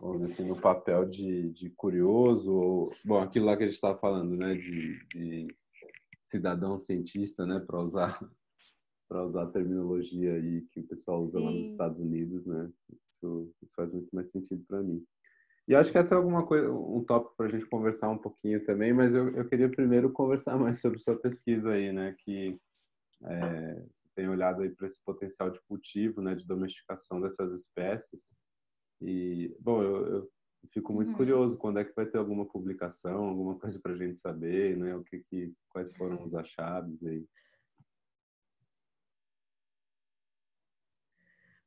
vamos 0.00 0.20
dizer 0.20 0.32
assim 0.32 0.44
no 0.48 0.60
papel 0.60 1.04
de, 1.04 1.50
de 1.50 1.70
curioso 1.70 2.52
ou 2.52 2.92
bom 3.04 3.20
aquilo 3.20 3.46
lá 3.46 3.56
que 3.56 3.64
a 3.64 3.66
gente 3.66 3.74
estava 3.74 3.98
falando, 3.98 4.36
né, 4.36 4.54
de, 4.54 4.98
de 5.08 5.46
cidadão 6.20 6.78
cientista, 6.78 7.44
né, 7.44 7.60
para 7.60 7.80
usar 7.80 8.18
para 9.08 9.26
usar 9.26 9.42
a 9.42 9.50
terminologia 9.50 10.34
aí 10.34 10.62
que 10.72 10.80
o 10.80 10.86
pessoal 10.86 11.22
usa 11.22 11.38
Sim. 11.38 11.44
lá 11.44 11.50
nos 11.52 11.70
Estados 11.70 12.00
Unidos, 12.00 12.46
né? 12.46 12.72
Isso, 12.94 13.52
isso 13.62 13.74
faz 13.74 13.92
muito 13.92 14.08
mais 14.10 14.30
sentido 14.30 14.64
para 14.66 14.82
mim. 14.82 15.04
E 15.68 15.74
acho 15.74 15.92
que 15.92 15.98
essa 15.98 16.14
é 16.14 16.18
alguma 16.18 16.44
coisa, 16.44 16.70
um 16.72 17.04
tópico 17.04 17.36
para 17.36 17.46
a 17.46 17.48
gente 17.48 17.66
conversar 17.66 18.10
um 18.10 18.18
pouquinho 18.18 18.64
também, 18.64 18.92
mas 18.92 19.14
eu, 19.14 19.28
eu 19.36 19.48
queria 19.48 19.70
primeiro 19.70 20.10
conversar 20.10 20.56
mais 20.58 20.80
sobre 20.80 20.98
sua 20.98 21.16
pesquisa 21.16 21.70
aí, 21.70 21.92
né? 21.92 22.14
Que 22.18 22.58
é, 23.24 23.74
você 23.90 24.08
tem 24.14 24.28
olhado 24.28 24.62
aí 24.62 24.70
para 24.70 24.86
esse 24.86 25.02
potencial 25.04 25.50
de 25.50 25.60
cultivo, 25.62 26.20
né? 26.20 26.34
De 26.34 26.46
domesticação 26.46 27.20
dessas 27.20 27.54
espécies. 27.54 28.28
E, 29.00 29.54
bom, 29.60 29.82
eu, 29.82 30.06
eu 30.06 30.30
fico 30.68 30.92
muito 30.92 31.10
uhum. 31.10 31.16
curioso 31.16 31.58
quando 31.58 31.78
é 31.78 31.84
que 31.84 31.94
vai 31.94 32.06
ter 32.06 32.18
alguma 32.18 32.46
publicação, 32.46 33.24
alguma 33.24 33.58
coisa 33.58 33.78
para 33.80 33.92
a 33.92 33.96
gente 33.96 34.20
saber, 34.20 34.76
né? 34.76 34.96
O 34.96 35.04
que, 35.04 35.20
que 35.20 35.54
quais 35.68 35.92
foram 35.92 36.22
os 36.22 36.34
achados 36.34 37.04
aí. 37.04 37.24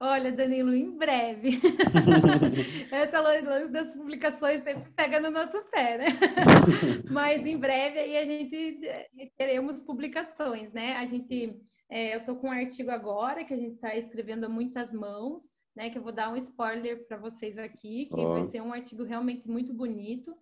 Olha, 0.06 0.32
Danilo, 0.32 0.72
em 0.76 0.95
breve. 0.95 1.60
Essa 2.91 3.20
lance 3.20 3.68
das 3.70 3.89
publicações 3.91 4.64
sempre 4.64 4.91
pega 4.95 5.20
no 5.20 5.32
nosso 5.32 5.60
pé, 5.72 5.97
né? 5.97 6.06
Mas 7.10 7.43
em 7.43 7.58
breve 7.58 7.97
aí 7.97 8.16
a 8.16 8.24
gente 8.24 8.86
eh, 8.86 9.10
teremos 9.36 9.80
publicações, 9.80 10.72
né? 10.72 10.95
A 10.97 11.08
gente, 11.08 11.60
é, 11.89 12.14
eu 12.14 12.20
estou 12.20 12.36
com 12.36 12.49
um 12.49 12.51
artigo 12.51 12.91
agora 12.91 13.43
que 13.43 13.53
a 13.56 13.58
gente 13.58 13.74
está 13.74 13.95
escrevendo 13.95 14.45
a 14.45 14.49
muitas 14.49 14.93
mãos, 14.93 15.49
né? 15.76 15.89
Que 15.89 15.97
eu 15.97 16.03
vou 16.03 16.12
dar 16.12 16.32
um 16.32 16.38
spoiler 16.38 17.08
para 17.08 17.18
vocês 17.18 17.58
aqui, 17.58 18.06
que 18.06 18.22
oh. 18.22 18.34
vai 18.34 18.43
ser 18.43 18.62
um 18.62 18.74
artigo 18.74 19.03
realmente 19.03 19.49
muito 19.49 19.74
bonito 19.74 20.36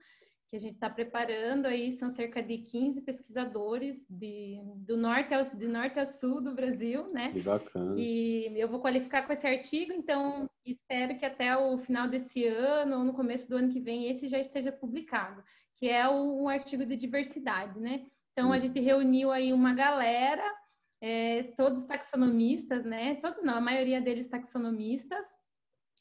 que 0.54 0.58
a 0.58 0.60
gente 0.60 0.76
está 0.76 0.88
preparando 0.88 1.66
aí, 1.66 1.92
são 1.92 2.12
cerca 2.12 2.40
de 2.40 2.60
15 2.60 3.02
pesquisadores 3.02 4.06
de, 4.08 4.62
do 4.86 4.96
norte 4.96 5.34
ao, 5.34 5.42
de 5.42 5.68
norte 5.68 6.00
a 6.00 6.06
sul 6.06 6.40
do 6.40 6.54
Brasil, 6.54 7.12
né? 7.12 7.32
Que 7.32 7.42
bacana. 7.42 7.96
E 7.98 8.54
eu 8.56 8.68
vou 8.68 8.80
qualificar 8.80 9.26
com 9.26 9.34
esse 9.34 9.48
artigo, 9.48 9.92
então 9.94 10.48
espero 10.64 11.18
que 11.18 11.26
até 11.26 11.58
o 11.58 11.76
final 11.80 12.08
desse 12.08 12.46
ano 12.46 13.00
ou 13.00 13.04
no 13.04 13.14
começo 13.14 13.50
do 13.50 13.58
ano 13.58 13.74
que 13.74 13.80
vem 13.80 14.12
esse 14.12 14.28
já 14.28 14.38
esteja 14.38 14.72
publicado, 14.72 15.44
que 15.76 15.90
é 15.90 16.08
o, 16.08 16.44
um 16.44 16.48
artigo 16.48 16.86
de 16.86 16.98
diversidade, 16.98 17.80
né? 17.80 18.06
Então 18.32 18.54
a 18.54 18.56
hum. 18.56 18.60
gente 18.60 18.80
reuniu 18.80 19.32
aí 19.32 19.52
uma 19.52 19.74
galera, 19.74 20.46
é, 21.02 21.42
todos 21.58 21.84
taxonomistas, 21.86 22.86
né? 22.86 23.16
Todos 23.16 23.44
não, 23.44 23.56
a 23.56 23.62
maioria 23.62 24.00
deles 24.00 24.28
taxonomistas, 24.28 25.26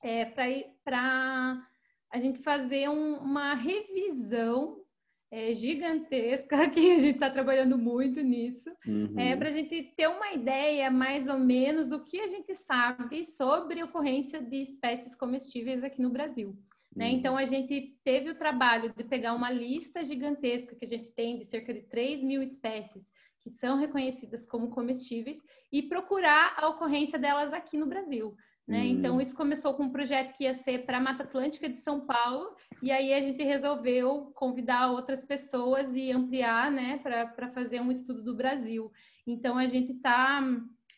é, 0.03 0.27
para 0.27 1.67
a 2.13 2.19
gente 2.19 2.41
fazer 2.41 2.89
um, 2.91 3.17
uma 3.17 3.55
revisão 3.55 4.83
é, 5.31 5.55
gigantesca, 5.55 6.69
que 6.71 6.93
a 6.93 6.99
gente 6.99 7.15
está 7.15 7.31
trabalhando 7.31 7.79
muito 7.79 8.21
nisso, 8.21 8.71
uhum. 8.87 9.19
é, 9.19 9.35
para 9.35 9.49
a 9.49 9.53
gente 9.53 9.83
ter 9.97 10.07
uma 10.07 10.33
ideia 10.33 10.91
mais 10.91 11.27
ou 11.29 11.39
menos 11.39 11.89
do 11.89 12.05
que 12.05 12.21
a 12.21 12.27
gente 12.27 12.55
sabe 12.55 13.25
sobre 13.25 13.81
a 13.81 13.87
ocorrência 13.87 14.43
de 14.43 14.61
espécies 14.61 15.15
comestíveis 15.15 15.83
aqui 15.83 16.03
no 16.03 16.11
Brasil. 16.11 16.55
Né? 16.95 17.07
Uhum. 17.07 17.13
Então, 17.13 17.37
a 17.39 17.47
gente 17.47 17.97
teve 18.05 18.29
o 18.31 18.39
trabalho 18.39 18.93
de 18.95 19.03
pegar 19.05 19.33
uma 19.33 19.51
lista 19.51 20.05
gigantesca 20.05 20.77
que 20.77 20.85
a 20.85 20.89
gente 20.89 21.11
tem 21.13 21.39
de 21.39 21.47
cerca 21.47 21.73
de 21.73 21.81
3 21.81 22.23
mil 22.23 22.43
espécies 22.43 23.11
que 23.41 23.51
são 23.51 23.77
reconhecidas 23.77 24.45
como 24.45 24.71
comestíveis 24.71 25.43
e 25.73 25.83
procurar 25.83 26.55
a 26.59 26.69
ocorrência 26.69 27.19
delas 27.19 27.53
aqui 27.53 27.77
no 27.77 27.87
Brasil. 27.87 28.37
Né? 28.67 28.81
Hum. 28.81 28.85
Então, 28.85 29.21
isso 29.21 29.37
começou 29.37 29.75
com 29.75 29.85
um 29.85 29.93
projeto 29.93 30.37
que 30.37 30.45
ia 30.45 30.55
ser 30.55 30.87
para 30.87 30.99
a 30.99 31.01
Mata 31.01 31.25
Atlântica 31.25 31.69
de 31.69 31.77
São 31.77 32.07
Paulo, 32.07 32.55
e 32.83 32.91
aí 32.91 33.13
a 33.13 33.21
gente 33.21 33.43
resolveu 33.43 34.33
convidar 34.35 34.91
outras 34.91 35.25
pessoas 35.25 35.95
e 35.95 36.11
ampliar 36.11 36.71
né, 36.71 36.99
para 36.99 37.49
fazer 37.51 37.81
um 37.81 37.91
estudo 37.91 38.23
do 38.23 38.37
Brasil. 38.37 38.91
Então, 39.27 39.59
a 39.59 39.67
gente 39.67 39.93
está 39.93 40.41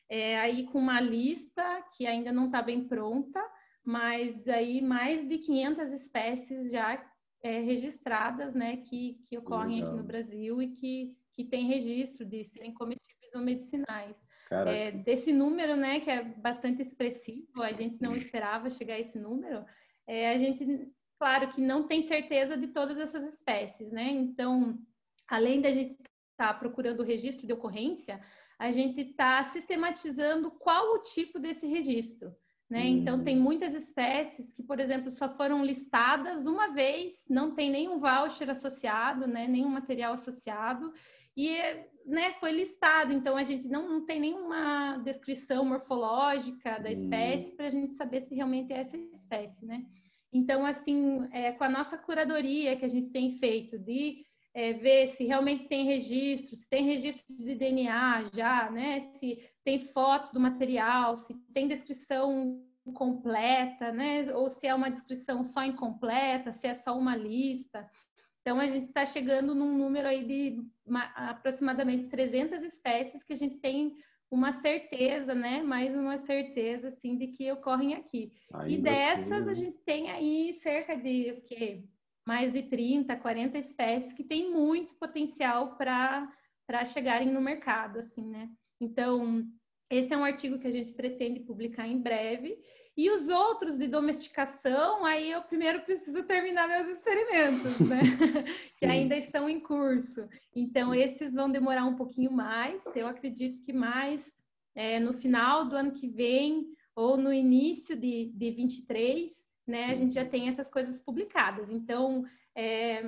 é, 0.09 0.39
aí 0.39 0.65
com 0.65 0.79
uma 0.79 1.01
lista 1.01 1.63
que 1.97 2.07
ainda 2.07 2.33
não 2.33 2.47
está 2.47 2.63
bem 2.63 2.85
pronta, 2.85 3.43
mas 3.85 4.49
aí 4.49 4.81
mais 4.81 5.29
de 5.29 5.39
500 5.39 5.93
espécies 5.93 6.71
já 6.71 7.05
é, 7.43 7.61
registradas 7.61 8.55
né, 8.55 8.79
que, 8.79 9.21
que 9.29 9.37
ocorrem 9.37 9.77
Legal. 9.77 9.89
aqui 9.89 9.99
no 9.99 10.07
Brasil 10.07 10.63
e 10.63 10.69
que, 10.69 11.17
que 11.33 11.45
têm 11.45 11.67
registro 11.67 12.25
de 12.25 12.43
serem 12.43 12.73
comestíveis 12.73 13.35
ou 13.35 13.43
medicinais. 13.43 14.27
É, 14.51 14.91
desse 14.93 15.33
número, 15.33 15.77
né, 15.77 16.01
que 16.01 16.11
é 16.11 16.23
bastante 16.23 16.83
expressivo, 16.83 17.63
a 17.63 17.73
gente 17.73 18.01
não 18.01 18.15
esperava 18.15 18.71
chegar 18.71 18.95
a 18.95 19.01
esse 19.01 19.19
número, 19.19 19.65
é, 20.07 20.31
a 20.31 20.39
gente, 20.39 20.93
claro 21.19 21.51
que 21.51 21.61
não 21.61 21.87
tem 21.87 22.03
certeza 22.03 22.57
de 22.57 22.69
todas 22.69 22.99
essas 22.99 23.27
espécies, 23.27 23.91
né? 23.91 24.11
Então, 24.11 24.79
além 25.29 25.61
da 25.61 25.71
gente 25.71 25.93
estar 25.93 26.53
tá 26.53 26.55
procurando 26.55 27.01
o 27.01 27.05
registro 27.05 27.47
de 27.47 27.53
ocorrência, 27.53 28.21
a 28.59 28.71
gente 28.71 29.01
está 29.01 29.43
sistematizando 29.43 30.51
qual 30.51 30.95
o 30.95 31.03
tipo 31.03 31.39
desse 31.39 31.67
registro. 31.67 32.35
Né? 32.69 32.81
Hum. 32.81 32.99
Então, 32.99 33.25
tem 33.25 33.37
muitas 33.37 33.75
espécies 33.75 34.53
que, 34.53 34.63
por 34.63 34.81
exemplo, 34.81 35.11
só 35.11 35.29
foram 35.29 35.65
listadas 35.65 36.47
uma 36.47 36.69
vez, 36.73 37.25
não 37.29 37.55
tem 37.55 37.71
nenhum 37.71 37.99
voucher 37.99 38.49
associado, 38.51 39.27
né? 39.27 39.47
nenhum 39.47 39.69
material 39.69 40.15
associado, 40.15 40.93
e 41.37 41.57
né, 42.07 42.33
foi 42.33 42.53
listado, 42.53 43.13
então 43.13 43.37
a 43.37 43.43
gente 43.43 43.67
não, 43.67 43.89
não 43.89 44.07
tem 44.07 44.21
nenhuma 44.21 44.99
descrição 44.99 45.65
morfológica 45.65 46.79
da 46.79 46.91
espécie 46.91 47.53
hum. 47.53 47.57
para 47.57 47.67
a 47.67 47.71
gente 47.71 47.95
saber 47.95 48.21
se 48.21 48.35
realmente 48.35 48.73
é 48.73 48.79
essa 48.79 48.97
espécie, 48.97 49.65
né? 49.65 49.85
Então, 50.33 50.67
assim, 50.67 51.29
é, 51.33 51.53
com 51.53 51.63
a 51.63 51.69
nossa 51.69 51.97
curadoria 51.97 52.77
que 52.77 52.85
a 52.85 52.89
gente 52.89 53.11
tem 53.11 53.39
feito 53.39 53.79
de 53.79 54.25
é, 54.53 54.73
ver 54.73 55.07
se 55.07 55.25
realmente 55.25 55.69
tem 55.69 55.85
registro, 55.85 56.57
se 56.57 56.69
tem 56.69 56.85
registro 56.85 57.25
de 57.29 57.55
DNA 57.55 58.25
já, 58.35 58.69
né? 58.71 59.01
Se 59.01 59.39
tem 59.65 59.79
foto 59.79 60.33
do 60.33 60.41
material, 60.41 61.17
se 61.17 61.35
tem 61.53 61.69
descrição 61.69 62.61
completa, 62.95 63.93
né? 63.93 64.33
Ou 64.35 64.51
se 64.51 64.67
é 64.67 64.75
uma 64.75 64.91
descrição 64.91 65.45
só 65.45 65.65
incompleta, 65.65 66.53
se 66.53 66.67
é 66.67 66.75
só 66.75 66.99
uma 66.99 67.17
lista. 67.17 67.89
Então, 68.41 68.59
a 68.59 68.67
gente 68.67 68.89
está 68.89 69.05
chegando 69.05 69.55
num 69.55 69.77
número 69.77 70.09
aí 70.09 70.25
de 70.25 70.63
uma, 70.87 71.05
aproximadamente 71.31 72.09
300 72.09 72.63
espécies 72.63 73.25
que 73.25 73.33
a 73.33 73.37
gente 73.37 73.59
tem 73.59 73.97
uma 74.31 74.53
certeza, 74.53 75.35
né? 75.35 75.63
Mais 75.63 75.95
uma 75.95 76.17
certeza, 76.19 76.89
assim, 76.89 77.17
de 77.17 77.29
que 77.29 77.51
ocorrem 77.53 77.95
aqui. 77.95 78.33
Ainda 78.53 78.73
e 78.73 78.83
dessas, 78.83 79.49
assim... 79.49 79.51
a 79.51 79.55
gente 79.55 79.79
tem 79.85 80.11
aí 80.11 80.55
cerca 80.55 80.97
de, 80.97 81.33
o 81.33 81.41
quê? 81.43 81.85
Mais 82.27 82.53
de 82.53 82.63
30, 82.65 83.17
40 83.17 83.59
espécies 83.59 84.13
que 84.13 84.25
têm 84.25 84.53
muito 84.53 84.95
potencial 84.95 85.77
para 85.77 86.85
chegarem 86.85 87.31
no 87.31 87.41
mercado, 87.41 87.99
assim, 87.99 88.27
né? 88.29 88.49
Então, 88.81 89.47
esse 89.91 90.13
é 90.13 90.17
um 90.17 90.25
artigo 90.25 90.59
que 90.59 90.67
a 90.67 90.73
gente 90.73 90.93
pretende 90.93 91.41
publicar 91.41 91.87
em 91.87 92.01
breve. 92.01 92.59
E 92.97 93.11
os 93.11 93.29
outros 93.29 93.77
de 93.77 93.89
domesticação, 93.89 95.05
aí 95.05 95.33
eu 95.33 95.43
primeiro 95.43 95.81
preciso 95.83 96.23
terminar 96.25 96.69
meus 96.69 96.87
experimentos, 96.97 97.81
né? 97.81 98.01
que 98.79 98.87
ainda 98.87 99.17
estão 99.17 99.49
em 99.49 99.59
curso. 99.59 100.29
Então, 100.55 100.95
esses 100.95 101.35
vão 101.35 101.51
demorar 101.51 101.85
um 101.87 101.97
pouquinho 101.97 102.31
mais. 102.31 102.85
Eu 102.95 103.09
acredito 103.09 103.61
que 103.63 103.73
mais 103.73 104.33
é, 104.77 105.01
no 105.01 105.13
final 105.13 105.65
do 105.65 105.75
ano 105.75 105.91
que 105.91 106.09
vem 106.09 106.69
ou 106.95 107.17
no 107.17 107.33
início 107.33 107.97
de, 107.97 108.31
de 108.33 108.51
23, 108.53 109.45
né? 109.67 109.87
A 109.87 109.95
gente 109.95 110.15
já 110.15 110.25
tem 110.25 110.49
essas 110.49 110.71
coisas 110.71 111.01
publicadas. 111.01 111.71
Então, 111.71 112.25
é, 112.55 113.03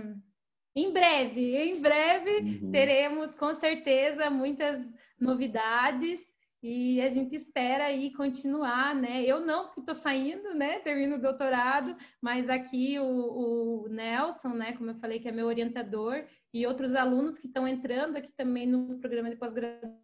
em 0.75 0.93
breve, 0.93 1.57
em 1.57 1.81
breve, 1.81 2.31
uhum. 2.39 2.71
teremos 2.73 3.37
com 3.37 3.55
certeza 3.55 4.29
muitas 4.31 4.85
novidades 5.19 6.21
e 6.69 7.01
a 7.01 7.09
gente 7.09 7.37
espera 7.37 7.85
aí 7.85 8.13
continuar, 8.13 8.93
né? 8.93 9.23
Eu 9.23 9.39
não, 9.39 9.67
porque 9.67 9.81
estou 9.81 9.95
saindo, 9.95 10.53
né? 10.53 10.81
Termino 10.81 11.15
o 11.15 11.21
doutorado, 11.21 11.97
mas 12.21 12.51
aqui 12.51 12.99
o, 12.99 13.85
o, 13.85 13.89
Nelson, 13.89 14.49
né? 14.49 14.73
Como 14.73 14.91
eu 14.91 14.97
falei, 14.97 15.21
que 15.21 15.29
é 15.29 15.33
meu 15.33 15.47
orientador, 15.47 16.25
e 16.53 16.67
outros 16.67 16.97
alunos 16.97 17.39
que 17.39 17.47
estão 17.47 17.69
entrando 17.69 18.17
aqui 18.17 18.33
também 18.33 18.67
no 18.67 18.99
programa 18.99 19.31
de 19.31 19.37
pós-graduação, 19.37 19.95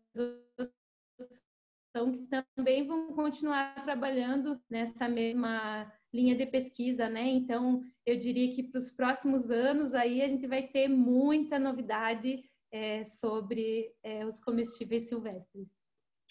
que 2.12 2.28
também 2.54 2.86
vão 2.86 3.12
continuar 3.12 3.82
trabalhando 3.82 4.62
nessa 4.70 5.08
mesma 5.08 5.92
linha 6.14 6.36
de 6.36 6.46
pesquisa, 6.46 7.08
né? 7.08 7.28
Então, 7.28 7.82
eu 8.06 8.16
diria 8.16 8.54
que 8.54 8.62
para 8.62 8.78
os 8.78 8.92
próximos 8.92 9.50
anos 9.50 9.94
aí 9.94 10.22
a 10.22 10.28
gente 10.28 10.46
vai 10.46 10.62
ter 10.68 10.86
muita 10.86 11.58
novidade 11.58 12.44
é, 12.70 13.02
sobre 13.02 13.92
é, 14.04 14.24
os 14.24 14.38
comestíveis 14.38 15.08
silvestres. 15.08 15.81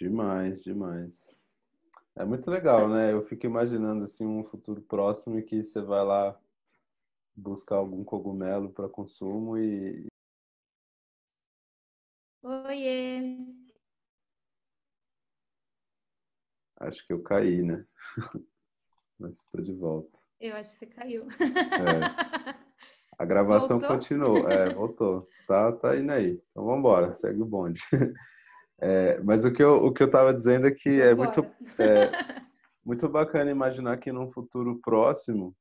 Demais, 0.01 0.63
demais. 0.63 1.37
É 2.15 2.25
muito 2.25 2.49
legal, 2.49 2.89
né? 2.89 3.13
Eu 3.13 3.21
fico 3.21 3.45
imaginando 3.45 4.03
assim 4.03 4.25
um 4.25 4.43
futuro 4.43 4.81
próximo 4.81 5.37
em 5.37 5.43
que 5.43 5.63
você 5.63 5.79
vai 5.79 6.03
lá 6.03 6.35
buscar 7.35 7.75
algum 7.75 8.03
cogumelo 8.03 8.71
para 8.71 8.89
consumo 8.89 9.59
e 9.59 10.07
Oiê. 12.41 13.37
Acho 16.79 17.05
que 17.05 17.13
eu 17.13 17.21
caí, 17.21 17.61
né? 17.61 17.85
Mas 19.19 19.41
estou 19.41 19.61
de 19.61 19.75
volta. 19.75 20.17
Eu 20.39 20.55
acho 20.55 20.71
que 20.71 20.77
você 20.79 20.85
caiu. 20.87 21.27
É. 21.29 22.55
A 23.19 23.23
gravação 23.23 23.77
voltou? 23.77 23.97
continuou. 23.97 24.49
É, 24.49 24.73
voltou. 24.73 25.29
Tá, 25.47 25.71
tá 25.73 25.95
indo 25.95 26.11
aí. 26.11 26.41
Então 26.49 26.65
vamos 26.65 26.79
embora, 26.79 27.15
segue 27.15 27.39
o 27.39 27.45
bonde. 27.45 27.79
É, 28.81 29.21
mas 29.21 29.45
o 29.45 29.53
que 29.53 29.61
eu 29.61 29.85
o 29.85 29.93
que 29.93 30.01
eu 30.01 30.07
estava 30.07 30.33
dizendo 30.33 30.65
é 30.65 30.71
que 30.71 31.01
é 31.01 31.13
muito 31.13 31.41
é, 31.79 32.41
muito 32.83 33.07
bacana 33.07 33.51
imaginar 33.51 33.97
que 33.97 34.11
num 34.11 34.31
futuro 34.31 34.79
próximo 34.81 35.55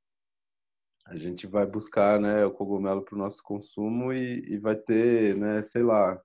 a 1.07 1.17
gente 1.17 1.47
vai 1.47 1.67
buscar 1.67 2.21
né, 2.21 2.45
o 2.47 2.53
cogumelo 2.53 3.03
para 3.03 3.17
o 3.17 3.19
nosso 3.19 3.43
consumo 3.43 4.13
e, 4.13 4.45
e, 4.49 4.59
vai 4.59 4.77
ter, 4.77 5.37
né, 5.37 5.61
sei 5.61 5.83
lá, 5.83 6.21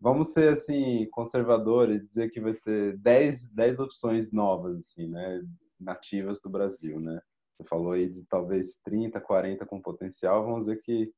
vamos 0.00 0.32
ser 0.32 0.54
assim 0.54 1.06
conservadores 1.10 2.02
e 2.02 2.06
dizer 2.06 2.30
que 2.30 2.40
vai 2.40 2.54
ter 2.54 2.96
10, 2.96 3.50
10 3.50 3.80
opções 3.80 4.32
novas 4.32 4.78
assim, 4.78 5.08
né, 5.08 5.42
nativas 5.78 6.40
do 6.40 6.48
Brasil, 6.48 6.98
né? 6.98 7.20
Você 7.56 7.68
falou 7.68 7.92
aí 7.92 8.08
de 8.08 8.24
talvez 8.24 8.78
30, 8.82 9.20
40 9.20 9.66
com 9.66 9.80
potencial, 9.80 10.42
vamos 10.42 10.66
dizer 10.66 10.80
que 10.80 11.12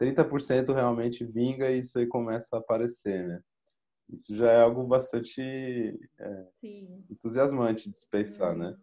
30% 0.00 0.72
realmente 0.72 1.24
vinga 1.24 1.70
e 1.70 1.80
isso 1.80 1.98
aí 1.98 2.06
começa 2.06 2.56
a 2.56 2.60
aparecer, 2.60 3.26
né? 3.26 3.40
Isso 4.12 4.36
já 4.36 4.50
é 4.50 4.60
algo 4.60 4.84
bastante 4.84 5.40
é, 5.40 6.46
entusiasmante 7.10 7.90
de 7.90 8.06
pensar, 8.10 8.54
né? 8.54 8.68
Uhum. 8.68 8.76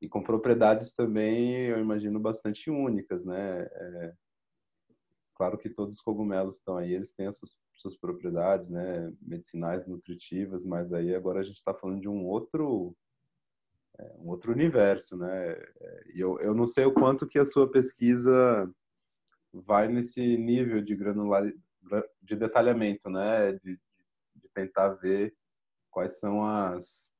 E 0.00 0.08
com 0.08 0.22
propriedades 0.22 0.92
também, 0.92 1.66
eu 1.66 1.80
imagino, 1.80 2.20
bastante 2.20 2.70
únicas, 2.70 3.24
né? 3.24 3.62
É, 3.62 4.14
claro 5.34 5.58
que 5.58 5.68
todos 5.68 5.94
os 5.94 6.00
cogumelos 6.00 6.56
estão 6.56 6.76
aí, 6.76 6.94
eles 6.94 7.12
têm 7.12 7.26
as 7.26 7.36
suas, 7.36 7.58
suas 7.74 7.96
propriedades, 7.96 8.70
né? 8.70 9.12
Medicinais, 9.20 9.86
nutritivas, 9.86 10.64
mas 10.64 10.92
aí 10.92 11.14
agora 11.14 11.40
a 11.40 11.42
gente 11.42 11.56
está 11.56 11.74
falando 11.74 12.00
de 12.00 12.08
um 12.08 12.24
outro 12.24 12.94
é, 13.98 14.14
um 14.18 14.28
outro 14.28 14.52
universo, 14.52 15.16
né? 15.16 15.52
É, 15.52 16.02
e 16.14 16.20
eu, 16.20 16.38
eu 16.40 16.54
não 16.54 16.66
sei 16.66 16.84
o 16.84 16.92
quanto 16.92 17.26
que 17.26 17.38
a 17.38 17.44
sua 17.44 17.70
pesquisa 17.70 18.70
vai 19.52 19.88
nesse 19.88 20.36
nível 20.36 20.82
de 20.82 20.94
granular 20.94 21.50
de 22.22 22.36
detalhamento, 22.36 23.08
né? 23.08 23.52
De 23.52 23.78
tentar 24.56 24.88
ver 24.94 25.34
quais 25.90 26.18
são 26.18 26.44
as 26.44 27.10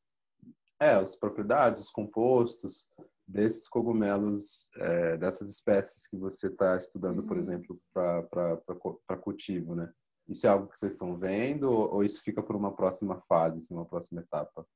é, 0.81 0.93
as 0.93 1.17
propriedades, 1.17 1.83
os 1.85 1.91
compostos 1.91 2.89
desses 3.27 3.67
cogumelos, 3.67 4.71
é, 4.77 5.17
dessas 5.17 5.49
espécies 5.49 6.07
que 6.07 6.17
você 6.17 6.49
está 6.49 6.77
estudando, 6.77 7.23
por 7.23 7.37
uhum. 7.37 7.43
exemplo, 7.43 7.81
para 7.93 9.17
cultivo, 9.21 9.75
né? 9.75 9.93
Isso 10.29 10.47
é 10.47 10.51
algo 10.51 10.69
que 10.69 10.79
vocês 10.79 10.93
estão 10.93 11.17
vendo 11.17 11.71
ou 11.71 12.05
isso 12.05 12.23
fica 12.23 12.43
por 12.43 12.57
uma 12.57 12.75
próxima 12.75 13.21
fase, 13.23 13.59
assim, 13.59 13.75
uma 13.75 13.87
próxima 13.87 14.21
etapa? 14.21 14.67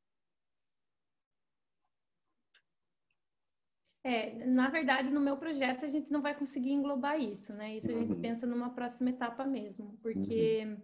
É, 4.03 4.47
na 4.47 4.71
verdade, 4.71 5.11
no 5.11 5.21
meu 5.21 5.37
projeto 5.37 5.85
a 5.85 5.89
gente 5.89 6.11
não 6.11 6.23
vai 6.23 6.35
conseguir 6.35 6.73
englobar 6.73 7.21
isso, 7.21 7.53
né? 7.53 7.77
Isso 7.77 7.91
a 7.91 7.95
gente 7.95 8.13
uhum. 8.15 8.21
pensa 8.21 8.47
numa 8.47 8.71
próxima 8.71 9.11
etapa 9.11 9.45
mesmo, 9.45 9.99
porque 10.01 10.65
uhum. 10.65 10.83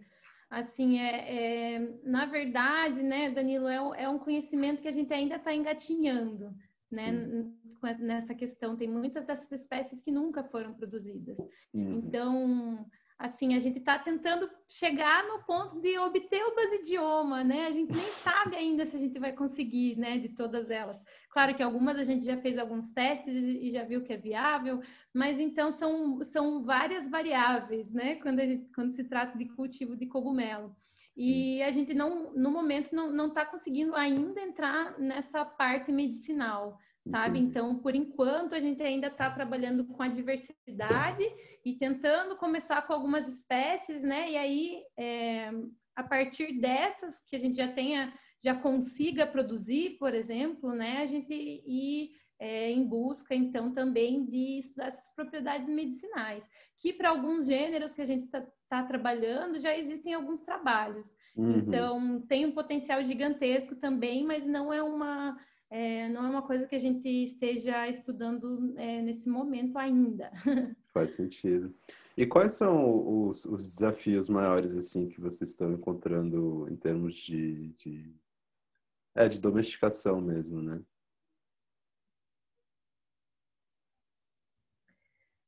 Assim 0.49 0.99
é, 0.99 1.75
é, 1.75 1.79
na 2.03 2.25
verdade, 2.25 3.01
né, 3.01 3.29
Danilo, 3.31 3.67
é, 3.67 4.03
é 4.03 4.09
um 4.09 4.19
conhecimento 4.19 4.81
que 4.81 4.87
a 4.87 4.91
gente 4.91 5.13
ainda 5.13 5.35
está 5.35 5.53
engatinhando, 5.53 6.53
né? 6.91 7.11
Nessa 7.99 8.33
questão 8.33 8.75
tem 8.75 8.89
muitas 8.89 9.25
dessas 9.25 9.51
espécies 9.51 10.01
que 10.01 10.11
nunca 10.11 10.43
foram 10.43 10.73
produzidas, 10.73 11.37
uhum. 11.73 11.99
então 11.99 12.85
assim, 13.19 13.55
a 13.55 13.59
gente 13.59 13.79
está 13.79 13.97
tentando 13.97 14.49
chegar 14.67 15.23
no 15.27 15.43
ponto 15.43 15.81
de 15.81 15.97
obter 15.97 16.43
o 16.43 16.55
basidioma, 16.55 17.43
né? 17.43 17.65
A 17.65 17.71
gente 17.71 17.91
nem 17.91 18.11
sabe 18.23 18.55
ainda 18.55 18.85
se 18.85 18.95
a 18.95 18.99
gente 18.99 19.17
vai 19.17 19.33
conseguir, 19.33 19.97
né, 19.97 20.19
de 20.19 20.29
todas 20.29 20.69
elas. 20.69 21.03
Claro 21.31 21.55
que 21.55 21.63
algumas 21.63 21.97
a 21.97 22.03
gente 22.03 22.23
já 22.23 22.37
fez 22.37 22.57
alguns 22.57 22.91
testes 22.91 23.43
e 23.43 23.71
já 23.71 23.83
viu 23.83 24.03
que 24.03 24.13
é 24.13 24.17
viável, 24.17 24.81
mas 25.13 25.39
então 25.39 25.71
são, 25.71 26.23
são 26.23 26.63
várias 26.63 27.09
variáveis, 27.09 27.91
né, 27.91 28.15
quando, 28.15 28.39
a 28.39 28.45
gente, 28.45 28.69
quando 28.73 28.91
se 28.91 29.03
trata 29.03 29.37
de 29.37 29.45
cultivo 29.45 29.95
de 29.95 30.05
cogumelo. 30.05 30.75
E 31.15 31.63
a 31.63 31.71
gente 31.71 31.95
não, 31.95 32.31
no 32.33 32.51
momento, 32.51 32.93
não 32.93 33.29
está 33.29 33.43
conseguindo 33.43 33.95
ainda 33.95 34.39
entrar 34.39 34.99
nessa 34.99 35.43
parte 35.43 35.91
medicinal 35.91 36.77
sabe? 37.09 37.39
Então, 37.39 37.79
por 37.79 37.95
enquanto, 37.95 38.53
a 38.55 38.59
gente 38.59 38.81
ainda 38.83 39.07
está 39.07 39.29
trabalhando 39.29 39.85
com 39.85 40.03
a 40.03 40.07
diversidade 40.07 41.23
e 41.65 41.73
tentando 41.73 42.35
começar 42.37 42.81
com 42.83 42.93
algumas 42.93 43.27
espécies, 43.27 44.01
né? 44.01 44.31
E 44.31 44.37
aí, 44.37 44.83
é, 44.97 45.51
a 45.95 46.03
partir 46.03 46.59
dessas 46.59 47.19
que 47.19 47.35
a 47.35 47.39
gente 47.39 47.57
já 47.57 47.67
tenha, 47.67 48.13
já 48.43 48.55
consiga 48.55 49.25
produzir, 49.25 49.97
por 49.97 50.13
exemplo, 50.13 50.73
né? 50.73 51.01
A 51.01 51.05
gente 51.05 51.33
ir 51.33 52.11
é, 52.39 52.71
em 52.71 52.83
busca, 52.83 53.33
então, 53.33 53.73
também 53.73 54.25
de 54.25 54.59
estudar 54.59 54.87
essas 54.87 55.13
propriedades 55.15 55.67
medicinais, 55.67 56.47
que 56.77 56.93
para 56.93 57.09
alguns 57.09 57.47
gêneros 57.47 57.93
que 57.93 58.01
a 58.01 58.05
gente 58.05 58.25
está 58.25 58.45
tá 58.69 58.83
trabalhando 58.83 59.59
já 59.59 59.75
existem 59.75 60.13
alguns 60.13 60.41
trabalhos. 60.41 61.15
Uhum. 61.35 61.59
Então, 61.59 62.21
tem 62.27 62.45
um 62.45 62.51
potencial 62.51 63.03
gigantesco 63.03 63.75
também, 63.75 64.23
mas 64.23 64.45
não 64.45 64.71
é 64.71 64.83
uma 64.83 65.37
é, 65.69 66.07
não 66.09 66.25
é 66.25 66.29
uma 66.29 66.41
coisa 66.41 66.65
que 66.65 66.75
a 66.75 66.79
gente 66.79 67.07
esteja 67.07 67.87
estudando 67.87 68.73
é, 68.77 69.01
nesse 69.01 69.29
momento 69.29 69.77
ainda. 69.77 70.31
Faz 70.93 71.11
sentido. 71.11 71.73
E 72.15 72.25
quais 72.25 72.53
são 72.53 73.27
os, 73.27 73.45
os, 73.45 73.67
desafios 73.67 74.27
maiores 74.27 74.75
assim 74.75 75.07
que 75.07 75.21
vocês 75.21 75.51
estão 75.51 75.71
encontrando 75.71 76.67
em 76.69 76.75
termos 76.75 77.15
de, 77.15 77.73
de, 77.73 78.15
é, 79.13 79.27
de 79.29 79.39
domesticação 79.39 80.19
mesmo, 80.19 80.61
né? 80.61 80.81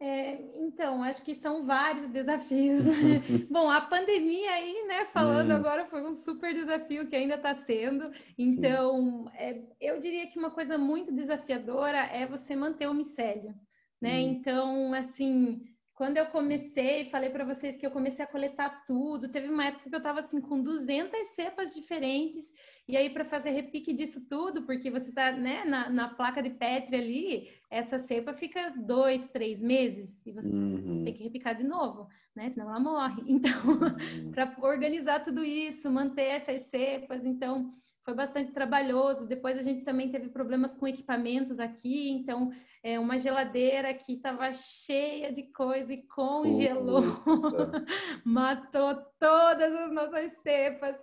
É, 0.02 0.42
então, 0.56 1.04
acho 1.04 1.22
que 1.24 1.36
são 1.36 1.66
vários 1.66 2.08
desafios. 2.10 2.86
Né? 2.86 3.22
Bom, 3.52 3.70
a 3.70 3.82
pandemia 3.82 4.52
aí, 4.52 4.86
né, 4.88 5.06
falando 5.06 5.52
hum. 5.52 5.56
agora, 5.56 5.86
foi 5.86 6.02
um 6.02 6.14
super 6.14 6.54
desafio 6.54 7.08
que 7.08 7.16
ainda 7.16 7.36
está 7.36 7.54
sendo. 7.54 8.10
Então, 8.38 9.30
é, 9.36 9.62
eu 9.82 10.00
diria 10.00 10.28
que 10.28 10.40
uma 10.40 10.52
coisa 10.52 10.78
muito 10.78 11.12
desafiadora 11.12 11.98
é 11.98 12.26
você 12.26 12.56
manter 12.56 12.88
o 12.88 12.94
micélio, 12.94 13.54
né? 14.02 14.20
Hum. 14.20 14.30
Então, 14.30 14.94
assim, 14.94 15.62
quando 16.00 16.16
eu 16.16 16.28
comecei, 16.28 17.10
falei 17.10 17.30
para 17.30 17.44
vocês 17.44 17.76
que 17.76 17.86
eu 17.86 17.92
comecei 17.92 18.24
a 18.24 18.28
coletar 18.28 18.86
tudo. 18.88 19.28
Teve 19.28 19.50
uma 19.50 19.66
época 19.66 19.90
que 19.90 19.94
eu 19.94 19.98
estava 19.98 20.20
assim 20.20 20.40
com 20.40 20.64
200 20.64 21.28
cepas 21.36 21.74
diferentes. 21.74 22.54
E 22.88 22.96
aí 22.96 23.10
para 23.10 23.26
fazer 23.26 23.50
repique 23.50 23.92
disso 23.92 24.26
tudo, 24.26 24.62
porque 24.62 24.90
você 24.90 25.10
está 25.10 25.34
né, 25.34 25.66
na, 25.66 25.90
na, 25.90 26.08
placa 26.08 26.42
de 26.42 26.52
Petri 26.52 26.96
ali, 26.96 27.50
essa 27.70 27.98
cepa 27.98 28.32
fica 28.32 28.70
dois, 28.78 29.28
três 29.28 29.60
meses 29.60 30.26
e 30.26 30.32
você, 30.32 30.50
uhum. 30.50 30.96
você 30.96 31.04
tem 31.04 31.14
que 31.14 31.24
repicar 31.24 31.54
de 31.54 31.66
novo, 31.66 32.08
né? 32.34 32.48
Senão 32.48 32.70
ela 32.70 32.80
morre. 32.80 33.22
Então, 33.28 33.52
uhum. 33.66 34.32
para 34.32 34.56
organizar 34.62 35.22
tudo 35.22 35.44
isso, 35.44 35.92
manter 35.92 36.30
essas 36.30 36.62
cepas, 36.68 37.26
então 37.26 37.74
foi 38.10 38.16
bastante 38.16 38.52
trabalhoso. 38.52 39.28
Depois 39.28 39.58
a 39.58 39.62
gente 39.62 39.84
também 39.84 40.10
teve 40.10 40.30
problemas 40.30 40.76
com 40.76 40.88
equipamentos 40.88 41.60
aqui, 41.60 42.10
então 42.10 42.52
é, 42.82 43.00
uma 43.00 43.20
geladeira 43.20 43.94
que 43.94 44.14
estava 44.14 44.52
cheia 44.52 45.32
de 45.32 45.44
coisa 45.44 45.94
e 45.94 46.02
congelou, 46.04 47.04
matou 48.26 48.96
todas 49.20 49.74
as 49.74 49.92
nossas 49.92 50.32
cepas. 50.42 50.96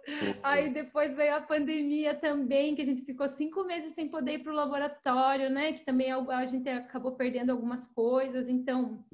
Aí 0.43 0.73
depois 0.73 1.15
veio 1.15 1.37
a 1.37 1.41
pandemia 1.41 2.15
também, 2.15 2.75
que 2.75 2.83
a 2.83 2.87
gente 2.87 3.03
ficou 3.03 3.29
cinco 3.29 3.63
meses 3.65 3.93
sem 3.93 4.09
poder 4.09 4.35
ir 4.35 4.39
para 4.41 4.53
o 4.53 4.57
laboratório, 4.57 5.49
né? 5.49 5.75
Que 5.75 5.85
também 5.85 6.11
a 6.11 6.47
gente 6.47 6.69
acabou 6.69 7.13
perdendo 7.13 7.51
algumas 7.51 7.87
coisas. 7.87 8.49
Então, 8.49 9.05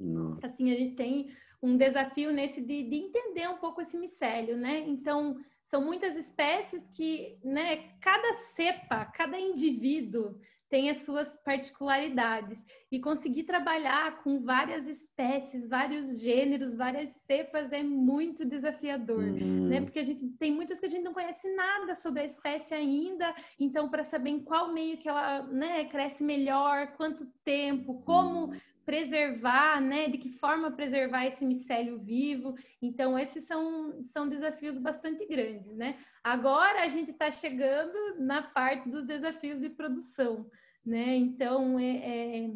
assim, 0.41 0.71
a 0.71 0.75
gente 0.75 0.95
tem 0.95 1.27
um 1.63 1.77
desafio 1.77 2.33
nesse 2.33 2.59
de, 2.59 2.83
de 2.83 2.97
entender 2.97 3.49
um 3.49 3.55
pouco 3.55 3.81
esse 3.81 3.97
micélio, 3.97 4.57
né? 4.57 4.83
Então, 4.85 5.37
são 5.61 5.81
muitas 5.81 6.17
espécies 6.17 6.89
que, 6.89 7.37
né, 7.41 7.77
cada 8.01 8.33
cepa, 8.33 9.05
cada 9.05 9.39
indivíduo 9.39 10.37
tem 10.69 10.89
as 10.89 11.03
suas 11.03 11.37
particularidades 11.37 12.65
e 12.91 12.99
conseguir 12.99 13.43
trabalhar 13.43 14.23
com 14.23 14.41
várias 14.41 14.87
espécies, 14.87 15.69
vários 15.69 16.19
gêneros, 16.19 16.75
várias 16.75 17.09
cepas 17.11 17.71
é 17.71 17.81
muito 17.81 18.43
desafiador, 18.43 19.23
uhum. 19.23 19.69
né? 19.69 19.79
Porque 19.81 19.99
a 19.99 20.03
gente 20.03 20.27
tem 20.37 20.51
muitas 20.51 20.81
que 20.81 20.87
a 20.87 20.89
gente 20.89 21.03
não 21.03 21.13
conhece 21.13 21.47
nada 21.55 21.95
sobre 21.95 22.23
a 22.23 22.25
espécie 22.25 22.73
ainda, 22.73 23.33
então 23.57 23.87
para 23.87 24.03
saber 24.03 24.31
em 24.31 24.43
qual 24.43 24.73
meio 24.73 24.97
que 24.97 25.07
ela, 25.07 25.43
né, 25.43 25.85
cresce 25.85 26.23
melhor, 26.23 26.87
quanto 26.97 27.25
tempo, 27.45 28.01
como 28.01 28.47
uhum 28.47 28.72
preservar, 28.85 29.81
né? 29.81 30.07
De 30.07 30.17
que 30.17 30.29
forma 30.29 30.71
preservar 30.71 31.25
esse 31.25 31.45
micélio 31.45 31.99
vivo. 31.99 32.55
Então, 32.81 33.17
esses 33.17 33.45
são, 33.45 34.03
são 34.03 34.27
desafios 34.27 34.77
bastante 34.77 35.25
grandes, 35.25 35.75
né? 35.75 35.97
Agora 36.23 36.83
a 36.83 36.87
gente 36.87 37.11
está 37.11 37.31
chegando 37.31 37.93
na 38.19 38.41
parte 38.41 38.89
dos 38.89 39.07
desafios 39.07 39.59
de 39.59 39.69
produção, 39.69 40.49
né? 40.85 41.15
Então, 41.15 41.79
é, 41.79 41.95
é, 41.95 42.51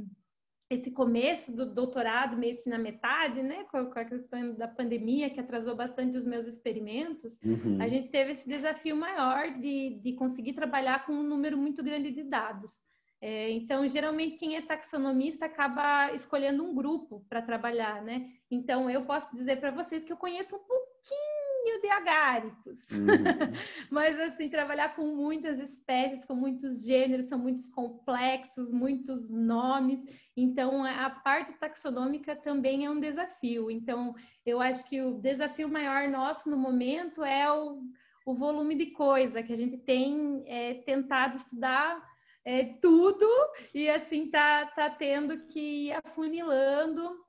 esse 0.70 0.92
começo 0.92 1.56
do 1.56 1.74
doutorado, 1.74 2.36
meio 2.36 2.58
que 2.58 2.70
na 2.70 2.78
metade, 2.78 3.42
né? 3.42 3.64
Com, 3.72 3.78
a 3.78 4.06
questão 4.06 4.54
da 4.56 4.68
pandemia, 4.68 5.30
que 5.30 5.40
atrasou 5.40 5.76
bastante 5.76 6.18
os 6.18 6.26
meus 6.26 6.46
experimentos, 6.46 7.40
uhum. 7.44 7.82
a 7.82 7.88
gente 7.88 8.10
teve 8.10 8.32
esse 8.32 8.48
desafio 8.48 8.96
maior 8.96 9.52
de, 9.60 10.00
de 10.02 10.14
conseguir 10.14 10.54
trabalhar 10.54 11.06
com 11.06 11.14
um 11.14 11.24
número 11.24 11.58
muito 11.58 11.84
grande 11.84 12.12
de 12.12 12.24
dados. 12.24 12.86
É, 13.20 13.50
então, 13.50 13.88
geralmente, 13.88 14.38
quem 14.38 14.56
é 14.56 14.62
taxonomista 14.62 15.46
acaba 15.46 16.14
escolhendo 16.14 16.64
um 16.64 16.76
grupo 16.76 17.26
para 17.28 17.42
trabalhar, 17.42 18.04
né? 18.04 18.32
Então, 18.50 18.90
eu 18.90 19.06
posso 19.06 19.36
dizer 19.36 19.60
para 19.60 19.72
vocês 19.72 20.04
que 20.04 20.14
eu 20.14 20.18
conheço 20.18 20.56
um 20.56 20.60
pouquinho 20.60 21.82
de 21.82 21.90
agáricos. 21.90 22.92
Uhum. 22.92 23.08
Mas, 23.90 24.20
assim, 24.20 24.50
trabalhar 24.50 24.96
com 24.96 25.16
muitas 25.16 25.58
espécies, 25.58 26.26
com 26.26 26.36
muitos 26.36 26.86
gêneros, 26.86 27.26
são 27.26 27.40
muitos 27.40 27.68
complexos, 27.70 28.72
muitos 28.72 29.32
nomes. 29.32 30.06
Então, 30.36 30.84
a 30.84 31.10
parte 31.10 31.54
taxonômica 31.54 32.36
também 32.36 32.86
é 32.86 32.90
um 32.90 33.00
desafio. 33.00 33.72
Então, 33.72 34.16
eu 34.46 34.62
acho 34.62 34.88
que 34.88 35.02
o 35.02 35.20
desafio 35.20 35.68
maior 35.68 36.08
nosso 36.08 36.52
no 36.52 36.58
momento 36.58 37.24
é 37.24 37.52
o, 37.52 37.82
o 38.28 38.36
volume 38.36 38.76
de 38.76 38.92
coisa 38.92 39.42
que 39.42 39.54
a 39.54 39.58
gente 39.58 39.78
tem 39.78 40.44
é, 40.46 40.76
tentado 40.76 41.36
estudar 41.36 42.16
é, 42.48 42.64
tudo 42.80 43.28
e 43.74 43.90
assim 43.90 44.32
tá, 44.32 44.66
tá 44.68 44.90
tendo 44.90 45.48
que 45.48 45.60
ir 45.60 45.92
afunilando 45.92 47.22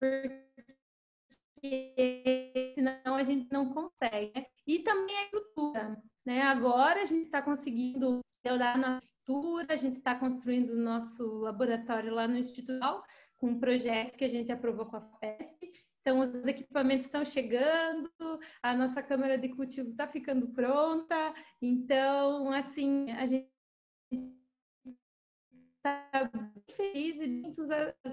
porque 0.00 0.42
senão 2.74 3.14
a 3.14 3.22
gente 3.22 3.52
não 3.52 3.72
consegue. 3.72 4.32
Né? 4.34 4.46
E 4.66 4.80
também 4.80 5.16
a 5.16 5.24
estrutura. 5.26 6.02
Né? 6.26 6.42
Agora 6.42 7.02
a 7.02 7.04
gente 7.04 7.26
está 7.26 7.40
conseguindo 7.40 8.20
melhorar 8.44 8.74
a 8.74 8.78
nossa 8.78 9.06
estrutura, 9.06 9.74
a 9.74 9.76
gente 9.76 9.98
está 9.98 10.16
construindo 10.16 10.70
o 10.70 10.82
nosso 10.82 11.38
laboratório 11.42 12.12
lá 12.12 12.26
no 12.26 12.36
Instituto 12.36 13.04
com 13.38 13.46
um 13.46 13.60
projeto 13.60 14.16
que 14.16 14.24
a 14.24 14.28
gente 14.28 14.50
aprovou 14.50 14.86
com 14.86 14.96
a 14.96 15.00
FESP. 15.00 15.70
Então, 16.00 16.18
os 16.18 16.34
equipamentos 16.48 17.06
estão 17.06 17.24
chegando, 17.24 18.10
a 18.60 18.74
nossa 18.74 19.00
câmara 19.00 19.38
de 19.38 19.50
cultivo 19.50 19.90
está 19.90 20.08
ficando 20.08 20.48
pronta. 20.48 21.32
Então, 21.60 22.50
assim, 22.50 23.12
a 23.12 23.24
gente 23.24 23.51
está 25.82 26.30
feliz 26.70 27.20
e 27.20 27.26
muito 27.26 27.62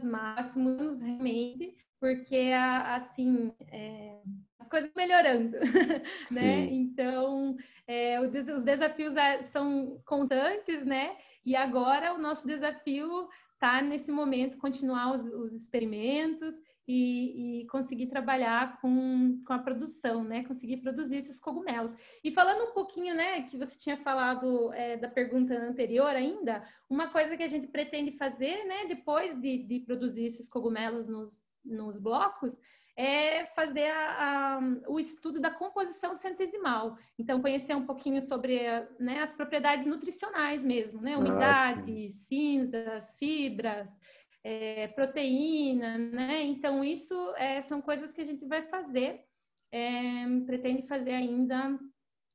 máximos 0.03 1.01
realmente, 1.01 1.75
porque 1.99 2.51
assim 2.85 3.53
é, 3.71 4.19
as 4.59 4.67
coisas 4.67 4.91
melhorando, 4.95 5.57
né? 6.31 6.65
Então 6.71 7.55
é, 7.87 8.19
os 8.19 8.63
desafios 8.63 9.15
é, 9.15 9.43
são 9.43 10.01
constantes, 10.05 10.83
né? 10.83 11.15
E 11.45 11.55
agora 11.55 12.13
o 12.13 12.17
nosso 12.17 12.47
desafio 12.47 13.29
está 13.53 13.81
nesse 13.81 14.11
momento 14.11 14.57
continuar 14.57 15.15
os, 15.15 15.25
os 15.27 15.53
experimentos 15.53 16.55
e, 16.91 17.61
e, 17.61 17.67
conseguir 17.67 18.07
trabalhar 18.07 18.81
com, 18.81 19.39
com 19.45 19.53
a 19.53 19.59
produção, 19.59 20.23
né? 20.23 20.43
Conseguir 20.43 20.77
produzir 20.77 21.17
esses 21.17 21.39
cogumelos. 21.39 21.95
E 22.23 22.31
falando 22.31 22.71
um 22.71 22.73
pouquinho, 22.73 23.13
né, 23.13 23.43
que 23.43 23.55
você 23.55 23.77
tinha 23.77 23.95
falado 23.95 24.73
é, 24.73 24.97
da 24.97 25.07
pergunta 25.07 25.53
anterior 25.53 26.09
ainda, 26.09 26.63
uma 26.89 27.09
coisa 27.09 27.37
que 27.37 27.43
a 27.43 27.47
gente 27.47 27.67
pretende 27.67 28.13
fazer, 28.13 28.65
né, 28.65 28.87
depois 28.87 29.39
de, 29.39 29.59
de 29.67 29.81
produzir 29.81 30.25
esses 30.25 30.49
cogumelos 30.49 31.05
nos, 31.05 31.45
nos 31.63 31.99
blocos, 31.99 32.59
é 32.97 33.45
fazer 33.45 33.89
a, 33.91 34.57
a, 34.57 34.59
o 34.89 34.99
estudo 34.99 35.39
da 35.39 35.51
composição 35.51 36.13
centesimal. 36.13 36.97
Então, 37.17 37.39
conhecer 37.39 37.73
um 37.73 37.85
pouquinho 37.85 38.21
sobre 38.21 38.59
né, 38.99 39.21
as 39.21 39.31
propriedades 39.31 39.85
nutricionais 39.85 40.65
mesmo, 40.65 41.01
né? 41.01 41.15
Umidade, 41.15 42.07
ah, 42.07 42.11
cinzas, 42.11 43.15
fibras, 43.17 43.97
é, 44.43 44.87
proteína, 44.89 45.97
né? 45.97 46.43
Então, 46.43 46.83
isso 46.83 47.13
é, 47.35 47.61
são 47.61 47.81
coisas 47.81 48.13
que 48.13 48.21
a 48.21 48.25
gente 48.25 48.45
vai 48.45 48.63
fazer, 48.63 49.23
é, 49.71 50.25
pretende 50.45 50.87
fazer 50.87 51.11
ainda 51.11 51.77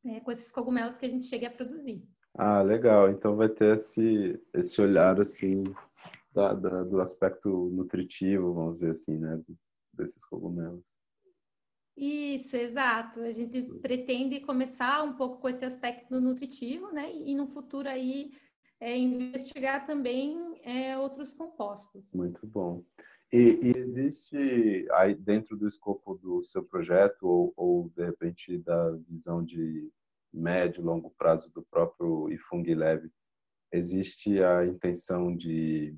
é, 0.05 0.21
com 0.21 0.31
esses 0.31 0.51
cogumelos 0.51 0.99
que 0.99 1.07
a 1.07 1.11
gente 1.11 1.27
chegue 1.27 1.47
a 1.47 1.51
produzir. 1.51 2.03
Ah, 2.37 2.63
legal. 2.63 3.11
Então 3.11 3.37
vai 3.37 3.49
ter 3.49 3.77
esse, 3.77 4.41
esse 4.53 4.81
olhar, 4.81 5.21
assim, 5.21 5.63
da, 6.33 6.53
da, 6.53 6.83
do 6.83 7.01
aspecto 7.01 7.71
nutritivo, 7.71 8.53
vamos 8.53 8.81
dizer 8.81 8.91
assim, 8.91 9.19
né? 9.19 9.41
Desses 9.93 10.25
cogumelos. 10.25 10.85
Isso, 11.97 12.57
exato. 12.57 13.21
A 13.21 13.31
gente 13.31 13.63
pretende 13.81 14.41
começar 14.41 15.05
um 15.05 15.15
pouco 15.15 15.41
com 15.41 15.49
esse 15.49 15.65
aspecto 15.65 16.21
nutritivo, 16.21 16.93
né? 16.93 17.13
E 17.15 17.35
no 17.37 17.47
futuro 17.47 17.89
aí 17.89 18.33
é, 18.85 18.99
investigar 18.99 19.87
também 19.87 20.61
é, 20.63 20.97
outros 20.99 21.33
compostos. 21.33 22.13
Muito 22.13 22.47
bom. 22.47 22.85
E, 23.33 23.39
e, 23.39 23.79
existe 23.79 24.87
aí 24.93 25.15
dentro 25.15 25.57
do 25.57 25.67
escopo 25.67 26.15
do 26.17 26.45
seu 26.45 26.63
projeto 26.63 27.27
ou, 27.27 27.55
ou, 27.57 27.89
de 27.97 28.05
repente 28.05 28.59
da 28.59 28.91
visão 29.09 29.43
de 29.43 29.91
médio 30.31 30.83
e 30.83 30.85
longo 30.85 31.15
prazo 31.17 31.51
do 31.51 31.65
próprio 31.71 32.31
Ifung 32.31 32.63
Leve, 32.75 33.11
existe 33.73 34.45
a 34.45 34.67
intenção 34.67 35.35
de 35.35 35.97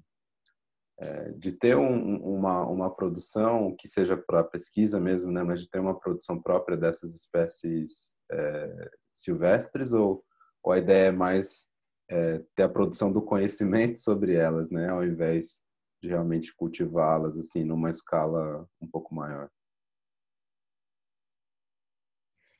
é, 0.98 1.30
de 1.32 1.52
ter 1.52 1.76
um, 1.76 2.16
uma, 2.22 2.64
uma 2.66 2.88
produção 2.88 3.74
que 3.76 3.86
seja 3.86 4.16
para 4.16 4.42
pesquisa 4.44 4.98
mesmo, 4.98 5.30
né, 5.30 5.42
mas 5.42 5.60
de 5.60 5.68
ter 5.68 5.78
uma 5.78 5.98
produção 5.98 6.40
própria 6.40 6.74
dessas 6.74 7.14
espécies 7.14 8.14
é, 8.30 8.90
silvestres 9.10 9.92
ou, 9.92 10.24
ou 10.62 10.72
a 10.72 10.78
ideia 10.78 11.08
é 11.08 11.12
mais 11.12 11.68
é, 12.08 12.42
ter 12.54 12.62
a 12.62 12.68
produção 12.68 13.12
do 13.12 13.22
conhecimento 13.22 13.98
sobre 13.98 14.34
elas, 14.34 14.70
né, 14.70 14.88
ao 14.88 15.04
invés 15.04 15.62
de 16.02 16.08
realmente 16.08 16.54
cultivá-las 16.54 17.36
assim 17.36 17.64
numa 17.64 17.90
escala 17.90 18.68
um 18.80 18.86
pouco 18.86 19.14
maior. 19.14 19.50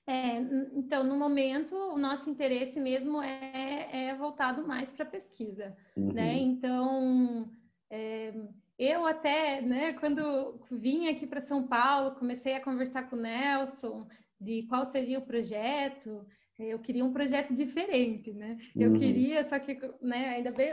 É, 0.09 0.37
então, 0.73 1.03
no 1.03 1.17
momento, 1.17 1.75
o 1.75 1.99
nosso 1.99 2.31
interesse 2.31 2.79
mesmo 2.79 3.21
é, 3.21 4.11
é 4.11 4.15
voltado 4.15 4.65
mais 4.65 4.93
para 4.93 5.05
pesquisa, 5.05 5.71
né? 5.71 5.77
uhum. 5.97 6.13
né? 6.13 6.35
Então, 6.37 7.51
é, 7.91 8.33
eu 8.79 9.05
até, 9.05 9.61
né, 9.61 9.95
quando 9.95 10.61
vim 10.71 11.09
aqui 11.09 11.27
para 11.27 11.41
São 11.41 11.67
Paulo, 11.67 12.15
comecei 12.15 12.55
a 12.55 12.63
conversar 12.63 13.11
com 13.11 13.17
o 13.17 13.21
Nelson 13.21 14.07
de 14.41 14.65
qual 14.69 14.85
seria 14.85 15.19
o 15.19 15.27
projeto, 15.27 16.25
eu 16.59 16.79
queria 16.79 17.05
um 17.05 17.13
projeto 17.13 17.55
diferente, 17.55 18.33
né? 18.33 18.57
Eu 18.75 18.91
uhum. 18.91 18.99
queria, 18.99 19.43
só 19.45 19.59
que, 19.59 19.79
né, 20.01 20.37
ainda 20.37 20.51
bem, 20.51 20.73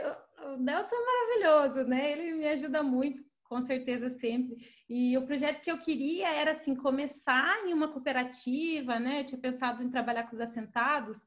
o 0.54 0.56
Nelson 0.56 0.94
é 0.94 1.04
maravilhoso, 1.04 1.88
né? 1.88 2.12
Ele 2.12 2.32
me 2.34 2.46
ajuda 2.46 2.82
muito, 2.82 3.22
com 3.44 3.60
certeza 3.60 4.08
sempre. 4.08 4.56
E 4.88 5.16
o 5.18 5.26
projeto 5.26 5.60
que 5.60 5.70
eu 5.70 5.78
queria 5.78 6.28
era 6.34 6.52
assim 6.52 6.74
começar 6.74 7.66
em 7.66 7.74
uma 7.74 7.88
cooperativa, 7.88 8.98
né? 8.98 9.20
Eu 9.20 9.26
tinha 9.26 9.40
pensado 9.40 9.82
em 9.82 9.90
trabalhar 9.90 10.24
com 10.24 10.34
os 10.34 10.40
assentados, 10.40 11.18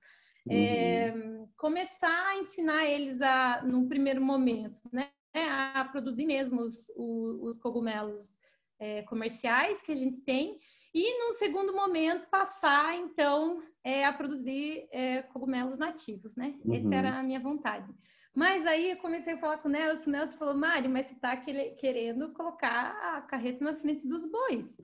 uhum. 0.48 0.54
é, 0.54 1.14
começar 1.56 2.30
a 2.30 2.38
ensinar 2.38 2.86
eles 2.86 3.22
a, 3.22 3.62
num 3.64 3.88
primeiro 3.88 4.22
momento, 4.22 4.82
né? 4.92 5.10
A 5.36 5.88
produzir 5.92 6.26
mesmo 6.26 6.62
os, 6.62 6.92
os 6.98 7.60
cogumelos 7.60 8.40
é, 8.80 9.04
comerciais 9.04 9.84
que 9.84 9.92
a 9.92 9.96
gente 9.96 10.18
tem 10.22 10.58
e, 10.98 11.20
num 11.20 11.34
segundo 11.34 11.76
momento, 11.76 12.28
passar, 12.28 12.96
então, 12.98 13.62
é, 13.84 14.04
a 14.04 14.12
produzir 14.12 14.88
é, 14.92 15.22
cogumelos 15.22 15.78
nativos, 15.78 16.36
né? 16.36 16.56
Uhum. 16.66 16.74
Essa 16.74 16.96
era 16.96 17.20
a 17.20 17.22
minha 17.22 17.40
vontade. 17.40 17.94
Mas 18.34 18.66
aí 18.66 18.90
eu 18.90 18.98
comecei 18.98 19.36
a 19.36 19.38
falar 19.38 19.60
com 19.60 19.68
o 19.68 19.72
Nelson, 19.72 20.10
o 20.10 20.14
Nelson 20.14 20.38
falou, 20.40 20.56
Mário, 20.56 20.90
mas 20.90 21.06
você 21.06 21.14
está 21.14 21.38
querendo 21.38 22.34
colocar 22.34 22.98
a 23.00 23.22
carreta 23.22 23.64
na 23.64 23.76
frente 23.76 24.08
dos 24.08 24.26
bois. 24.26 24.82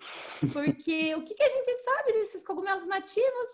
Porque 0.53 1.15
o 1.15 1.23
que, 1.23 1.33
que 1.33 1.43
a 1.43 1.49
gente 1.49 1.83
sabe 1.83 2.13
desses 2.13 2.43
cogumelos 2.45 2.85
nativos? 2.85 3.49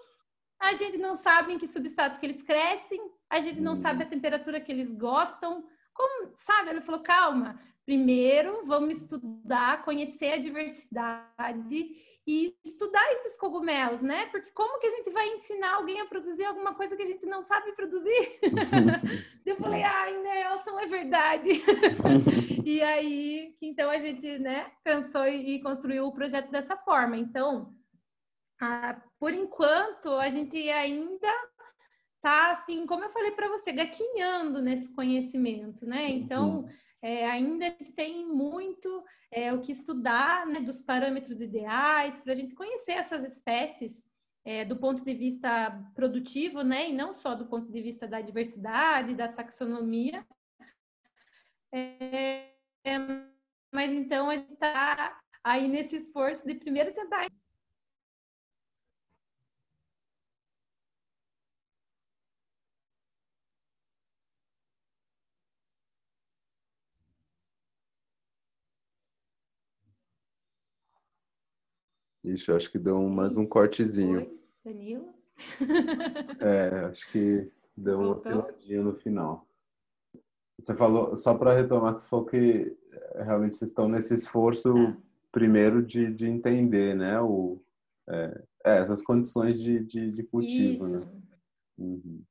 A 0.60 0.74
gente 0.74 0.97
não 0.97 1.16
sabe 1.16 1.53
em 1.53 1.57
que 1.57 1.66
substrato 1.66 2.20
que 2.20 2.26
eles 2.26 2.41
crescem, 2.41 2.99
a 3.30 3.39
gente 3.39 3.62
não 3.62 3.74
sabe 3.74 4.01
a 4.01 4.03
uhum. 4.03 4.10
temperatura 4.10 4.60
que 4.60 4.72
eles 4.72 4.91
gostam. 4.91 5.66
Como, 5.93 6.32
sabe? 6.36 6.72
Ele 6.72 6.82
falou, 6.82 7.01
calma, 7.03 7.57
primeiro 7.86 8.66
vamos 8.66 9.01
estudar, 9.01 9.84
conhecer 9.86 10.34
a 10.34 10.38
diversidade 10.38 12.10
e 12.32 12.55
estudar 12.63 13.11
esses 13.13 13.36
cogumelos, 13.38 14.03
né? 14.03 14.27
Porque 14.27 14.51
como 14.51 14.80
que 14.80 14.86
a 14.86 14.91
gente 14.91 15.09
vai 15.09 15.27
ensinar 15.30 15.73
alguém 15.73 15.99
a 15.99 16.05
produzir 16.05 16.45
alguma 16.45 16.75
coisa 16.75 16.95
que 16.95 17.01
a 17.01 17.05
gente 17.07 17.25
não 17.25 17.41
sabe 17.41 17.71
produzir? 17.71 18.39
eu 19.43 19.55
falei, 19.55 19.82
ai, 19.82 20.15
Nelson, 20.21 20.80
é 20.80 20.86
verdade. 20.86 21.49
e 22.63 22.84
aí, 22.84 23.55
então 23.63 23.89
a 23.89 23.97
gente, 23.97 24.38
né, 24.38 24.71
pensou 24.84 25.27
e 25.27 25.59
construiu 25.63 26.05
o 26.05 26.13
projeto 26.13 26.51
dessa 26.51 26.77
forma. 26.77 27.17
Então, 27.17 27.73
ah, 28.61 29.01
por 29.19 29.34
enquanto, 29.34 30.11
a 30.11 30.30
gente 30.30 30.69
ainda 30.69 31.34
tá 32.21 32.51
assim, 32.51 32.86
como 32.86 33.05
eu 33.05 33.09
falei 33.09 33.32
para 33.32 33.47
você, 33.47 33.71
gatinhando 33.71 34.61
nesse 34.61 34.93
conhecimento, 34.93 35.84
né? 35.84 36.07
Então, 36.11 36.59
uhum 36.59 36.69
é, 37.02 37.30
ainda 37.30 37.72
tem 37.95 38.26
muito 38.26 39.04
é, 39.32 39.54
o 39.54 39.62
que 39.62 39.72
estudar 39.72 40.45
né, 40.45 40.60
dos 40.60 40.82
parâmetros 40.82 41.41
ideais 41.41 42.20
para 42.20 42.34
a 42.34 42.36
gente 42.36 42.56
conhecer 42.56 42.93
essas 42.93 43.24
espécies 43.24 44.10
é, 44.43 44.66
do 44.66 44.78
ponto 44.78 45.04
de 45.04 45.14
vista 45.14 45.72
produtivo, 45.93 46.62
né, 46.62 46.89
e 46.89 46.93
não 46.93 47.14
só 47.14 47.36
do 47.36 47.45
ponto 47.45 47.72
de 47.72 47.82
vista 47.82 48.08
da 48.08 48.22
diversidade, 48.22 49.16
da 49.16 49.28
taxonomia. 49.28 50.26
É, 51.72 52.50
mas 53.72 53.91
então 53.91 54.30
a 54.30 54.36
gente 54.36 54.54
está 54.54 55.20
aí 55.43 55.68
nesse 55.68 55.95
esforço 55.95 56.47
de 56.47 56.56
primeiro 56.56 56.93
tentar 56.93 57.28
Ixi, 72.34 72.51
acho 72.51 72.71
que 72.71 72.77
deu 72.77 73.01
mais 73.09 73.38
um 73.38 73.47
cortezinho. 73.47 74.19
Oi, 74.19 74.39
Danilo? 74.63 75.13
é, 76.39 76.86
acho 76.86 77.11
que 77.11 77.49
deu 77.75 77.99
uma 77.99 78.15
osciladinha 78.15 78.84
no 78.84 78.93
final. 78.93 79.47
Você 80.59 80.75
falou, 80.75 81.15
só 81.15 81.34
para 81.34 81.55
retomar, 81.55 81.93
você 81.93 82.05
falou 82.07 82.25
que 82.25 82.77
é, 82.91 83.23
realmente 83.23 83.55
vocês 83.55 83.71
estão 83.71 83.88
nesse 83.88 84.13
esforço 84.13 84.73
tá. 84.73 84.97
primeiro 85.32 85.82
de, 85.82 86.13
de 86.13 86.27
entender, 86.27 86.95
né, 86.95 87.19
o, 87.21 87.61
é, 88.07 88.43
é, 88.65 88.77
essas 88.80 89.01
condições 89.01 89.59
de, 89.59 89.80
de, 89.86 90.11
de 90.11 90.23
cultivo, 90.23 90.88
né? 90.88 90.89
Isso. 90.89 90.99
né? 90.99 91.21
Uhum. 91.77 92.21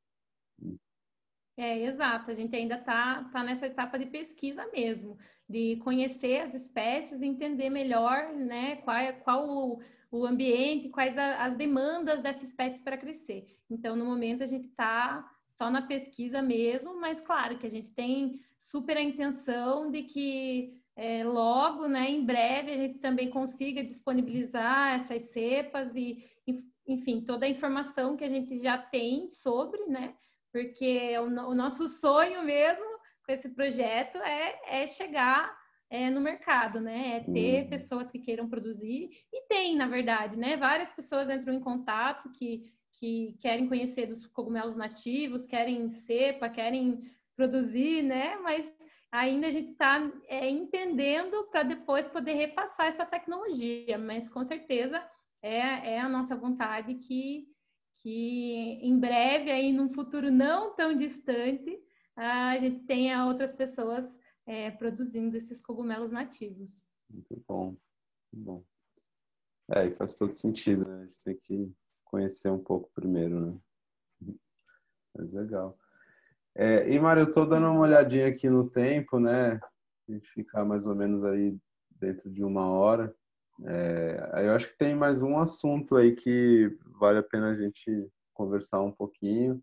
É, 1.58 1.76
exato. 1.82 2.30
A 2.30 2.34
gente 2.34 2.54
ainda 2.54 2.76
está 2.76 3.24
tá 3.32 3.42
nessa 3.42 3.66
etapa 3.66 3.98
de 3.98 4.06
pesquisa 4.06 4.64
mesmo, 4.72 5.18
de 5.48 5.74
conhecer 5.82 6.42
as 6.42 6.54
espécies, 6.54 7.20
entender 7.20 7.68
melhor 7.68 8.32
né, 8.32 8.76
qual, 8.76 8.96
é, 8.96 9.12
qual 9.12 9.48
o, 9.48 9.82
o 10.08 10.24
ambiente, 10.24 10.88
quais 10.88 11.18
a, 11.18 11.44
as 11.44 11.56
demandas 11.56 12.22
dessa 12.22 12.44
espécie 12.44 12.80
para 12.80 12.96
crescer. 12.96 13.44
Então, 13.68 13.96
no 13.96 14.04
momento, 14.04 14.44
a 14.44 14.46
gente 14.46 14.68
está 14.68 15.28
só 15.48 15.68
na 15.68 15.82
pesquisa 15.82 16.40
mesmo, 16.40 16.94
mas 17.00 17.20
claro 17.20 17.58
que 17.58 17.66
a 17.66 17.70
gente 17.70 17.90
tem 17.90 18.40
super 18.56 18.96
a 18.96 19.02
intenção 19.02 19.90
de 19.90 20.04
que 20.04 20.80
é, 20.94 21.24
logo, 21.24 21.88
né, 21.88 22.08
em 22.08 22.24
breve, 22.24 22.70
a 22.70 22.76
gente 22.76 23.00
também 23.00 23.30
consiga 23.30 23.82
disponibilizar 23.82 24.94
essas 24.94 25.22
cepas 25.30 25.96
e, 25.96 26.24
enfim, 26.86 27.20
toda 27.20 27.46
a 27.46 27.48
informação 27.48 28.16
que 28.16 28.22
a 28.22 28.28
gente 28.28 28.60
já 28.60 28.78
tem 28.78 29.28
sobre, 29.28 29.84
né? 29.86 30.14
Porque 30.52 31.16
o, 31.18 31.24
o 31.24 31.54
nosso 31.54 31.86
sonho 31.88 32.44
mesmo 32.44 32.86
com 33.24 33.32
esse 33.32 33.50
projeto 33.50 34.16
é, 34.18 34.82
é 34.82 34.86
chegar 34.86 35.56
é, 35.90 36.10
no 36.10 36.20
mercado, 36.20 36.80
né? 36.80 37.16
É 37.16 37.32
ter 37.32 37.62
uhum. 37.62 37.70
pessoas 37.70 38.10
que 38.10 38.18
queiram 38.18 38.48
produzir. 38.48 39.10
E 39.32 39.46
tem, 39.48 39.76
na 39.76 39.86
verdade, 39.86 40.36
né? 40.36 40.56
Várias 40.56 40.90
pessoas 40.90 41.30
entram 41.30 41.54
em 41.54 41.60
contato 41.60 42.30
que, 42.30 42.72
que 42.94 43.36
querem 43.40 43.68
conhecer 43.68 44.06
dos 44.06 44.26
cogumelos 44.26 44.76
nativos, 44.76 45.46
querem 45.46 45.88
cepa, 45.88 46.48
querem 46.48 47.00
produzir, 47.34 48.02
né? 48.02 48.36
Mas 48.38 48.74
ainda 49.10 49.46
a 49.46 49.50
gente 49.50 49.72
está 49.72 50.10
é, 50.26 50.48
entendendo 50.48 51.48
para 51.50 51.62
depois 51.62 52.06
poder 52.06 52.34
repassar 52.34 52.86
essa 52.86 53.06
tecnologia. 53.06 53.96
Mas 53.96 54.28
com 54.28 54.44
certeza 54.44 55.02
é, 55.42 55.94
é 55.94 56.00
a 56.00 56.08
nossa 56.08 56.36
vontade 56.36 56.94
que 56.96 57.46
que 58.02 58.78
em 58.82 58.98
breve, 58.98 59.50
aí 59.50 59.72
num 59.72 59.88
futuro 59.88 60.30
não 60.30 60.74
tão 60.74 60.94
distante, 60.94 61.78
a 62.16 62.58
gente 62.58 62.84
tenha 62.84 63.26
outras 63.26 63.52
pessoas 63.52 64.18
é, 64.46 64.70
produzindo 64.70 65.36
esses 65.36 65.62
cogumelos 65.62 66.10
nativos. 66.10 66.84
Muito 67.10 67.44
bom, 67.46 67.76
muito 68.32 68.44
bom. 68.44 68.64
É, 69.70 69.86
e 69.86 69.94
faz 69.94 70.14
todo 70.14 70.34
sentido, 70.34 70.88
né? 70.88 71.02
A 71.02 71.04
gente 71.04 71.22
tem 71.22 71.36
que 71.36 71.72
conhecer 72.04 72.50
um 72.50 72.62
pouco 72.62 72.90
primeiro, 72.94 73.40
né? 73.40 73.58
Mas 75.14 75.32
legal. 75.32 75.78
É, 76.54 76.90
e, 76.90 76.98
Mário, 76.98 77.22
eu 77.22 77.30
tô 77.30 77.44
dando 77.44 77.66
uma 77.66 77.80
olhadinha 77.80 78.26
aqui 78.26 78.48
no 78.48 78.68
tempo, 78.68 79.20
né? 79.20 79.60
A 80.08 80.12
gente 80.12 80.28
ficar 80.30 80.64
mais 80.64 80.86
ou 80.86 80.94
menos 80.94 81.22
aí 81.24 81.56
dentro 81.90 82.30
de 82.30 82.42
uma 82.42 82.68
hora. 82.70 83.14
É, 83.64 84.46
eu 84.46 84.52
acho 84.52 84.68
que 84.68 84.78
tem 84.78 84.94
mais 84.94 85.20
um 85.20 85.38
assunto 85.38 85.96
aí 85.96 86.14
que 86.14 86.76
vale 86.98 87.18
a 87.18 87.22
pena 87.22 87.50
a 87.50 87.56
gente 87.56 88.08
conversar 88.32 88.80
um 88.80 88.92
pouquinho, 88.92 89.60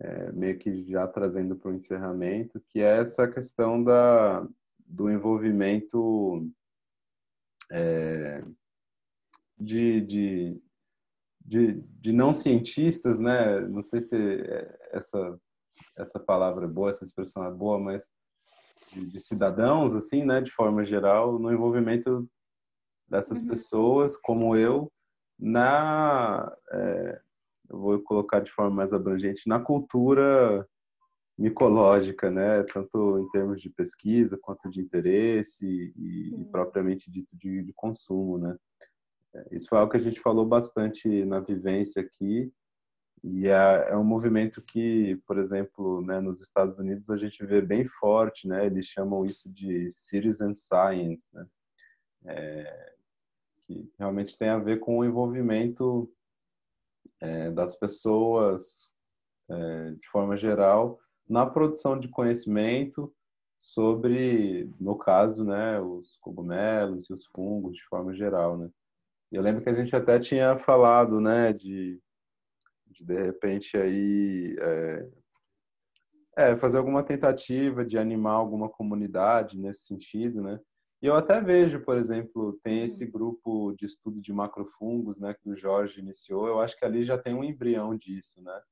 é, 0.00 0.32
meio 0.32 0.58
que 0.58 0.84
já 0.90 1.06
trazendo 1.06 1.54
para 1.54 1.70
o 1.70 1.74
encerramento, 1.74 2.62
que 2.68 2.80
é 2.80 3.00
essa 3.00 3.28
questão 3.28 3.82
da, 3.82 4.46
do 4.86 5.10
envolvimento 5.10 6.50
é, 7.70 8.42
de, 9.58 10.00
de, 10.00 10.62
de, 11.44 11.72
de, 12.00 12.12
não 12.12 12.32
cientistas, 12.32 13.18
né? 13.18 13.60
Não 13.60 13.82
sei 13.82 14.00
se 14.00 14.16
essa, 14.90 15.38
essa 15.96 16.18
palavra 16.18 16.64
é 16.64 16.68
boa, 16.68 16.90
essa 16.90 17.04
expressão 17.04 17.44
é 17.44 17.50
boa, 17.50 17.78
mas 17.78 18.10
de, 18.92 19.06
de 19.06 19.20
cidadãos, 19.20 19.94
assim, 19.94 20.24
né? 20.24 20.40
De 20.40 20.50
forma 20.50 20.84
geral, 20.84 21.38
no 21.38 21.52
envolvimento 21.52 22.28
dessas 23.08 23.40
uhum. 23.40 23.48
pessoas, 23.48 24.16
como 24.16 24.56
eu, 24.56 24.90
na, 25.38 26.52
é, 26.72 27.20
eu 27.70 27.78
vou 27.78 28.00
colocar 28.00 28.40
de 28.40 28.50
forma 28.50 28.74
mais 28.74 28.92
abrangente, 28.92 29.48
na 29.48 29.60
cultura 29.60 30.66
micológica, 31.36 32.30
né? 32.30 32.62
Tanto 32.64 33.18
em 33.18 33.28
termos 33.30 33.60
de 33.60 33.68
pesquisa 33.68 34.38
quanto 34.40 34.70
de 34.70 34.80
interesse 34.80 35.66
e, 35.96 36.40
e 36.40 36.44
propriamente 36.46 37.10
dito 37.10 37.28
de, 37.36 37.62
de, 37.62 37.72
consumo, 37.72 38.38
né? 38.38 38.56
É, 39.34 39.56
isso 39.56 39.68
foi 39.68 39.78
algo 39.78 39.90
que 39.90 39.96
a 39.96 40.00
gente 40.00 40.20
falou 40.20 40.46
bastante 40.46 41.24
na 41.24 41.40
vivência 41.40 42.00
aqui 42.00 42.52
e 43.22 43.48
é, 43.48 43.88
é 43.90 43.96
um 43.96 44.04
movimento 44.04 44.62
que, 44.62 45.16
por 45.26 45.38
exemplo, 45.38 46.02
né, 46.02 46.20
nos 46.20 46.42
Estados 46.42 46.78
Unidos 46.78 47.08
a 47.10 47.16
gente 47.16 47.44
vê 47.44 47.60
bem 47.60 47.86
forte, 47.86 48.46
né? 48.46 48.66
Eles 48.66 48.86
chamam 48.86 49.24
isso 49.24 49.50
de 49.50 49.90
citizen 49.90 50.54
science, 50.54 51.34
né? 51.34 51.46
É, 52.24 52.94
que 53.62 53.90
realmente 53.98 54.36
tem 54.36 54.48
a 54.48 54.58
ver 54.58 54.78
com 54.80 54.98
o 54.98 55.04
envolvimento 55.04 56.10
é, 57.20 57.50
das 57.50 57.74
pessoas, 57.76 58.90
é, 59.48 59.90
de 59.92 60.08
forma 60.08 60.36
geral, 60.36 60.98
na 61.28 61.46
produção 61.46 61.98
de 61.98 62.08
conhecimento 62.08 63.14
sobre, 63.58 64.70
no 64.78 64.96
caso, 64.96 65.44
né, 65.44 65.80
os 65.80 66.16
cogumelos 66.20 67.08
e 67.08 67.12
os 67.12 67.24
fungos, 67.26 67.76
de 67.76 67.84
forma 67.84 68.14
geral, 68.14 68.58
né. 68.58 68.70
Eu 69.32 69.42
lembro 69.42 69.62
que 69.62 69.70
a 69.70 69.74
gente 69.74 69.94
até 69.96 70.18
tinha 70.18 70.58
falado, 70.58 71.20
né, 71.20 71.52
de 71.52 72.00
de, 72.94 73.04
de 73.04 73.22
repente 73.22 73.76
aí 73.76 74.56
é, 74.58 75.08
é, 76.36 76.56
fazer 76.56 76.78
alguma 76.78 77.02
tentativa 77.02 77.84
de 77.84 77.98
animar 77.98 78.34
alguma 78.34 78.68
comunidade 78.68 79.58
nesse 79.58 79.86
sentido, 79.86 80.42
né? 80.42 80.60
E 81.04 81.06
eu 81.06 81.14
até 81.14 81.38
vejo, 81.38 81.84
por 81.84 81.98
exemplo, 81.98 82.58
tem 82.62 82.78
uhum. 82.78 82.84
esse 82.86 83.04
grupo 83.04 83.74
de 83.74 83.84
estudo 83.84 84.22
de 84.22 84.32
macrofungos, 84.32 85.20
né, 85.20 85.34
que 85.34 85.50
o 85.50 85.54
Jorge 85.54 86.00
iniciou. 86.00 86.48
Eu 86.48 86.62
acho 86.62 86.78
que 86.78 86.84
ali 86.86 87.04
já 87.04 87.18
tem 87.18 87.34
um 87.34 87.44
embrião 87.44 87.94
disso, 87.94 88.40
né, 88.40 88.62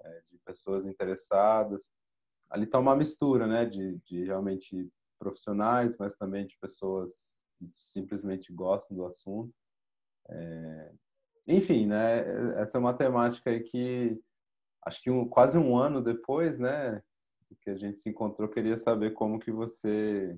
é, 0.00 0.20
de 0.22 0.38
pessoas 0.38 0.84
interessadas. 0.84 1.92
Ali 2.50 2.64
está 2.64 2.80
uma 2.80 2.96
mistura, 2.96 3.46
né, 3.46 3.64
de, 3.64 3.96
de 3.98 4.24
realmente 4.24 4.90
profissionais, 5.20 5.96
mas 5.96 6.16
também 6.16 6.48
de 6.48 6.58
pessoas 6.58 7.44
que 7.56 7.68
simplesmente 7.70 8.52
gostam 8.52 8.96
do 8.96 9.06
assunto. 9.06 9.54
É... 10.28 10.92
Enfim, 11.46 11.86
né, 11.86 12.60
essa 12.60 12.76
é 12.76 12.80
uma 12.80 12.94
temática 12.94 13.50
aí 13.50 13.60
que 13.60 14.20
acho 14.84 15.00
que 15.00 15.12
um, 15.12 15.28
quase 15.28 15.56
um 15.56 15.76
ano 15.76 16.02
depois, 16.02 16.58
né, 16.58 17.00
que 17.60 17.70
a 17.70 17.76
gente 17.76 18.00
se 18.00 18.08
encontrou, 18.10 18.48
queria 18.48 18.76
saber 18.76 19.12
como 19.12 19.38
que 19.38 19.52
você 19.52 20.36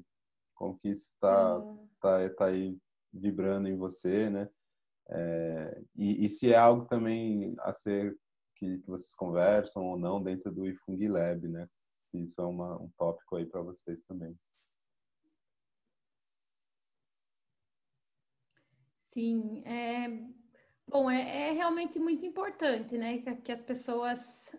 como 0.60 0.78
que 0.78 0.90
isso 0.90 1.14
está 1.14 1.58
é. 1.58 2.28
tá, 2.28 2.34
tá 2.34 2.44
aí 2.44 2.76
vibrando 3.10 3.66
em 3.66 3.76
você, 3.78 4.28
né? 4.28 4.48
É, 5.08 5.82
e, 5.96 6.26
e, 6.26 6.30
se 6.30 6.52
é 6.52 6.56
algo 6.56 6.84
também 6.84 7.56
a 7.60 7.72
ser 7.72 8.16
que, 8.54 8.78
que, 8.78 8.86
vocês 8.86 9.14
conversam 9.14 9.82
ou 9.82 9.98
não 9.98 10.22
dentro 10.22 10.52
do 10.52 10.68
iFung 10.68 11.08
Lab, 11.08 11.48
né? 11.48 11.66
Se 12.10 12.22
isso 12.22 12.40
é 12.40 12.44
uma, 12.44 12.76
um 12.76 12.90
tópico 12.90 13.36
aí 13.36 13.46
para 13.46 13.62
vocês 13.62 14.02
também. 14.02 14.38
Sim, 18.96 19.62
é, 19.64 20.08
bom, 20.86 21.10
é, 21.10 21.48
é 21.48 21.52
realmente 21.52 21.98
muito 21.98 22.24
importante, 22.24 22.96
né, 22.96 23.18
que, 23.18 23.34
que 23.36 23.50
as 23.50 23.62
pessoas 23.62 24.54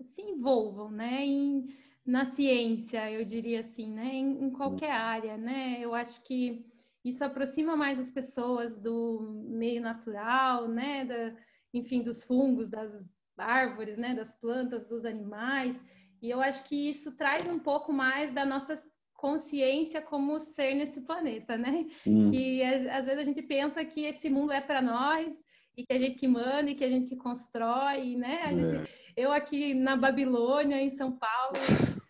se 0.00 0.22
envolvam, 0.22 0.90
né, 0.90 1.24
em, 1.24 1.68
na 2.06 2.24
ciência, 2.24 3.10
eu 3.10 3.24
diria 3.24 3.60
assim, 3.60 3.90
né? 3.90 4.14
Em, 4.14 4.44
em, 4.44 4.50
qualquer 4.50 4.92
área, 4.92 5.36
né? 5.36 5.78
Eu 5.80 5.92
acho 5.92 6.22
que 6.22 6.64
isso 7.04 7.24
aproxima 7.24 7.76
mais 7.76 7.98
as 7.98 8.10
pessoas 8.10 8.78
do 8.78 9.44
meio 9.48 9.82
natural, 9.82 10.68
né? 10.68 11.04
Da, 11.04 11.34
enfim, 11.74 12.02
dos 12.02 12.22
fungos, 12.22 12.68
das 12.68 13.08
árvores, 13.36 13.98
né? 13.98 14.14
Das 14.14 14.34
plantas, 14.34 14.86
dos 14.86 15.04
animais. 15.04 15.78
E 16.22 16.30
eu 16.30 16.40
acho 16.40 16.62
que 16.64 16.88
isso 16.88 17.16
traz 17.16 17.44
um 17.46 17.58
pouco 17.58 17.92
mais 17.92 18.32
da 18.32 18.46
nossa 18.46 18.80
consciência 19.14 20.00
como 20.00 20.38
ser 20.38 20.74
nesse 20.74 21.00
planeta, 21.00 21.56
né? 21.56 21.86
Hum. 22.06 22.30
Que 22.30 22.62
às 22.62 23.06
vezes 23.06 23.20
a 23.20 23.24
gente 23.24 23.42
pensa 23.42 23.84
que 23.84 24.04
esse 24.04 24.30
mundo 24.30 24.52
é 24.52 24.60
para 24.60 24.80
nós 24.80 25.36
e 25.76 25.84
que 25.84 25.92
a 25.92 25.98
gente 25.98 26.18
que 26.18 26.28
manda 26.28 26.70
e 26.70 26.74
que 26.74 26.84
a 26.84 26.88
gente 26.88 27.08
que 27.08 27.16
constrói, 27.16 28.14
né? 28.16 28.46
Gente, 28.50 28.76
é. 28.76 29.06
Eu 29.16 29.32
aqui 29.32 29.74
na 29.74 29.96
Babilônia, 29.96 30.80
em 30.80 30.90
São 30.90 31.12
Paulo, 31.12 31.54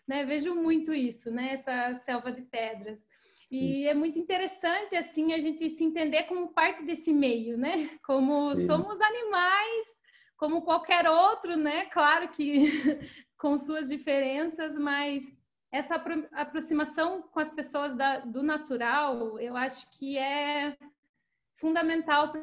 né, 0.07 0.23
vejo 0.23 0.55
muito 0.55 0.93
isso, 0.93 1.29
né? 1.29 1.53
Essa 1.53 1.93
selva 1.95 2.31
de 2.31 2.41
pedras. 2.41 3.05
Sim. 3.45 3.59
E 3.59 3.87
é 3.87 3.93
muito 3.93 4.17
interessante, 4.19 4.95
assim, 4.95 5.33
a 5.33 5.37
gente 5.37 5.69
se 5.69 5.83
entender 5.83 6.23
como 6.23 6.53
parte 6.53 6.83
desse 6.83 7.13
meio, 7.13 7.57
né? 7.57 7.89
Como 8.05 8.55
Sim. 8.55 8.65
somos 8.65 8.99
animais, 8.99 9.87
como 10.37 10.61
qualquer 10.61 11.07
outro, 11.09 11.55
né? 11.55 11.85
Claro 11.85 12.27
que 12.29 12.65
com 13.37 13.57
suas 13.57 13.87
diferenças, 13.87 14.77
mas 14.77 15.23
essa 15.71 15.95
aproximação 16.31 17.21
com 17.21 17.39
as 17.39 17.51
pessoas 17.51 17.95
da, 17.95 18.19
do 18.19 18.41
natural, 18.41 19.39
eu 19.39 19.55
acho 19.55 19.89
que 19.97 20.17
é 20.17 20.77
fundamental 21.53 22.31
para 22.31 22.41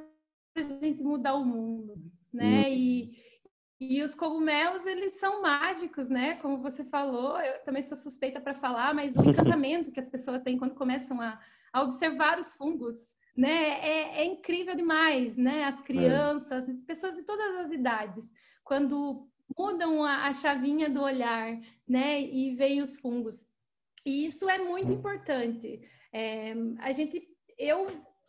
a 0.56 0.60
gente 0.60 1.02
mudar 1.02 1.34
o 1.34 1.44
mundo, 1.44 1.94
né? 2.32 2.62
Hum. 2.62 2.72
E, 2.72 3.18
e 3.90 4.02
os 4.02 4.14
cogumelos, 4.14 4.86
eles 4.86 5.14
são 5.14 5.42
mágicos, 5.42 6.08
né? 6.08 6.36
Como 6.36 6.58
você 6.58 6.84
falou, 6.84 7.38
eu 7.40 7.62
também 7.64 7.82
sou 7.82 7.96
suspeita 7.96 8.40
para 8.40 8.54
falar, 8.54 8.94
mas 8.94 9.16
o 9.16 9.28
encantamento 9.28 9.90
que 9.90 10.00
as 10.00 10.08
pessoas 10.08 10.42
têm 10.42 10.58
quando 10.58 10.74
começam 10.74 11.20
a, 11.20 11.40
a 11.72 11.82
observar 11.82 12.38
os 12.38 12.54
fungos, 12.54 13.14
né? 13.36 13.80
É, 13.80 14.20
é, 14.20 14.24
incrível 14.24 14.74
demais, 14.74 15.36
né? 15.36 15.64
As 15.64 15.80
crianças, 15.80 16.68
é. 16.68 16.72
as 16.72 16.80
pessoas 16.80 17.14
de 17.14 17.22
todas 17.22 17.56
as 17.56 17.72
idades, 17.72 18.32
quando 18.62 19.28
mudam 19.56 20.02
a, 20.02 20.26
a 20.26 20.32
chavinha 20.32 20.88
do 20.88 21.02
olhar, 21.02 21.58
né? 21.86 22.20
E 22.20 22.54
veem 22.54 22.80
os 22.80 22.98
fungos. 22.98 23.46
E 24.04 24.26
isso 24.26 24.48
é 24.48 24.58
muito 24.58 24.92
hum. 24.92 24.96
importante. 24.96 25.80
É, 26.12 26.54
a 26.78 26.92
gente, 26.92 27.26
eu 27.58 27.86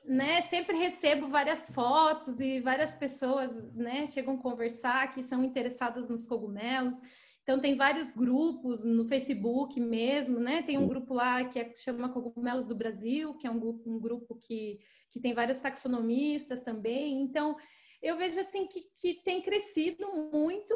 né, 0.07 0.41
sempre 0.41 0.77
recebo 0.77 1.27
várias 1.27 1.69
fotos 1.71 2.39
e 2.39 2.59
várias 2.61 2.93
pessoas, 2.93 3.51
né, 3.73 4.05
chegam 4.07 4.37
conversar 4.37 5.13
que 5.13 5.23
são 5.23 5.43
interessadas 5.43 6.09
nos 6.09 6.23
cogumelos. 6.23 6.99
Então 7.45 7.59
tem 7.59 7.75
vários 7.75 8.09
grupos 8.09 8.83
no 8.83 9.05
Facebook 9.05 9.79
mesmo, 9.79 10.39
né? 10.39 10.63
Tem 10.63 10.79
um 10.79 10.87
grupo 10.87 11.13
lá 11.13 11.45
que, 11.45 11.59
é, 11.59 11.71
chama 11.75 12.09
Cogumelos 12.09 12.65
do 12.65 12.73
Brasil, 12.73 13.35
que 13.35 13.45
é 13.45 13.51
um 13.51 13.59
grupo, 13.59 13.87
um 13.87 13.99
grupo 13.99 14.35
que, 14.35 14.79
que 15.11 15.19
tem 15.19 15.31
vários 15.31 15.59
taxonomistas 15.59 16.63
também. 16.63 17.21
Então 17.21 17.55
eu 18.01 18.17
vejo 18.17 18.39
assim 18.39 18.65
que, 18.65 18.81
que 18.99 19.21
tem 19.23 19.43
crescido 19.43 20.07
muito 20.33 20.75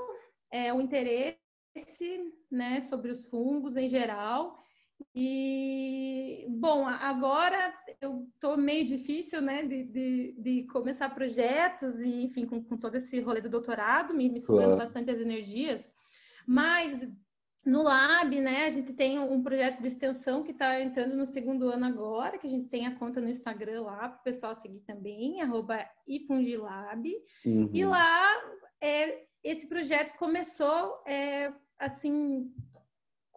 é, 0.51 0.71
o 0.71 0.79
interesse 0.79 1.39
né, 2.51 2.79
sobre 2.81 3.11
os 3.11 3.25
fungos 3.25 3.75
em 3.75 3.87
geral. 3.87 4.58
E, 5.15 6.45
bom, 6.49 6.85
agora 6.87 7.73
eu 8.01 8.27
estou 8.33 8.57
meio 8.57 8.85
difícil, 8.85 9.41
né, 9.41 9.63
de, 9.63 9.83
de, 9.83 10.35
de, 10.37 10.63
começar 10.67 11.13
projetos 11.13 11.99
e, 11.99 12.23
enfim, 12.23 12.45
com, 12.45 12.63
com, 12.63 12.77
todo 12.77 12.95
esse 12.95 13.19
rolê 13.19 13.41
do 13.41 13.49
doutorado, 13.49 14.13
me, 14.13 14.29
me 14.29 14.39
sugando 14.39 14.65
claro. 14.65 14.77
bastante 14.77 15.11
as 15.11 15.19
energias. 15.19 15.91
Mas 16.45 16.99
no 17.65 17.83
Lab, 17.83 18.39
né, 18.39 18.65
a 18.65 18.69
gente 18.69 18.93
tem 18.93 19.19
um 19.19 19.43
projeto 19.43 19.81
de 19.81 19.87
extensão 19.87 20.43
que 20.43 20.51
está 20.51 20.81
entrando 20.81 21.15
no 21.15 21.25
segundo 21.25 21.69
ano 21.69 21.85
agora, 21.85 22.37
que 22.37 22.47
a 22.47 22.49
gente 22.49 22.67
tem 22.69 22.87
a 22.87 22.95
conta 22.95 23.19
no 23.19 23.29
Instagram 23.29 23.81
lá 23.81 24.09
para 24.09 24.19
o 24.19 24.23
pessoal 24.23 24.55
seguir 24.55 24.79
também, 24.81 25.41
arroba 25.41 25.85
ifungilab. 26.07 27.13
Uhum. 27.45 27.69
E 27.73 27.85
lá, 27.85 28.27
é, 28.81 29.23
esse 29.43 29.67
projeto 29.67 30.17
começou, 30.17 31.01
é, 31.05 31.53
assim, 31.77 32.51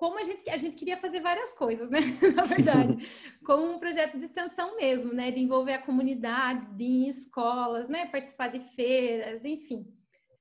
como 0.03 0.19
a 0.19 0.25
gente, 0.25 0.51
a 0.51 0.57
gente 0.57 0.75
queria 0.75 0.97
fazer 0.97 1.21
várias 1.21 1.55
coisas, 1.55 1.89
né? 1.89 2.01
Na 2.35 2.45
verdade, 2.45 2.97
como 3.47 3.71
um 3.71 3.79
projeto 3.79 4.19
de 4.19 4.25
extensão 4.25 4.75
mesmo, 4.75 5.15
né? 5.15 5.31
De 5.31 5.39
envolver 5.39 5.75
a 5.75 5.83
comunidade, 5.83 6.75
de 6.75 6.83
ir 6.83 7.05
em 7.05 7.09
escolas, 7.09 7.89
né? 7.89 8.07
Participar 8.07 8.49
de 8.49 8.59
feiras, 8.59 9.45
enfim. 9.45 9.87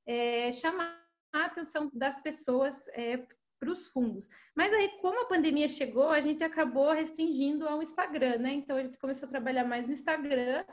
É, 0.03 0.51
chamar 0.51 0.99
a 1.31 1.45
atenção 1.45 1.91
das 1.93 2.19
pessoas 2.23 2.87
é, 2.93 3.23
para 3.59 3.69
os 3.69 3.85
fundos. 3.85 4.27
Mas 4.55 4.73
aí, 4.73 4.97
como 4.99 5.21
a 5.21 5.27
pandemia 5.27 5.69
chegou, 5.69 6.09
a 6.09 6.21
gente 6.21 6.43
acabou 6.43 6.91
restringindo 6.91 7.67
ao 7.67 7.83
Instagram, 7.83 8.39
né? 8.39 8.53
Então, 8.53 8.77
a 8.77 8.81
gente 8.81 8.97
começou 8.97 9.27
a 9.27 9.29
trabalhar 9.29 9.63
mais 9.63 9.85
no 9.85 9.93
Instagram 9.93 10.65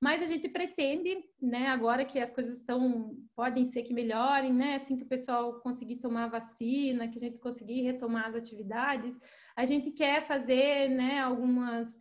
mas 0.00 0.22
a 0.22 0.26
gente 0.26 0.48
pretende, 0.48 1.24
né, 1.42 1.66
agora 1.66 2.04
que 2.04 2.20
as 2.20 2.32
coisas 2.32 2.58
estão, 2.58 3.16
podem 3.34 3.64
ser 3.64 3.82
que 3.82 3.92
melhorem, 3.92 4.52
né, 4.52 4.76
assim 4.76 4.96
que 4.96 5.02
o 5.02 5.08
pessoal 5.08 5.60
conseguir 5.60 5.96
tomar 5.96 6.24
a 6.24 6.28
vacina, 6.28 7.08
que 7.08 7.18
a 7.18 7.22
gente 7.22 7.38
conseguir 7.38 7.82
retomar 7.82 8.26
as 8.26 8.36
atividades, 8.36 9.20
a 9.56 9.64
gente 9.64 9.90
quer 9.90 10.24
fazer, 10.24 10.88
né, 10.90 11.20
algumas 11.20 11.98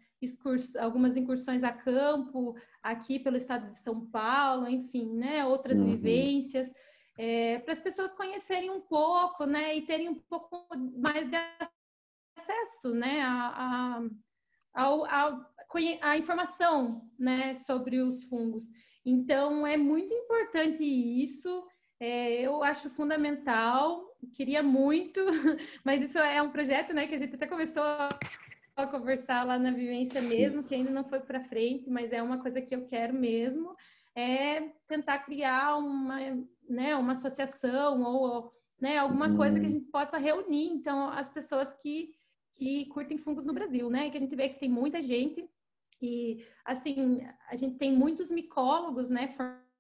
algumas 0.80 1.16
incursões 1.16 1.64
a 1.64 1.72
campo 1.72 2.56
aqui 2.82 3.20
pelo 3.20 3.38
estado 3.38 3.70
de 3.70 3.78
São 3.78 4.04
Paulo, 4.08 4.68
enfim, 4.68 5.14
né, 5.14 5.46
outras 5.46 5.80
uhum. 5.80 5.92
vivências, 5.92 6.74
é, 7.18 7.60
para 7.60 7.74
as 7.74 7.80
pessoas 7.80 8.14
conhecerem 8.14 8.72
um 8.72 8.82
pouco, 8.82 9.46
né, 9.46 9.76
e 9.76 9.82
terem 9.82 10.10
um 10.10 10.16
pouco 10.16 10.68
mais 11.00 11.30
de 11.30 11.38
acesso, 12.36 12.94
né, 12.94 13.22
a, 13.22 14.00
a 14.00 14.02
ao, 14.78 15.06
ao, 15.06 15.46
a 16.02 16.18
informação 16.18 17.10
né, 17.18 17.54
sobre 17.54 18.00
os 18.00 18.24
fungos. 18.24 18.66
Então, 19.06 19.66
é 19.66 19.78
muito 19.78 20.14
importante 20.14 20.84
isso, 20.84 21.66
é, 22.00 22.42
eu 22.42 22.64
acho 22.64 22.90
fundamental, 22.90 24.06
queria 24.34 24.62
muito, 24.62 25.20
mas 25.84 26.04
isso 26.04 26.18
é 26.18 26.42
um 26.42 26.52
projeto 26.52 26.94
né, 26.94 27.08
que 27.08 27.16
a 27.16 27.18
gente 27.18 27.36
até 27.36 27.48
começou 27.48 27.84
a 27.84 28.88
conversar 28.88 29.46
lá 29.46 29.58
na 29.58 29.72
vivência 29.72 30.22
mesmo, 30.22 30.64
que 30.64 30.76
ainda 30.76 30.92
não 30.92 31.04
foi 31.04 31.20
para 31.20 31.44
frente, 31.44 31.90
mas 31.90 32.12
é 32.12 32.22
uma 32.22 32.40
coisa 32.40 32.62
que 32.62 32.76
eu 32.76 32.86
quero 32.86 33.14
mesmo, 33.14 33.76
é 34.16 34.70
tentar 34.88 35.20
criar 35.20 35.78
uma, 35.78 36.20
né, 36.70 36.96
uma 36.96 37.14
associação 37.14 38.04
ou 38.04 38.52
né, 38.80 38.98
alguma 38.98 39.36
coisa 39.36 39.60
que 39.60 39.66
a 39.66 39.70
hum. 39.70 39.72
gente 39.72 39.86
possa 39.86 40.18
reunir, 40.18 40.68
então, 40.68 41.10
as 41.10 41.30
pessoas 41.30 41.74
que, 41.74 42.12
que 42.54 42.86
curtem 42.88 43.18
fungos 43.18 43.46
no 43.46 43.54
Brasil, 43.54 43.90
né, 43.90 44.10
que 44.10 44.18
a 44.18 44.20
gente 44.20 44.36
vê 44.36 44.50
que 44.50 44.60
tem 44.60 44.70
muita 44.70 45.02
gente 45.02 45.48
e, 46.02 46.46
assim, 46.66 47.22
a 47.50 47.56
gente 47.56 47.78
tem 47.78 47.92
muitos 47.92 48.32
micólogos, 48.32 49.10
né, 49.10 49.34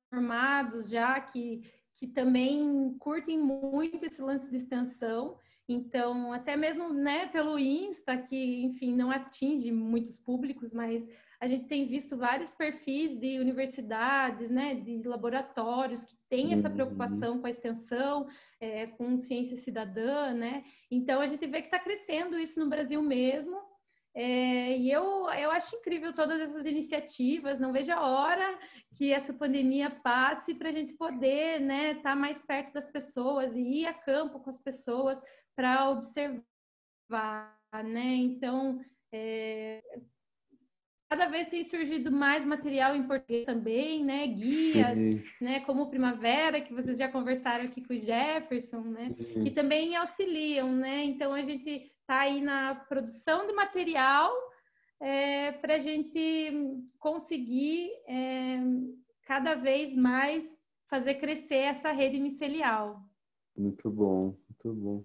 formados 0.09 0.89
já, 0.89 1.19
que, 1.19 1.61
que 1.95 2.07
também 2.07 2.95
curtem 2.99 3.39
muito 3.39 4.05
esse 4.05 4.21
lance 4.21 4.49
de 4.49 4.57
extensão. 4.57 5.37
Então, 5.69 6.31
até 6.31 6.55
mesmo, 6.55 6.93
né, 6.93 7.27
pelo 7.27 7.59
Insta, 7.59 8.17
que, 8.17 8.63
enfim, 8.63 8.95
não 8.95 9.11
atinge 9.11 9.71
muitos 9.71 10.17
públicos, 10.17 10.73
mas 10.73 11.07
a 11.39 11.47
gente 11.47 11.65
tem 11.65 11.85
visto 11.85 12.17
vários 12.17 12.51
perfis 12.51 13.15
de 13.19 13.37
universidades, 13.39 14.49
né, 14.49 14.75
de 14.75 15.03
laboratórios 15.03 16.03
que 16.03 16.15
têm 16.29 16.53
essa 16.53 16.67
uhum. 16.67 16.73
preocupação 16.73 17.39
com 17.39 17.47
a 17.47 17.49
extensão, 17.49 18.27
é, 18.59 18.87
com 18.87 19.17
ciência 19.17 19.57
cidadã, 19.57 20.33
né? 20.33 20.63
Então, 20.89 21.21
a 21.21 21.27
gente 21.27 21.45
vê 21.45 21.61
que 21.61 21.67
está 21.67 21.79
crescendo 21.79 22.39
isso 22.39 22.59
no 22.59 22.69
Brasil 22.69 23.01
mesmo, 23.03 23.66
é, 24.19 24.75
e 24.75 24.91
eu, 24.91 25.29
eu 25.29 25.51
acho 25.51 25.75
incrível 25.75 26.11
todas 26.11 26.41
essas 26.41 26.65
iniciativas, 26.65 27.59
não 27.59 27.71
vejo 27.71 27.93
a 27.93 28.01
hora 28.01 28.59
que 28.95 29.13
essa 29.13 29.31
pandemia 29.31 29.91
passe 29.91 30.55
para 30.55 30.69
a 30.69 30.71
gente 30.71 30.95
poder 30.95 31.61
estar 31.61 31.67
né, 31.67 31.93
tá 32.01 32.15
mais 32.15 32.41
perto 32.41 32.73
das 32.73 32.87
pessoas 32.87 33.55
e 33.55 33.61
ir 33.61 33.85
a 33.85 33.93
campo 33.93 34.39
com 34.39 34.49
as 34.49 34.57
pessoas 34.57 35.21
para 35.55 35.91
observar, 35.91 36.43
né? 37.73 38.15
Então, 38.15 38.83
é, 39.13 39.83
cada 41.09 41.27
vez 41.27 41.47
tem 41.47 41.63
surgido 41.63 42.11
mais 42.11 42.45
material 42.45 42.95
em 42.95 43.07
português 43.07 43.45
também, 43.45 44.03
né? 44.03 44.27
Guias, 44.27 44.97
Sim. 44.97 45.23
né? 45.41 45.61
Como 45.61 45.89
Primavera, 45.89 46.61
que 46.61 46.73
vocês 46.73 46.97
já 46.97 47.07
conversaram 47.09 47.65
aqui 47.65 47.81
com 47.81 47.93
o 47.93 47.97
Jefferson, 47.97 48.81
né? 48.81 49.15
Sim. 49.17 49.43
Que 49.43 49.51
também 49.51 49.95
auxiliam, 49.95 50.71
né? 50.71 51.03
Então 51.03 51.33
a 51.33 51.41
gente 51.41 51.91
está 52.01 52.21
aí 52.21 52.41
na 52.41 52.75
produção 52.75 53.47
de 53.47 53.53
material 53.53 54.33
é, 54.99 55.51
para 55.53 55.75
a 55.75 55.79
gente 55.79 56.51
conseguir 56.99 57.89
é, 58.07 58.57
cada 59.25 59.55
vez 59.55 59.95
mais 59.95 60.43
fazer 60.89 61.15
crescer 61.15 61.55
essa 61.55 61.91
rede 61.91 62.19
micelial. 62.19 63.01
Muito 63.57 63.89
bom, 63.89 64.35
muito 64.49 64.73
bom. 64.73 65.03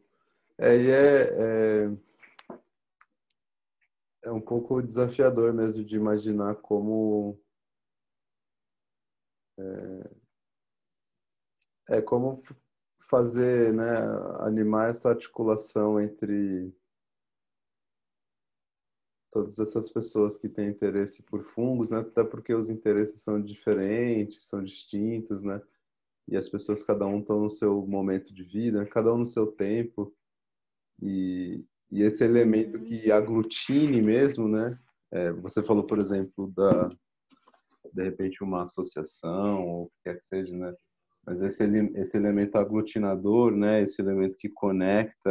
É, 0.59 0.77
é, 0.77 1.35
é, 1.39 1.91
é 4.23 4.31
um 4.31 4.41
pouco 4.41 4.83
desafiador 4.83 5.53
mesmo 5.53 5.85
de 5.85 5.97
imaginar 5.97 6.57
como 6.57 7.39
é, 9.59 10.23
é 11.99 12.03
como 12.03 12.43
fazer, 13.01 13.73
né, 13.75 13.85
animar 14.41 14.91
essa 14.91 15.11
articulação 15.11 16.01
entre 16.01 16.75
todas 19.31 19.59
essas 19.59 19.91
pessoas 19.91 20.37
que 20.37 20.49
têm 20.49 20.69
interesse 20.69 21.23
por 21.23 21.43
fungos, 21.43 21.91
né? 21.91 22.01
Até 22.01 22.23
porque 22.23 22.55
os 22.55 22.69
interesses 22.69 23.21
são 23.23 23.41
diferentes, 23.41 24.43
são 24.43 24.63
distintos, 24.63 25.43
né? 25.43 25.61
E 26.29 26.37
as 26.37 26.49
pessoas, 26.49 26.83
cada 26.83 27.07
um 27.07 27.21
estão 27.21 27.41
no 27.41 27.51
seu 27.51 27.87
momento 27.87 28.33
de 28.33 28.45
vida, 28.45 28.87
cada 28.87 29.13
um 29.13 29.19
no 29.19 29.27
seu 29.27 29.47
tempo. 29.51 30.15
E, 31.03 31.65
e 31.93 32.03
esse 32.03 32.25
elemento 32.25 32.81
que 32.81 33.11
uhum. 33.11 33.17
aglutine 33.17 34.01
mesmo, 34.01 34.49
né? 34.49 34.79
É, 35.13 35.31
você 35.31 35.63
falou, 35.63 35.85
por 35.85 35.99
exemplo, 35.99 36.51
da 36.57 36.89
de 37.93 38.03
repente 38.03 38.43
uma 38.43 38.63
associação 38.63 39.67
ou 39.67 39.83
o 39.85 39.87
que 39.89 39.97
quer 40.05 40.17
que 40.17 40.25
seja, 40.25 40.57
né? 40.57 40.75
Mas 41.27 41.43
esse, 41.43 41.65
esse 41.95 42.17
elemento 42.17 42.57
aglutinador, 42.57 43.55
né? 43.55 43.83
Esse 43.83 44.01
elemento 44.01 44.39
que 44.39 44.49
conecta 44.49 45.31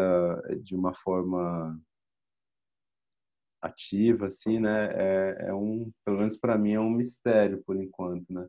de 0.61 0.75
uma 0.75 0.93
forma 0.93 1.77
ativa, 3.59 4.27
assim, 4.27 4.59
né? 4.59 4.89
É, 4.93 5.45
é 5.47 5.53
um, 5.53 5.91
pelo 6.05 6.19
menos 6.19 6.37
para 6.37 6.57
mim, 6.59 6.73
é 6.73 6.79
um 6.79 6.91
mistério 6.91 7.63
por 7.65 7.75
enquanto, 7.75 8.31
né? 8.31 8.47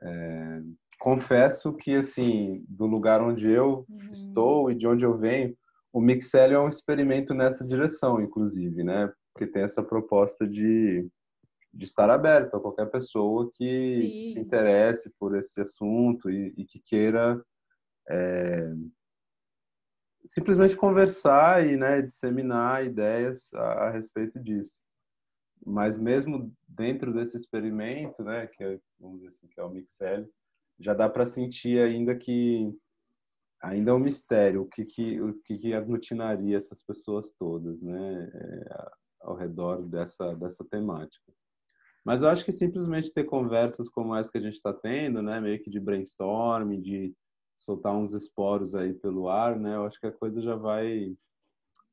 É, 0.00 0.62
confesso 0.98 1.72
que, 1.72 1.94
assim, 1.94 2.64
do 2.68 2.86
lugar 2.86 3.22
onde 3.22 3.48
eu 3.48 3.86
uhum. 3.88 4.08
estou 4.10 4.70
e 4.70 4.74
de 4.74 4.86
onde 4.86 5.04
eu 5.04 5.16
venho, 5.16 5.56
o 5.92 6.00
Mixel 6.00 6.52
é 6.52 6.60
um 6.60 6.68
experimento 6.68 7.34
nessa 7.34 7.64
direção, 7.64 8.20
inclusive, 8.20 8.84
né? 8.84 9.12
Porque 9.32 9.50
tem 9.50 9.62
essa 9.62 9.82
proposta 9.82 10.46
de 10.46 11.08
de 11.72 11.84
estar 11.84 12.10
aberto 12.10 12.56
a 12.56 12.60
qualquer 12.60 12.90
pessoa 12.90 13.50
que 13.54 14.00
Sim. 14.00 14.32
se 14.32 14.38
interesse 14.40 15.12
por 15.18 15.36
esse 15.36 15.60
assunto 15.60 16.30
e, 16.30 16.54
e 16.56 16.64
que 16.64 16.80
queira 16.80 17.40
é, 18.08 18.72
simplesmente 20.24 20.76
conversar 20.76 21.66
e 21.66 21.76
né, 21.76 22.02
disseminar 22.02 22.84
ideias 22.84 23.52
a, 23.54 23.86
a, 23.86 23.90
respeito 23.90 24.40
disso. 24.40 24.78
Mas 25.64 25.96
mesmo 25.96 26.52
dentro 26.66 27.12
desse 27.12 27.36
experimento, 27.36 28.22
né, 28.22 28.46
que 28.46 28.64
é, 28.64 28.78
vamos 28.98 29.18
dizer 29.18 29.28
assim, 29.28 29.48
que 29.48 29.60
é 29.60 29.62
o 29.62 29.70
Mixel, 29.70 30.28
já 30.80 30.94
dá 30.94 31.08
para 31.08 31.26
sentir 31.26 31.80
ainda 31.80 32.14
que 32.16 32.72
ainda 33.62 33.90
é 33.90 33.94
um 33.94 33.98
mistério 33.98 34.62
o 34.62 34.66
que 34.66 34.84
que 34.84 35.20
o 35.20 35.34
que, 35.42 35.58
que 35.58 35.74
aglutinaria 35.74 36.56
essas 36.56 36.82
pessoas 36.82 37.32
todas, 37.32 37.80
né, 37.80 38.30
é, 38.32 38.90
ao 39.20 39.36
redor 39.36 39.82
dessa 39.82 40.34
dessa 40.34 40.64
temática. 40.64 41.32
Mas 42.04 42.22
eu 42.22 42.28
acho 42.28 42.44
que 42.44 42.52
simplesmente 42.52 43.12
ter 43.12 43.24
conversas 43.24 43.88
como 43.88 44.14
essa 44.14 44.30
que 44.30 44.38
a 44.38 44.40
gente 44.40 44.54
está 44.54 44.72
tendo, 44.72 45.22
né, 45.22 45.40
meio 45.40 45.60
que 45.62 45.70
de 45.70 45.80
brainstorming, 45.80 46.80
de 46.80 47.14
soltar 47.56 47.94
uns 47.94 48.12
esporos 48.12 48.74
aí 48.74 48.94
pelo 48.94 49.28
ar, 49.28 49.58
né, 49.58 49.74
eu 49.74 49.84
acho 49.84 50.00
que 50.00 50.06
a 50.06 50.12
coisa 50.12 50.40
já 50.40 50.54
vai 50.54 51.14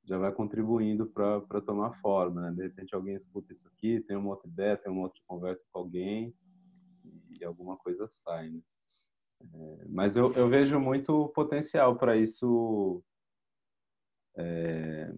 já 0.06 0.20
vai 0.20 0.32
contribuindo 0.32 1.08
para 1.08 1.62
tomar 1.62 1.94
forma, 2.00 2.42
né? 2.42 2.52
De 2.52 2.62
repente 2.62 2.94
alguém 2.94 3.16
escuta 3.16 3.52
isso 3.52 3.68
aqui, 3.68 4.02
tem 4.02 4.16
uma 4.16 4.30
outra 4.30 4.48
ideia, 4.48 4.78
tem 4.78 4.92
uma 4.92 5.02
outra 5.02 5.20
conversa 5.26 5.66
com 5.72 5.80
alguém 5.80 6.32
e 7.32 7.44
alguma 7.44 7.76
coisa 7.76 8.08
sai, 8.08 8.50
né? 8.52 8.62
É, 9.42 9.86
mas 9.88 10.16
eu, 10.16 10.34
eu 10.34 10.50
vejo 10.50 10.80
muito 10.80 11.30
potencial 11.30 11.98
para 11.98 12.16
isso 12.16 13.04
é, 14.38 15.14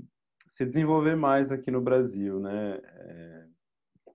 se 0.47 0.65
desenvolver 0.65 1.15
mais 1.15 1.51
aqui 1.51 1.71
no 1.71 1.81
Brasil, 1.81 2.39
né? 2.39 2.79
É, 2.83 3.47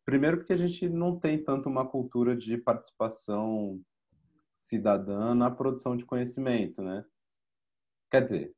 primeiro 0.05 0.39
porque 0.39 0.53
a 0.53 0.57
gente 0.57 0.89
não 0.89 1.19
tem 1.19 1.43
tanto 1.43 1.69
uma 1.69 1.87
cultura 1.87 2.37
de 2.37 2.57
participação 2.57 3.81
cidadã 4.59 5.35
na 5.35 5.51
produção 5.51 5.97
de 5.97 6.05
conhecimento, 6.05 6.83
né? 6.83 7.05
Quer 8.11 8.23
dizer, 8.23 8.55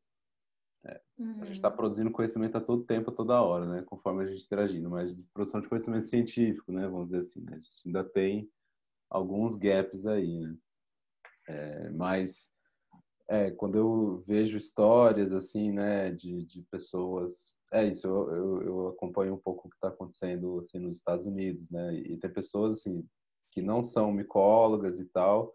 é, 0.85 1.01
uhum. 1.19 1.43
a 1.43 1.45
gente 1.47 1.57
está 1.57 1.71
uhum. 1.71 1.77
produzindo 1.77 2.11
conhecimento 2.11 2.59
a 2.59 2.61
todo 2.61 2.85
tempo, 2.85 3.11
a 3.11 3.15
toda 3.15 3.41
hora, 3.41 3.67
né? 3.67 3.83
Conforme 3.83 4.25
a 4.25 4.27
gente 4.27 4.45
interagindo, 4.45 4.91
mas 4.91 5.21
produção 5.33 5.61
de 5.61 5.69
conhecimento 5.69 6.07
científico, 6.07 6.71
né? 6.73 6.87
Vamos 6.87 7.07
dizer 7.07 7.21
assim, 7.21 7.41
né? 7.41 7.53
a 7.53 7.59
gente 7.59 7.83
ainda 7.87 8.05
tem 8.05 8.51
alguns 9.09 9.57
gaps 9.57 10.07
aí, 10.07 10.41
né? 10.41 10.57
É, 11.49 11.91
mas 11.91 12.49
é, 13.29 13.51
quando 13.51 13.77
eu 13.77 14.25
vejo 14.27 14.57
histórias 14.57 15.33
assim, 15.33 15.73
né, 15.73 16.11
de, 16.11 16.45
de 16.45 16.63
pessoas, 16.71 17.55
é 17.73 17.87
isso, 17.87 18.07
eu, 18.07 18.35
eu, 18.35 18.63
eu 18.63 18.89
acompanho 18.89 19.35
um 19.35 19.39
pouco 19.39 19.67
o 19.67 19.71
que 19.71 19.77
está 19.77 19.89
acontecendo 19.89 20.61
assim 20.61 20.79
nos 20.79 20.97
Estados 20.97 21.27
Unidos, 21.27 21.71
né, 21.71 21.95
e 21.95 22.17
tem 22.19 22.31
pessoas 22.31 22.79
assim 22.79 23.07
que 23.51 23.63
não 23.63 23.83
são 23.83 24.13
micólogas 24.13 24.99
e 24.99 25.05
tal, 25.07 25.55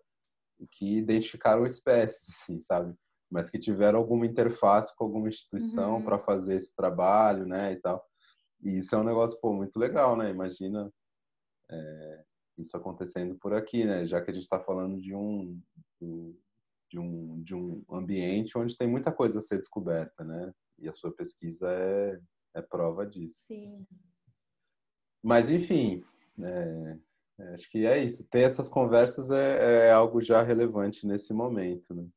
que 0.71 0.97
identificaram 0.97 1.65
espécies, 1.65 2.29
assim, 2.41 2.61
sabe, 2.61 2.95
mas 3.29 3.49
que 3.49 3.59
tiveram 3.59 3.99
alguma 3.99 4.25
interface 4.25 4.95
com 4.95 5.03
alguma 5.03 5.29
instituição 5.29 5.95
uhum. 5.95 6.03
para 6.03 6.17
fazer 6.19 6.55
esse 6.55 6.75
trabalho, 6.75 7.45
né, 7.45 7.73
e 7.73 7.77
tal. 7.77 8.03
E 8.63 8.77
isso 8.79 8.95
é 8.95 8.97
um 8.97 9.03
negócio 9.03 9.39
pô 9.39 9.53
muito 9.53 9.77
legal, 9.79 10.17
né? 10.17 10.29
Imagina 10.29 10.91
é, 11.71 12.25
isso 12.59 12.75
acontecendo 12.75 13.35
por 13.35 13.53
aqui, 13.53 13.85
né? 13.85 14.05
Já 14.05 14.21
que 14.21 14.31
a 14.31 14.33
gente 14.33 14.43
está 14.43 14.59
falando 14.59 14.99
de 14.99 15.15
um, 15.15 15.59
de 15.99 16.05
um 16.05 17.43
de 17.43 17.55
um 17.55 17.83
ambiente 17.91 18.57
onde 18.57 18.75
tem 18.75 18.87
muita 18.87 19.11
coisa 19.11 19.39
a 19.39 19.41
ser 19.41 19.57
descoberta, 19.57 20.23
né? 20.23 20.51
E 20.79 20.89
a 20.89 20.93
sua 20.93 21.11
pesquisa 21.11 21.69
é, 21.71 22.19
é 22.55 22.61
prova 22.61 23.05
disso. 23.05 23.45
Sim. 23.45 23.85
Mas 25.21 25.49
enfim, 25.49 26.03
é, 26.41 26.97
acho 27.53 27.69
que 27.69 27.85
é 27.85 28.03
isso. 28.03 28.27
Ter 28.29 28.41
essas 28.41 28.67
conversas 28.67 29.29
é, 29.29 29.87
é 29.87 29.91
algo 29.91 30.21
já 30.21 30.41
relevante 30.41 31.05
nesse 31.05 31.33
momento, 31.33 31.93
né? 31.93 32.07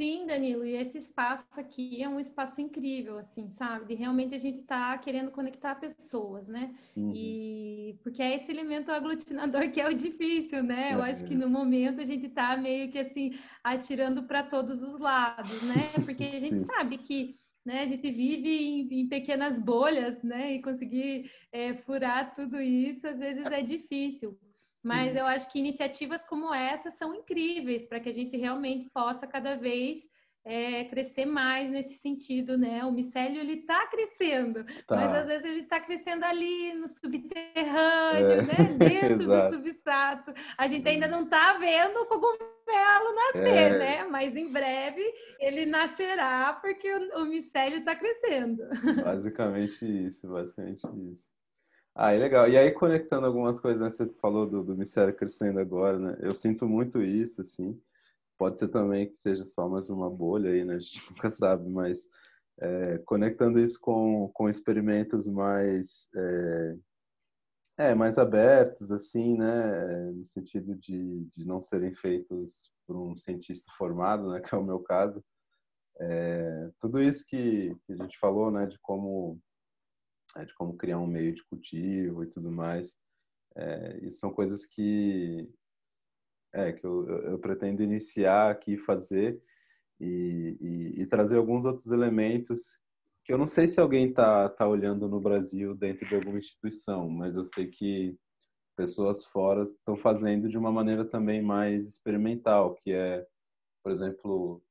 Sim, 0.00 0.24
Danilo, 0.24 0.64
e 0.64 0.76
esse 0.76 0.96
espaço 0.96 1.60
aqui 1.60 2.02
é 2.02 2.08
um 2.08 2.18
espaço 2.18 2.58
incrível, 2.58 3.18
assim, 3.18 3.50
sabe? 3.50 3.84
De 3.84 3.94
realmente 3.94 4.34
a 4.34 4.38
gente 4.38 4.62
tá 4.62 4.96
querendo 4.96 5.30
conectar 5.30 5.74
pessoas, 5.74 6.48
né? 6.48 6.74
Uhum. 6.96 7.12
E 7.14 7.98
porque 8.02 8.22
é 8.22 8.34
esse 8.34 8.50
elemento 8.50 8.90
aglutinador 8.90 9.70
que 9.70 9.78
é 9.78 9.86
o 9.86 9.92
difícil, 9.92 10.62
né? 10.62 10.94
Eu 10.94 11.02
acho 11.02 11.26
que 11.26 11.34
no 11.34 11.50
momento 11.50 12.00
a 12.00 12.04
gente 12.04 12.30
tá 12.30 12.56
meio 12.56 12.90
que 12.90 12.98
assim 12.98 13.38
atirando 13.62 14.22
para 14.22 14.42
todos 14.42 14.82
os 14.82 14.98
lados, 14.98 15.60
né? 15.64 15.92
Porque 16.02 16.24
a 16.24 16.40
gente 16.40 16.60
sabe 16.60 16.96
que 16.96 17.36
né, 17.62 17.82
a 17.82 17.86
gente 17.86 18.10
vive 18.10 18.48
em, 18.48 19.02
em, 19.02 19.06
pequenas 19.06 19.60
bolhas, 19.60 20.22
né? 20.22 20.54
E 20.54 20.62
conseguir 20.62 21.30
é, 21.52 21.74
furar 21.74 22.34
tudo 22.34 22.58
isso 22.58 23.06
às 23.06 23.18
vezes 23.18 23.44
é 23.44 23.60
difícil. 23.60 24.34
Mas 24.82 25.14
eu 25.14 25.26
acho 25.26 25.50
que 25.50 25.58
iniciativas 25.58 26.24
como 26.24 26.54
essa 26.54 26.90
são 26.90 27.14
incríveis 27.14 27.84
para 27.84 28.00
que 28.00 28.08
a 28.08 28.14
gente 28.14 28.36
realmente 28.36 28.88
possa 28.90 29.26
cada 29.26 29.54
vez 29.56 30.08
é, 30.44 30.84
crescer 30.84 31.26
mais 31.26 31.70
nesse 31.70 31.96
sentido, 31.96 32.56
né? 32.56 32.84
O 32.84 32.92
micélio 32.92 33.40
ele 33.40 33.60
está 33.60 33.86
crescendo, 33.86 34.64
tá. 34.86 34.96
mas 34.96 35.14
às 35.14 35.26
vezes 35.26 35.44
ele 35.44 35.60
está 35.60 35.78
crescendo 35.80 36.24
ali 36.24 36.72
no 36.74 36.88
subterrâneo, 36.88 38.32
é. 38.32 38.42
né? 38.42 38.76
Dentro 38.78 39.26
do 39.26 39.48
substrato. 39.50 40.32
A 40.56 40.66
gente 40.66 40.88
ainda 40.88 41.06
não 41.06 41.24
está 41.24 41.58
vendo 41.58 41.98
o 41.98 42.06
cogumelo 42.06 43.14
nascer, 43.14 43.74
é. 43.74 43.78
né? 43.78 44.04
Mas 44.04 44.34
em 44.34 44.50
breve 44.50 45.02
ele 45.38 45.66
nascerá 45.66 46.58
porque 46.60 46.90
o, 46.90 47.22
o 47.22 47.26
micélio 47.26 47.78
está 47.78 47.94
crescendo. 47.94 48.62
Basicamente 49.04 49.84
isso, 50.06 50.26
basicamente 50.26 50.86
isso. 50.86 51.29
Ah, 51.94 52.12
é 52.12 52.18
legal. 52.18 52.48
E 52.48 52.56
aí, 52.56 52.70
conectando 52.70 53.26
algumas 53.26 53.58
coisas, 53.58 53.80
né? 53.82 53.90
Você 53.90 54.06
falou 54.20 54.46
do, 54.48 54.62
do 54.62 54.76
mistério 54.76 55.14
crescendo 55.14 55.58
agora, 55.60 55.98
né? 55.98 56.16
Eu 56.20 56.34
sinto 56.34 56.68
muito 56.68 57.02
isso, 57.02 57.40
assim. 57.42 57.80
Pode 58.38 58.58
ser 58.58 58.68
também 58.68 59.08
que 59.08 59.16
seja 59.16 59.44
só 59.44 59.68
mais 59.68 59.90
uma 59.90 60.08
bolha 60.08 60.50
aí, 60.50 60.64
né? 60.64 60.76
A 60.76 60.78
gente 60.78 61.02
nunca 61.10 61.30
sabe, 61.30 61.68
mas 61.68 62.08
é, 62.58 62.98
conectando 62.98 63.58
isso 63.60 63.78
com, 63.80 64.30
com 64.32 64.48
experimentos 64.48 65.26
mais, 65.26 66.08
é, 66.16 66.76
é, 67.78 67.94
mais 67.94 68.18
abertos, 68.18 68.90
assim, 68.92 69.36
né? 69.36 70.10
No 70.12 70.24
sentido 70.24 70.74
de, 70.76 71.24
de 71.26 71.44
não 71.44 71.60
serem 71.60 71.92
feitos 71.94 72.70
por 72.86 72.96
um 72.96 73.16
cientista 73.16 73.70
formado, 73.76 74.30
né? 74.30 74.40
Que 74.48 74.54
é 74.54 74.58
o 74.58 74.64
meu 74.64 74.80
caso. 74.80 75.22
É, 76.00 76.70
tudo 76.80 77.02
isso 77.02 77.26
que, 77.26 77.74
que 77.84 77.92
a 77.92 77.96
gente 77.96 78.18
falou, 78.18 78.50
né? 78.50 78.66
De 78.66 78.78
como 78.80 79.40
é, 80.36 80.44
de 80.44 80.54
como 80.54 80.76
criar 80.76 80.98
um 80.98 81.06
meio 81.06 81.34
de 81.34 81.44
cultivo 81.44 82.22
e 82.24 82.26
tudo 82.26 82.50
mais. 82.50 82.96
É, 83.56 83.98
isso 84.04 84.18
são 84.18 84.32
coisas 84.32 84.64
que 84.66 85.48
é 86.52 86.72
que 86.72 86.84
eu, 86.84 87.08
eu 87.08 87.38
pretendo 87.38 87.82
iniciar 87.82 88.50
aqui 88.50 88.76
fazer 88.76 89.40
e, 90.00 90.56
e, 90.60 91.02
e, 91.02 91.06
trazer 91.06 91.36
alguns 91.36 91.64
outros 91.64 91.88
elementos 91.92 92.80
que 93.24 93.32
eu 93.32 93.38
não 93.38 93.46
sei 93.46 93.68
se 93.68 93.78
alguém 93.78 94.08
está 94.08 94.48
tá 94.48 94.66
olhando 94.66 95.08
no 95.08 95.20
Brasil 95.20 95.74
dentro 95.74 96.06
de 96.06 96.14
alguma 96.14 96.38
instituição, 96.38 97.08
mas 97.08 97.36
eu 97.36 97.44
sei 97.44 97.68
que 97.68 98.16
pessoas 98.76 99.24
fora 99.26 99.64
estão 99.64 99.94
fazendo 99.94 100.48
de 100.48 100.56
uma 100.56 100.72
maneira 100.72 101.04
também 101.04 101.42
mais 101.42 101.86
experimental, 101.86 102.74
que 102.74 102.92
é, 102.92 103.26
por 103.84 103.92
exemplo, 103.92 104.62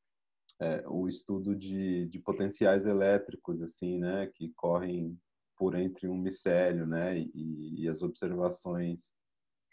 é, 0.60 0.84
o 0.88 1.07
estudo 1.07 1.55
de, 1.55 2.07
de 2.07 2.20
potenciais 2.20 2.86
elétricos, 2.86 3.62
assim, 3.62 3.99
né, 3.99 4.28
que 4.34 4.51
correm 4.55 5.18
por 5.60 5.76
entre 5.76 6.07
um 6.07 6.18
micélio, 6.18 6.88
né, 6.88 7.20
e, 7.20 7.84
e 7.84 7.89
as 7.89 8.01
observações, 8.01 9.12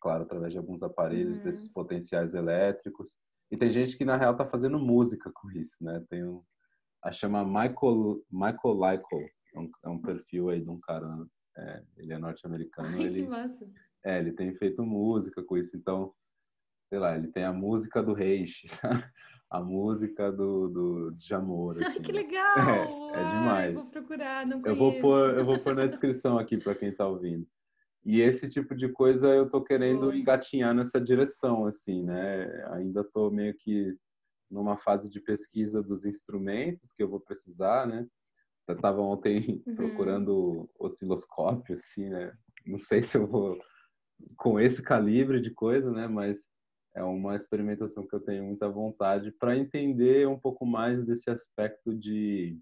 claro, 0.01 0.25
através 0.25 0.53
de 0.53 0.59
alguns 0.59 0.83
aparelhos 0.83 1.39
uhum. 1.39 1.45
desses 1.45 1.69
potenciais 1.69 2.35
elétricos. 2.35 3.17
E 3.53 3.57
tem 3.57 3.71
gente 3.71 3.97
que 3.97 4.05
na 4.05 4.17
real 4.17 4.33
está 4.33 4.45
fazendo 4.45 4.81
música 4.81 5.31
com 5.33 5.49
isso, 5.53 5.77
né? 5.81 6.05
Tem 6.11 6.25
um, 6.25 6.43
a 7.05 7.13
chama 7.13 7.45
Michael 7.45 8.21
Michael 8.29 8.75
Lyko, 8.75 9.21
é 9.55 9.61
um, 9.61 9.71
é 9.85 9.89
um 9.89 10.03
perfil 10.03 10.51
aí 10.51 10.61
de 10.61 10.69
um 10.69 10.81
cara, 10.81 11.07
é, 11.57 11.83
ele 11.99 12.13
é 12.13 12.19
norte-americano. 12.19 13.01
Ele, 13.01 13.23
que 13.23 13.29
massa. 13.29 13.71
É, 14.05 14.19
ele 14.19 14.33
tem 14.33 14.53
feito 14.57 14.83
música 14.83 15.41
com 15.45 15.57
isso, 15.57 15.77
então, 15.77 16.13
sei 16.89 16.99
lá, 16.99 17.17
ele 17.17 17.29
tem 17.29 17.45
a 17.45 17.53
música 17.53 18.03
do 18.03 18.13
Reich, 18.13 18.63
a 19.51 19.61
música 19.61 20.31
do, 20.31 20.69
do. 20.69 21.17
Assim. 21.87 22.03
que 22.03 22.13
legal! 22.13 22.59
É, 23.15 23.21
é 23.21 23.25
demais. 23.25 23.75
vou 23.75 23.91
procurar, 23.91 24.47
não 24.47 24.61
conheço. 24.61 24.69
Eu 24.69 24.77
vou 24.77 25.01
pôr, 25.01 25.39
eu 25.39 25.45
vou 25.45 25.59
pôr 25.59 25.75
na 25.75 25.87
descrição 25.87 26.39
aqui 26.39 26.57
para 26.57 26.75
quem 26.75 26.89
está 26.89 27.07
ouvindo. 27.07 27.47
E 28.05 28.21
esse 28.21 28.49
tipo 28.49 28.75
de 28.75 28.89
coisa 28.89 29.35
eu 29.35 29.51
tô 29.51 29.61
querendo 29.61 30.15
engatinhar 30.15 30.73
nessa 30.73 31.01
direção, 31.01 31.67
assim, 31.67 32.05
né? 32.05 32.47
Ainda 32.75 33.03
tô 33.03 33.31
meio 33.31 33.53
que 33.55 33.97
numa 34.49 34.77
fase 34.77 35.11
de 35.11 35.21
pesquisa 35.21 35.83
dos 35.83 36.05
instrumentos 36.05 36.93
que 36.93 37.03
eu 37.03 37.09
vou 37.09 37.21
precisar, 37.21 37.87
né? 37.87 38.07
Eu 38.69 38.77
estava 38.77 39.01
ontem 39.01 39.63
uhum. 39.67 39.75
procurando 39.75 40.71
osciloscópio, 40.79 41.75
assim, 41.75 42.09
né? 42.09 42.33
Não 42.65 42.79
sei 42.79 43.03
se 43.03 43.19
eu 43.19 43.27
vou 43.27 43.59
com 44.37 44.59
esse 44.59 44.83
calibre 44.83 45.41
de 45.41 45.51
coisa, 45.51 45.91
né? 45.91 46.07
Mas 46.07 46.49
é 46.97 47.03
uma 47.05 47.37
experimentação 47.37 48.07
que 48.07 48.15
eu 48.15 48.21
tenho 48.21 48.45
muita 48.45 48.69
vontade 48.69 49.31
para 49.31 49.57
entender 49.57 50.27
um 50.27 50.39
pouco 50.39 50.65
mais 50.65 51.05
desse 51.05 51.31
aspecto 51.31 51.95
de 51.95 52.59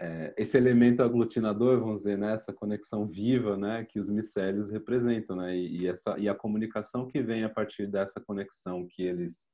é, 0.00 0.34
esse 0.36 0.56
elemento 0.56 1.00
aglutinador, 1.00 1.78
vamos 1.78 1.98
dizer, 1.98 2.18
né, 2.18 2.34
essa 2.34 2.52
conexão 2.52 3.06
viva, 3.06 3.56
né, 3.56 3.84
que 3.84 4.00
os 4.00 4.08
micélios 4.08 4.70
representam, 4.70 5.36
né, 5.36 5.56
e, 5.56 5.82
e 5.82 5.86
essa 5.86 6.18
e 6.18 6.28
a 6.28 6.34
comunicação 6.34 7.06
que 7.06 7.22
vem 7.22 7.44
a 7.44 7.48
partir 7.48 7.86
dessa 7.86 8.20
conexão 8.20 8.88
que 8.88 9.02
eles 9.04 9.48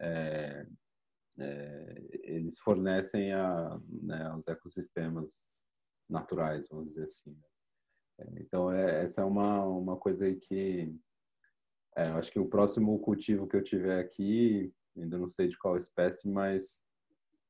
é, 0.00 0.66
é, 1.38 2.02
eles 2.24 2.58
fornecem 2.58 3.32
a, 3.32 3.80
né, 4.02 4.24
aos 4.26 4.48
ecossistemas 4.48 5.48
naturais, 6.10 6.66
vamos 6.68 6.88
dizer 6.88 7.04
assim. 7.04 7.38
É, 8.18 8.40
então, 8.40 8.72
é, 8.72 9.04
essa 9.04 9.22
é 9.22 9.24
uma, 9.24 9.64
uma 9.64 9.96
coisa 9.96 10.24
aí 10.24 10.34
que 10.34 10.92
é, 11.98 12.08
acho 12.10 12.30
que 12.30 12.38
o 12.38 12.48
próximo 12.48 12.96
cultivo 13.00 13.46
que 13.48 13.56
eu 13.56 13.62
tiver 13.62 13.98
aqui, 13.98 14.72
ainda 14.96 15.18
não 15.18 15.28
sei 15.28 15.48
de 15.48 15.58
qual 15.58 15.76
espécie, 15.76 16.28
mas 16.28 16.80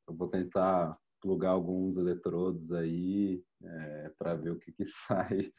eu 0.08 0.14
vou 0.14 0.26
tentar 0.26 0.98
plugar 1.20 1.50
alguns 1.50 1.98
eletrodos 1.98 2.72
aí 2.72 3.44
é, 3.62 4.12
para 4.18 4.34
ver 4.34 4.52
o 4.52 4.58
que, 4.58 4.72
que 4.72 4.84
sai 4.86 5.52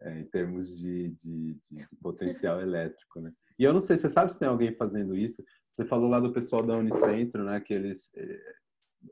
é, 0.00 0.18
em 0.18 0.24
termos 0.24 0.76
de, 0.78 1.10
de, 1.10 1.54
de, 1.54 1.88
potencial 2.02 2.60
elétrico, 2.60 3.20
né? 3.20 3.32
E 3.56 3.62
eu 3.62 3.72
não 3.72 3.80
sei, 3.80 3.96
você 3.96 4.08
sabe 4.08 4.32
se 4.32 4.38
tem 4.38 4.48
alguém 4.48 4.74
fazendo 4.74 5.16
isso? 5.16 5.44
Você 5.72 5.84
falou 5.84 6.10
lá 6.10 6.18
do 6.18 6.32
pessoal 6.32 6.62
da 6.64 6.76
Unicentro, 6.76 7.44
né? 7.44 7.60
Que 7.60 7.72
eles 7.72 8.10
é, 8.16 8.54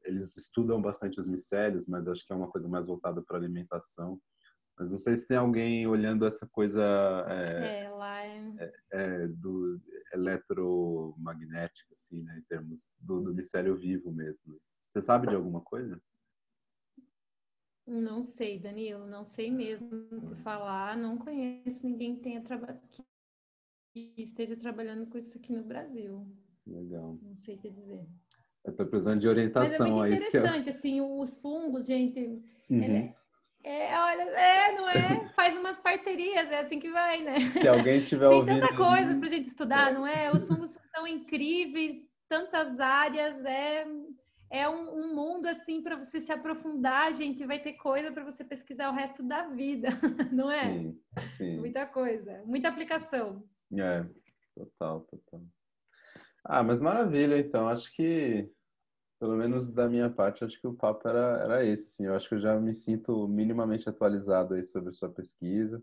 eles 0.04 0.36
estudam 0.36 0.80
bastante 0.82 1.20
os 1.20 1.28
micélios, 1.28 1.86
mas 1.86 2.08
acho 2.08 2.26
que 2.26 2.32
é 2.32 2.36
uma 2.36 2.50
coisa 2.50 2.66
mais 2.68 2.86
voltada 2.86 3.22
para 3.22 3.36
alimentação. 3.36 4.20
Mas 4.78 4.90
não 4.90 4.98
sei 4.98 5.16
se 5.16 5.26
tem 5.26 5.36
alguém 5.36 5.86
olhando 5.86 6.26
essa 6.26 6.46
coisa 6.46 6.82
é, 7.28 7.84
é, 7.84 7.90
lá 7.90 8.24
é... 8.24 8.54
é, 8.58 8.72
é 8.92 9.28
do 9.28 9.80
eletromagnética, 10.12 11.92
assim, 11.92 12.22
né? 12.22 12.38
Em 12.38 12.42
termos 12.42 12.90
do, 12.98 13.20
do 13.20 13.34
micélio 13.34 13.76
vivo 13.76 14.10
mesmo. 14.12 14.60
Você 14.92 15.02
sabe 15.02 15.28
de 15.28 15.34
alguma 15.34 15.60
coisa? 15.60 16.00
Não 17.86 18.24
sei, 18.24 18.58
Danilo, 18.58 19.06
não 19.06 19.24
sei 19.24 19.50
mesmo 19.50 20.06
te 20.28 20.34
falar. 20.42 20.96
Não 20.96 21.18
conheço 21.18 21.86
ninguém 21.86 22.16
que, 22.16 22.22
tenha 22.22 22.42
traba... 22.42 22.80
que 23.92 24.14
esteja 24.16 24.56
trabalhando 24.56 25.06
com 25.06 25.18
isso 25.18 25.36
aqui 25.36 25.52
no 25.52 25.64
Brasil. 25.64 26.26
Legal. 26.66 27.18
Não 27.20 27.36
sei 27.36 27.56
te 27.56 27.70
dizer. 27.70 28.06
Eu 28.64 28.76
tô 28.76 28.86
precisando 28.86 29.20
de 29.20 29.28
orientação 29.28 29.96
Mas 29.96 30.04
é 30.04 30.08
muito 30.08 30.14
interessante, 30.14 30.68
aí, 30.68 30.74
assim, 30.74 31.00
os 31.00 31.36
fungos, 31.40 31.86
gente. 31.86 32.20
Uhum. 32.70 32.82
É, 32.82 33.16
é, 33.64 33.98
olha, 33.98 34.22
é, 34.22 34.72
não 34.72 34.88
é? 34.88 35.28
Faz 35.34 35.56
umas 35.56 35.78
parcerias, 35.78 36.50
é 36.50 36.60
assim 36.60 36.78
que 36.78 36.90
vai, 36.90 37.22
né? 37.22 37.40
Se 37.50 37.66
alguém 37.68 38.04
tiver 38.04 38.28
Tem 38.28 38.38
ouvindo... 38.38 38.60
tanta 38.60 38.76
coisa 38.76 39.16
para 39.16 39.28
gente 39.28 39.48
estudar, 39.48 39.90
é. 39.90 39.94
não 39.94 40.06
é? 40.06 40.32
Os 40.32 40.46
fungos 40.46 40.70
são 40.70 40.82
tão 40.92 41.06
incríveis, 41.06 41.96
tantas 42.28 42.80
áreas, 42.80 43.44
é 43.44 43.86
é 44.52 44.68
um, 44.68 44.94
um 44.94 45.14
mundo 45.14 45.46
assim 45.46 45.82
para 45.82 45.96
você 45.96 46.20
se 46.20 46.30
aprofundar, 46.30 47.14
gente, 47.14 47.46
vai 47.46 47.58
ter 47.58 47.72
coisa 47.72 48.12
para 48.12 48.22
você 48.22 48.44
pesquisar 48.44 48.90
o 48.90 48.94
resto 48.94 49.22
da 49.22 49.48
vida, 49.48 49.88
não 50.30 50.50
é? 50.50 50.64
Sim, 50.64 51.00
sim. 51.38 51.56
Muita 51.56 51.86
coisa, 51.86 52.42
muita 52.44 52.68
aplicação. 52.68 53.42
É, 53.74 54.04
total, 54.54 55.00
total. 55.10 55.42
Ah, 56.44 56.62
mas 56.62 56.82
maravilha, 56.82 57.38
então, 57.38 57.66
acho 57.66 57.90
que 57.96 58.46
pelo 59.22 59.36
menos 59.36 59.70
da 59.70 59.88
minha 59.88 60.10
parte, 60.10 60.42
acho 60.42 60.60
que 60.60 60.66
o 60.66 60.74
papo 60.74 61.06
era, 61.06 61.44
era 61.44 61.64
esse, 61.64 61.90
sim. 61.90 62.06
Eu 62.06 62.16
acho 62.16 62.28
que 62.28 62.34
eu 62.34 62.40
já 62.40 62.58
me 62.58 62.74
sinto 62.74 63.28
minimamente 63.28 63.88
atualizado 63.88 64.54
aí 64.54 64.64
sobre 64.64 64.90
sua 64.90 65.08
pesquisa. 65.08 65.80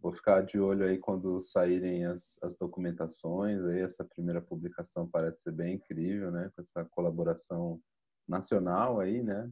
Vou 0.00 0.12
ficar 0.12 0.40
de 0.40 0.58
olho 0.58 0.84
aí 0.84 0.98
quando 0.98 1.40
saírem 1.40 2.04
as, 2.04 2.36
as 2.42 2.56
documentações. 2.56 3.64
Aí 3.64 3.78
essa 3.78 4.04
primeira 4.04 4.40
publicação 4.40 5.08
parece 5.08 5.42
ser 5.42 5.52
bem 5.52 5.76
incrível, 5.76 6.32
né? 6.32 6.50
Com 6.52 6.60
essa 6.60 6.84
colaboração 6.84 7.80
nacional 8.26 8.98
aí, 8.98 9.22
né? 9.22 9.48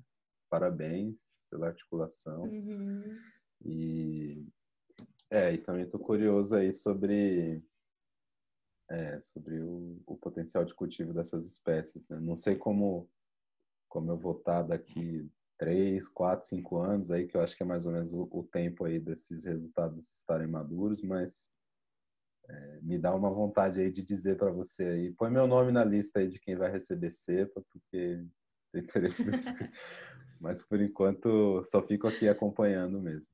Parabéns 0.50 1.14
pela 1.48 1.68
articulação. 1.68 2.42
Uhum. 2.42 3.16
E 3.64 4.44
é, 5.30 5.54
e 5.54 5.58
também 5.58 5.84
estou 5.84 6.00
curioso 6.00 6.56
aí 6.56 6.74
sobre 6.74 7.62
é, 8.90 9.20
sobre 9.20 9.60
o, 9.60 10.00
o, 10.06 10.16
potencial 10.16 10.64
de 10.64 10.74
cultivo 10.74 11.12
dessas 11.12 11.44
espécies. 11.44 12.08
Né? 12.08 12.18
Não 12.20 12.36
sei 12.36 12.56
como 12.56 13.08
como 13.88 14.10
eu 14.10 14.18
vou 14.18 14.36
estar 14.36 14.62
daqui 14.62 15.30
três, 15.58 16.06
quatro, 16.08 16.46
cinco 16.46 16.78
anos 16.78 17.10
aí, 17.10 17.26
que 17.26 17.36
eu 17.36 17.40
acho 17.40 17.56
que 17.56 17.62
é 17.62 17.66
mais 17.66 17.86
ou 17.86 17.92
menos 17.92 18.12
o, 18.12 18.28
o 18.30 18.44
tempo 18.44 18.84
aí 18.84 18.98
desses 18.98 19.44
resultados 19.44 20.10
estarem 20.12 20.46
maduros, 20.46 21.02
mas 21.02 21.48
é, 22.48 22.80
me 22.82 22.98
dá 22.98 23.14
uma 23.14 23.30
vontade 23.30 23.80
aí 23.80 23.90
de 23.90 24.02
dizer 24.02 24.36
para 24.36 24.50
você 24.50 24.84
aí, 24.84 25.12
põe 25.12 25.30
meu 25.30 25.46
nome 25.46 25.72
na 25.72 25.84
lista 25.84 26.18
aí 26.18 26.28
de 26.28 26.38
quem 26.38 26.56
vai 26.56 26.70
receber 26.70 27.10
cepa, 27.10 27.62
porque 27.72 28.24
tem 28.72 28.82
interesse 28.82 29.24
nesse... 29.24 29.48
mas 30.38 30.62
por 30.62 30.80
enquanto 30.80 31.62
só 31.64 31.82
fico 31.82 32.06
aqui 32.06 32.28
acompanhando 32.28 33.00
mesmo. 33.00 33.30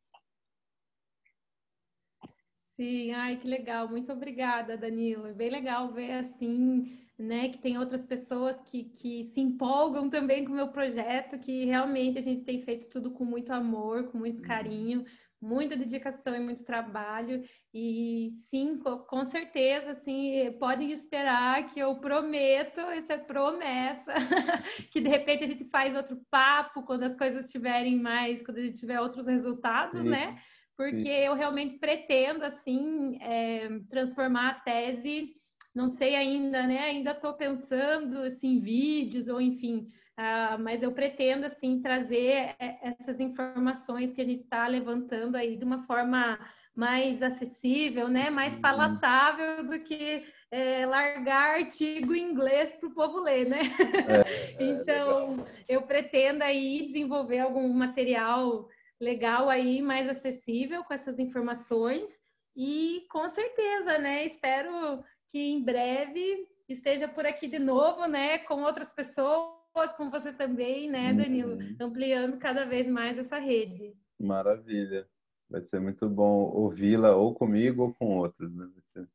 Sim, 2.77 3.13
ai 3.13 3.37
que 3.37 3.47
legal, 3.47 3.89
muito 3.89 4.13
obrigada, 4.13 4.77
Danilo. 4.77 5.27
É 5.27 5.33
bem 5.33 5.51
legal 5.51 5.93
ver 5.93 6.13
assim 6.13 6.99
né, 7.19 7.49
que 7.49 7.59
tem 7.59 7.79
outras 7.79 8.05
pessoas 8.05 8.57
que, 8.65 8.85
que 8.85 9.31
se 9.33 9.41
empolgam 9.41 10.11
também 10.11 10.45
com 10.45 10.53
o 10.53 10.57
meu 10.57 10.69
projeto, 10.69 11.39
que 11.39 11.65
realmente 11.65 12.19
a 12.19 12.23
gente 12.23 12.43
tem 12.43 12.61
feito 12.63 12.89
tudo 12.89 13.11
com 13.11 13.25
muito 13.25 13.53
amor, 13.53 14.09
com 14.11 14.19
muito 14.19 14.39
uhum. 14.39 14.49
carinho, 14.49 15.05
muita 15.41 15.77
dedicação 15.77 16.35
e 16.35 16.41
muito 16.41 16.65
trabalho. 16.65 17.43
E 17.73 18.31
sim, 18.49 18.79
com 18.79 19.25
certeza, 19.25 19.93
assim, 19.93 20.53
podem 20.59 20.91
esperar 20.91 21.67
que 21.69 21.79
eu 21.79 21.97
prometo, 21.97 22.81
isso 22.93 23.13
é 23.13 23.19
promessa, 23.19 24.15
que 24.91 25.01
de 25.01 25.09
repente 25.09 25.45
a 25.45 25.49
gente 25.49 25.65
faz 25.65 25.95
outro 25.95 26.21
papo 26.31 26.83
quando 26.83 27.05
as 27.05 27.17
coisas 27.17 27.47
estiverem 27.47 28.01
mais, 28.01 28.43
quando 28.43 28.59
a 28.59 28.63
gente 28.63 28.79
tiver 28.79 29.01
outros 29.01 29.27
resultados, 29.27 30.01
sim, 30.01 30.09
né? 30.09 30.37
Porque 30.77 31.03
sim. 31.03 31.09
eu 31.09 31.35
realmente 31.35 31.79
pretendo, 31.79 32.45
assim, 32.45 33.19
é, 33.21 33.69
transformar 33.89 34.49
a 34.49 34.55
tese 34.55 35.35
não 35.75 35.89
sei 35.89 36.15
ainda, 36.15 36.67
né? 36.67 36.79
Ainda 36.81 37.13
estou 37.13 37.33
pensando 37.33 38.19
assim, 38.19 38.59
vídeos 38.59 39.29
ou 39.29 39.41
enfim, 39.41 39.89
uh, 40.19 40.59
mas 40.61 40.83
eu 40.83 40.93
pretendo 40.93 41.47
assim 41.47 41.81
trazer 41.81 42.55
é, 42.59 42.79
essas 42.83 43.21
informações 43.21 44.13
que 44.13 44.21
a 44.21 44.25
gente 44.25 44.43
está 44.43 44.67
levantando 44.67 45.37
aí 45.37 45.57
de 45.57 45.65
uma 45.65 45.79
forma 45.79 46.39
mais 46.75 47.23
acessível, 47.23 48.09
né? 48.09 48.31
Mais 48.31 48.55
uhum. 48.55 48.61
palatável 48.61 49.65
do 49.65 49.79
que 49.81 50.25
é, 50.51 50.87
largar 50.87 51.61
artigo 51.61 52.15
em 52.15 52.31
inglês 52.31 52.73
para 52.73 52.89
o 52.89 52.95
povo 52.95 53.21
ler, 53.21 53.49
né? 53.49 53.61
É, 54.09 54.63
é, 54.63 54.71
então, 54.71 55.45
eu 55.69 55.83
pretendo 55.83 56.43
aí 56.45 56.87
desenvolver 56.87 57.41
algum 57.41 57.69
material 57.73 58.69
legal 59.03 59.51
aí, 59.51 59.83
mais 59.83 60.09
acessível 60.09 60.85
com 60.85 60.95
essas 60.95 61.19
informações 61.19 62.21
e 62.57 63.05
com 63.11 63.29
certeza, 63.29 63.99
né? 63.99 64.25
Espero 64.25 65.03
que 65.29 65.39
em 65.39 65.65
breve 65.65 66.47
esteja 66.69 67.09
por 67.09 67.27
aqui 67.27 67.49
de 67.49 67.59
novo, 67.59 68.07
né, 68.07 68.39
com 68.39 68.63
outras 68.63 68.91
pessoas, 68.91 69.93
com 69.97 70.09
você 70.09 70.33
também, 70.33 70.89
né, 70.89 71.13
Danilo, 71.13 71.57
uhum. 71.57 71.77
ampliando 71.81 72.39
cada 72.39 72.65
vez 72.65 72.89
mais 72.89 73.19
essa 73.19 73.39
rede. 73.39 73.95
Maravilha. 74.21 75.07
Vai 75.51 75.63
ser 75.63 75.81
muito 75.81 76.09
bom 76.09 76.51
ouvi-la 76.55 77.15
ou 77.17 77.35
comigo 77.35 77.83
ou 77.83 77.95
com 77.95 78.19
outros, 78.19 78.55
né? 78.55 78.67
Vai 78.73 78.83
ser 78.83 79.09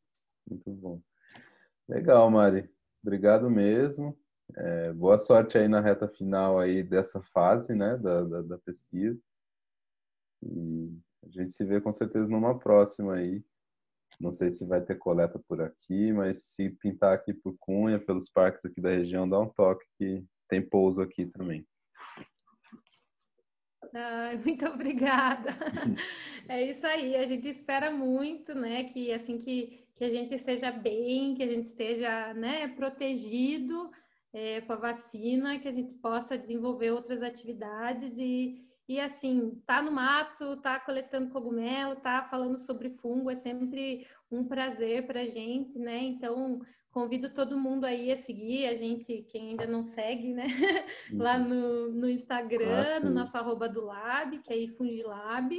muito 0.47 0.69
bom. 0.69 1.01
Legal, 1.87 2.29
Mari. 2.29 2.69
Obrigado 3.01 3.49
mesmo. 3.49 4.15
É, 4.55 4.93
boa 4.93 5.17
sorte 5.17 5.57
aí 5.57 5.67
na 5.67 5.79
reta 5.79 6.07
final 6.07 6.59
aí 6.59 6.83
dessa 6.83 7.21
fase, 7.21 7.73
né, 7.73 7.97
da, 7.97 8.23
da, 8.23 8.41
da 8.41 8.57
pesquisa. 8.59 9.19
E 10.43 10.97
a 11.23 11.29
gente 11.29 11.53
se 11.53 11.63
vê 11.65 11.81
com 11.81 11.91
certeza 11.91 12.27
numa 12.27 12.57
próxima 12.57 13.15
aí. 13.15 13.43
Não 14.19 14.33
sei 14.33 14.49
se 14.49 14.65
vai 14.65 14.81
ter 14.81 14.95
coleta 14.95 15.39
por 15.47 15.61
aqui, 15.61 16.11
mas 16.11 16.43
se 16.43 16.69
pintar 16.69 17.13
aqui 17.13 17.33
por 17.33 17.55
Cunha, 17.59 17.99
pelos 17.99 18.29
parques 18.29 18.65
aqui 18.65 18.81
da 18.81 18.89
região, 18.89 19.29
dá 19.29 19.39
um 19.39 19.49
toque 19.49 19.85
que 19.97 20.25
tem 20.49 20.61
pouso 20.61 21.01
aqui 21.01 21.27
também. 21.27 21.67
Ai, 23.93 24.37
muito 24.37 24.65
obrigada. 24.65 25.51
É 26.49 26.63
isso 26.63 26.87
aí, 26.87 27.13
a 27.17 27.25
gente 27.25 27.45
espera 27.49 27.91
muito, 27.91 28.55
né, 28.55 28.85
que 28.85 29.11
assim 29.11 29.37
que, 29.37 29.85
que 29.93 30.05
a 30.05 30.07
gente 30.07 30.33
esteja 30.33 30.71
bem, 30.71 31.35
que 31.35 31.43
a 31.43 31.45
gente 31.45 31.65
esteja, 31.65 32.33
né, 32.33 32.69
protegido 32.69 33.91
é, 34.31 34.61
com 34.61 34.71
a 34.71 34.77
vacina, 34.77 35.59
que 35.59 35.67
a 35.67 35.71
gente 35.73 35.93
possa 35.95 36.37
desenvolver 36.37 36.91
outras 36.91 37.21
atividades 37.21 38.17
e, 38.17 38.65
e 38.87 39.01
assim, 39.01 39.61
tá 39.65 39.81
no 39.81 39.91
mato, 39.91 40.57
tá 40.61 40.79
coletando 40.79 41.29
cogumelo, 41.29 41.97
tá 41.97 42.23
falando 42.23 42.57
sobre 42.57 42.89
fungo, 42.89 43.29
é 43.29 43.35
sempre 43.35 44.07
um 44.31 44.45
prazer 44.45 45.05
para 45.05 45.21
a 45.21 45.25
gente, 45.25 45.77
né? 45.77 45.97
Então, 45.97 46.61
convido 46.89 47.33
todo 47.33 47.59
mundo 47.59 47.85
aí 47.85 48.09
a 48.11 48.15
seguir 48.15 48.65
a 48.65 48.75
gente, 48.75 49.23
quem 49.29 49.49
ainda 49.49 49.67
não 49.67 49.83
segue, 49.83 50.33
né? 50.33 50.47
Lá 51.13 51.37
uhum. 51.37 51.47
no, 51.47 51.91
no 51.91 52.09
Instagram, 52.09 52.85
ah, 52.85 52.99
no 53.01 53.11
nosso 53.11 53.37
arroba 53.37 53.67
do 53.67 53.83
Lab, 53.83 54.39
que 54.39 54.53
é 54.53 54.67
Fungilab. 54.69 55.53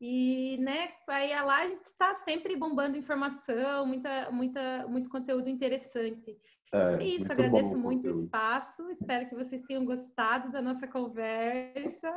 E, 0.00 0.58
né, 0.58 0.90
aí 1.08 1.30
lá 1.30 1.62
a 1.62 1.66
gente 1.66 1.84
está 1.84 2.12
sempre 2.12 2.56
bombando 2.56 2.98
informação, 2.98 3.86
muita, 3.86 4.30
muita, 4.30 4.86
muito 4.86 5.08
conteúdo 5.08 5.48
interessante. 5.48 6.36
É, 6.72 7.02
é 7.02 7.04
isso, 7.06 7.32
agradeço 7.32 7.78
muito 7.78 8.08
o 8.08 8.10
espaço, 8.10 8.90
espero 8.90 9.28
que 9.28 9.34
vocês 9.34 9.62
tenham 9.62 9.84
gostado 9.84 10.52
da 10.52 10.60
nossa 10.60 10.86
conversa. 10.86 12.12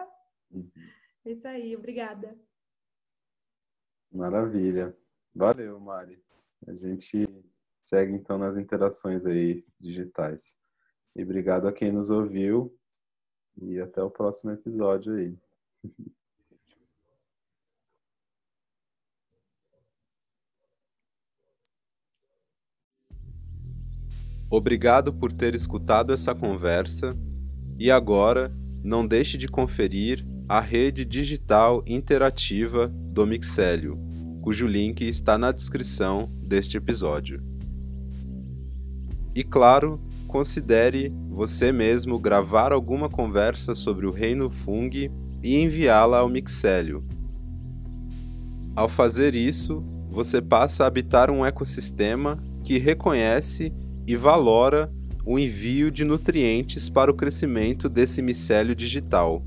Uhum. 0.52 0.72
É 1.26 1.32
isso 1.32 1.48
aí, 1.48 1.76
obrigada. 1.76 2.38
Maravilha. 4.12 4.96
Valeu, 5.36 5.80
Mari. 5.80 6.22
A 6.66 6.74
gente 6.74 7.28
segue 7.86 8.14
então 8.14 8.38
nas 8.38 8.58
interações 8.58 9.26
aí 9.26 9.66
digitais. 9.80 10.58
E 11.16 11.24
obrigado 11.24 11.68
a 11.68 11.74
quem 11.74 11.92
nos 11.92 12.10
ouviu 12.10 12.76
e 13.62 13.80
até 13.80 14.02
o 14.02 14.10
próximo 14.10 14.52
episódio 14.52 15.14
aí. 15.14 15.38
Obrigado 24.50 25.14
por 25.14 25.34
ter 25.34 25.54
escutado 25.54 26.14
essa 26.14 26.34
conversa 26.34 27.14
e 27.78 27.92
agora 27.92 28.50
não 28.82 29.06
deixe 29.06 29.38
de 29.38 29.46
conferir 29.46 30.26
a 30.50 30.62
rede 30.62 31.04
digital 31.04 31.84
interativa 31.86 32.88
do 32.88 33.28
Mixélio, 33.28 34.00
cujo 34.42 34.66
link 34.66 35.02
está 35.02 35.38
na 35.38 35.52
descrição 35.52 36.30
deste 36.42 36.78
episódio. 36.78 37.44
E 39.36 39.44
claro, 39.44 40.00
considere 40.26 41.14
você 41.30 41.72
mesmo 41.74 42.18
gravar 42.18 42.72
alguma 42.72 43.10
conversa 43.10 43.76
sobre 43.76 44.08
o 44.08 44.12
reino 44.12 44.50
Fung 44.50 45.12
e 45.44 45.56
enviá-la 45.58 46.20
ao 46.20 46.30
Mixélio. 46.30 47.04
Ao 48.74 48.88
fazer 48.88 49.36
isso, 49.36 49.84
você 50.10 50.42
passa 50.42 50.86
a 50.86 50.88
habitar 50.88 51.30
um 51.30 51.46
ecossistema 51.46 52.40
que 52.64 52.78
reconhece 52.78 53.74
e 54.08 54.16
valora 54.16 54.88
o 55.26 55.38
envio 55.38 55.92
de 55.92 56.06
nutrientes 56.06 56.88
para 56.88 57.12
o 57.12 57.14
crescimento 57.14 57.90
desse 57.90 58.22
micélio 58.22 58.74
digital. 58.74 59.44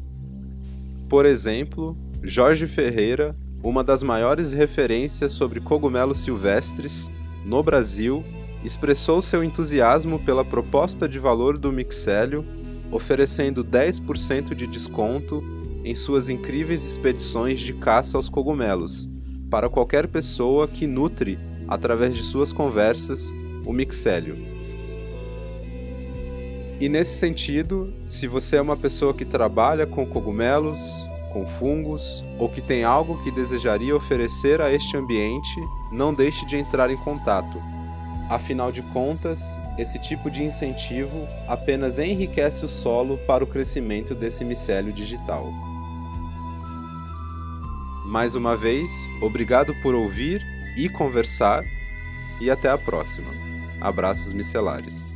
Por 1.11 1.27
exemplo, 1.27 1.97
Jorge 2.23 2.69
Ferreira, 2.69 3.37
uma 3.65 3.82
das 3.82 4.01
maiores 4.01 4.53
referências 4.53 5.32
sobre 5.32 5.59
cogumelos 5.59 6.20
silvestres 6.20 7.11
no 7.45 7.65
Brasil, 7.65 8.24
expressou 8.62 9.20
seu 9.20 9.43
entusiasmo 9.43 10.20
pela 10.20 10.45
proposta 10.45 11.09
de 11.09 11.19
valor 11.19 11.59
do 11.59 11.73
mixélio, 11.73 12.47
oferecendo 12.93 13.65
10% 13.65 14.55
de 14.55 14.69
desconto 14.69 15.43
em 15.85 15.97
suas 15.97 16.28
incríveis 16.28 16.89
expedições 16.89 17.59
de 17.59 17.73
caça 17.73 18.16
aos 18.16 18.28
cogumelos, 18.28 19.09
para 19.51 19.69
qualquer 19.69 20.07
pessoa 20.07 20.69
que 20.69 20.87
nutre, 20.87 21.41
através 21.66 22.15
de 22.15 22.23
suas 22.23 22.53
conversas, 22.53 23.32
o 23.66 23.73
mixélio. 23.73 24.49
E 26.81 26.89
nesse 26.89 27.19
sentido, 27.19 27.93
se 28.07 28.27
você 28.27 28.57
é 28.57 28.62
uma 28.62 28.77
pessoa 28.77 29.12
que 29.12 29.27
trabalha 29.27 29.86
com 29.86 30.07
cogumelos, 30.07 30.81
com 31.31 31.47
fungos, 31.47 32.24
ou 32.39 32.48
que 32.48 32.62
tem 32.62 32.85
algo 32.85 33.23
que 33.23 33.31
desejaria 33.31 33.94
oferecer 33.94 34.62
a 34.62 34.73
este 34.73 34.97
ambiente, 34.97 35.61
não 35.93 36.15
deixe 36.15 36.47
de 36.47 36.57
entrar 36.57 36.90
em 36.90 36.97
contato. 36.97 37.61
Afinal 38.31 38.73
de 38.73 38.81
contas, 38.81 39.61
esse 39.77 39.98
tipo 39.98 40.31
de 40.31 40.43
incentivo 40.43 41.28
apenas 41.47 41.98
enriquece 41.98 42.65
o 42.65 42.69
solo 42.69 43.19
para 43.27 43.44
o 43.44 43.47
crescimento 43.47 44.15
desse 44.15 44.43
micélio 44.43 44.93
digital. 44.93 45.52
Mais 48.07 48.35
uma 48.35 48.57
vez, 48.57 48.90
obrigado 49.20 49.74
por 49.82 49.94
ouvir 49.94 50.43
e 50.78 50.89
conversar, 50.89 51.62
e 52.40 52.51
até 52.51 52.70
a 52.70 52.78
próxima. 52.78 53.31
Abraços 53.81 54.32
micelares. 54.32 55.10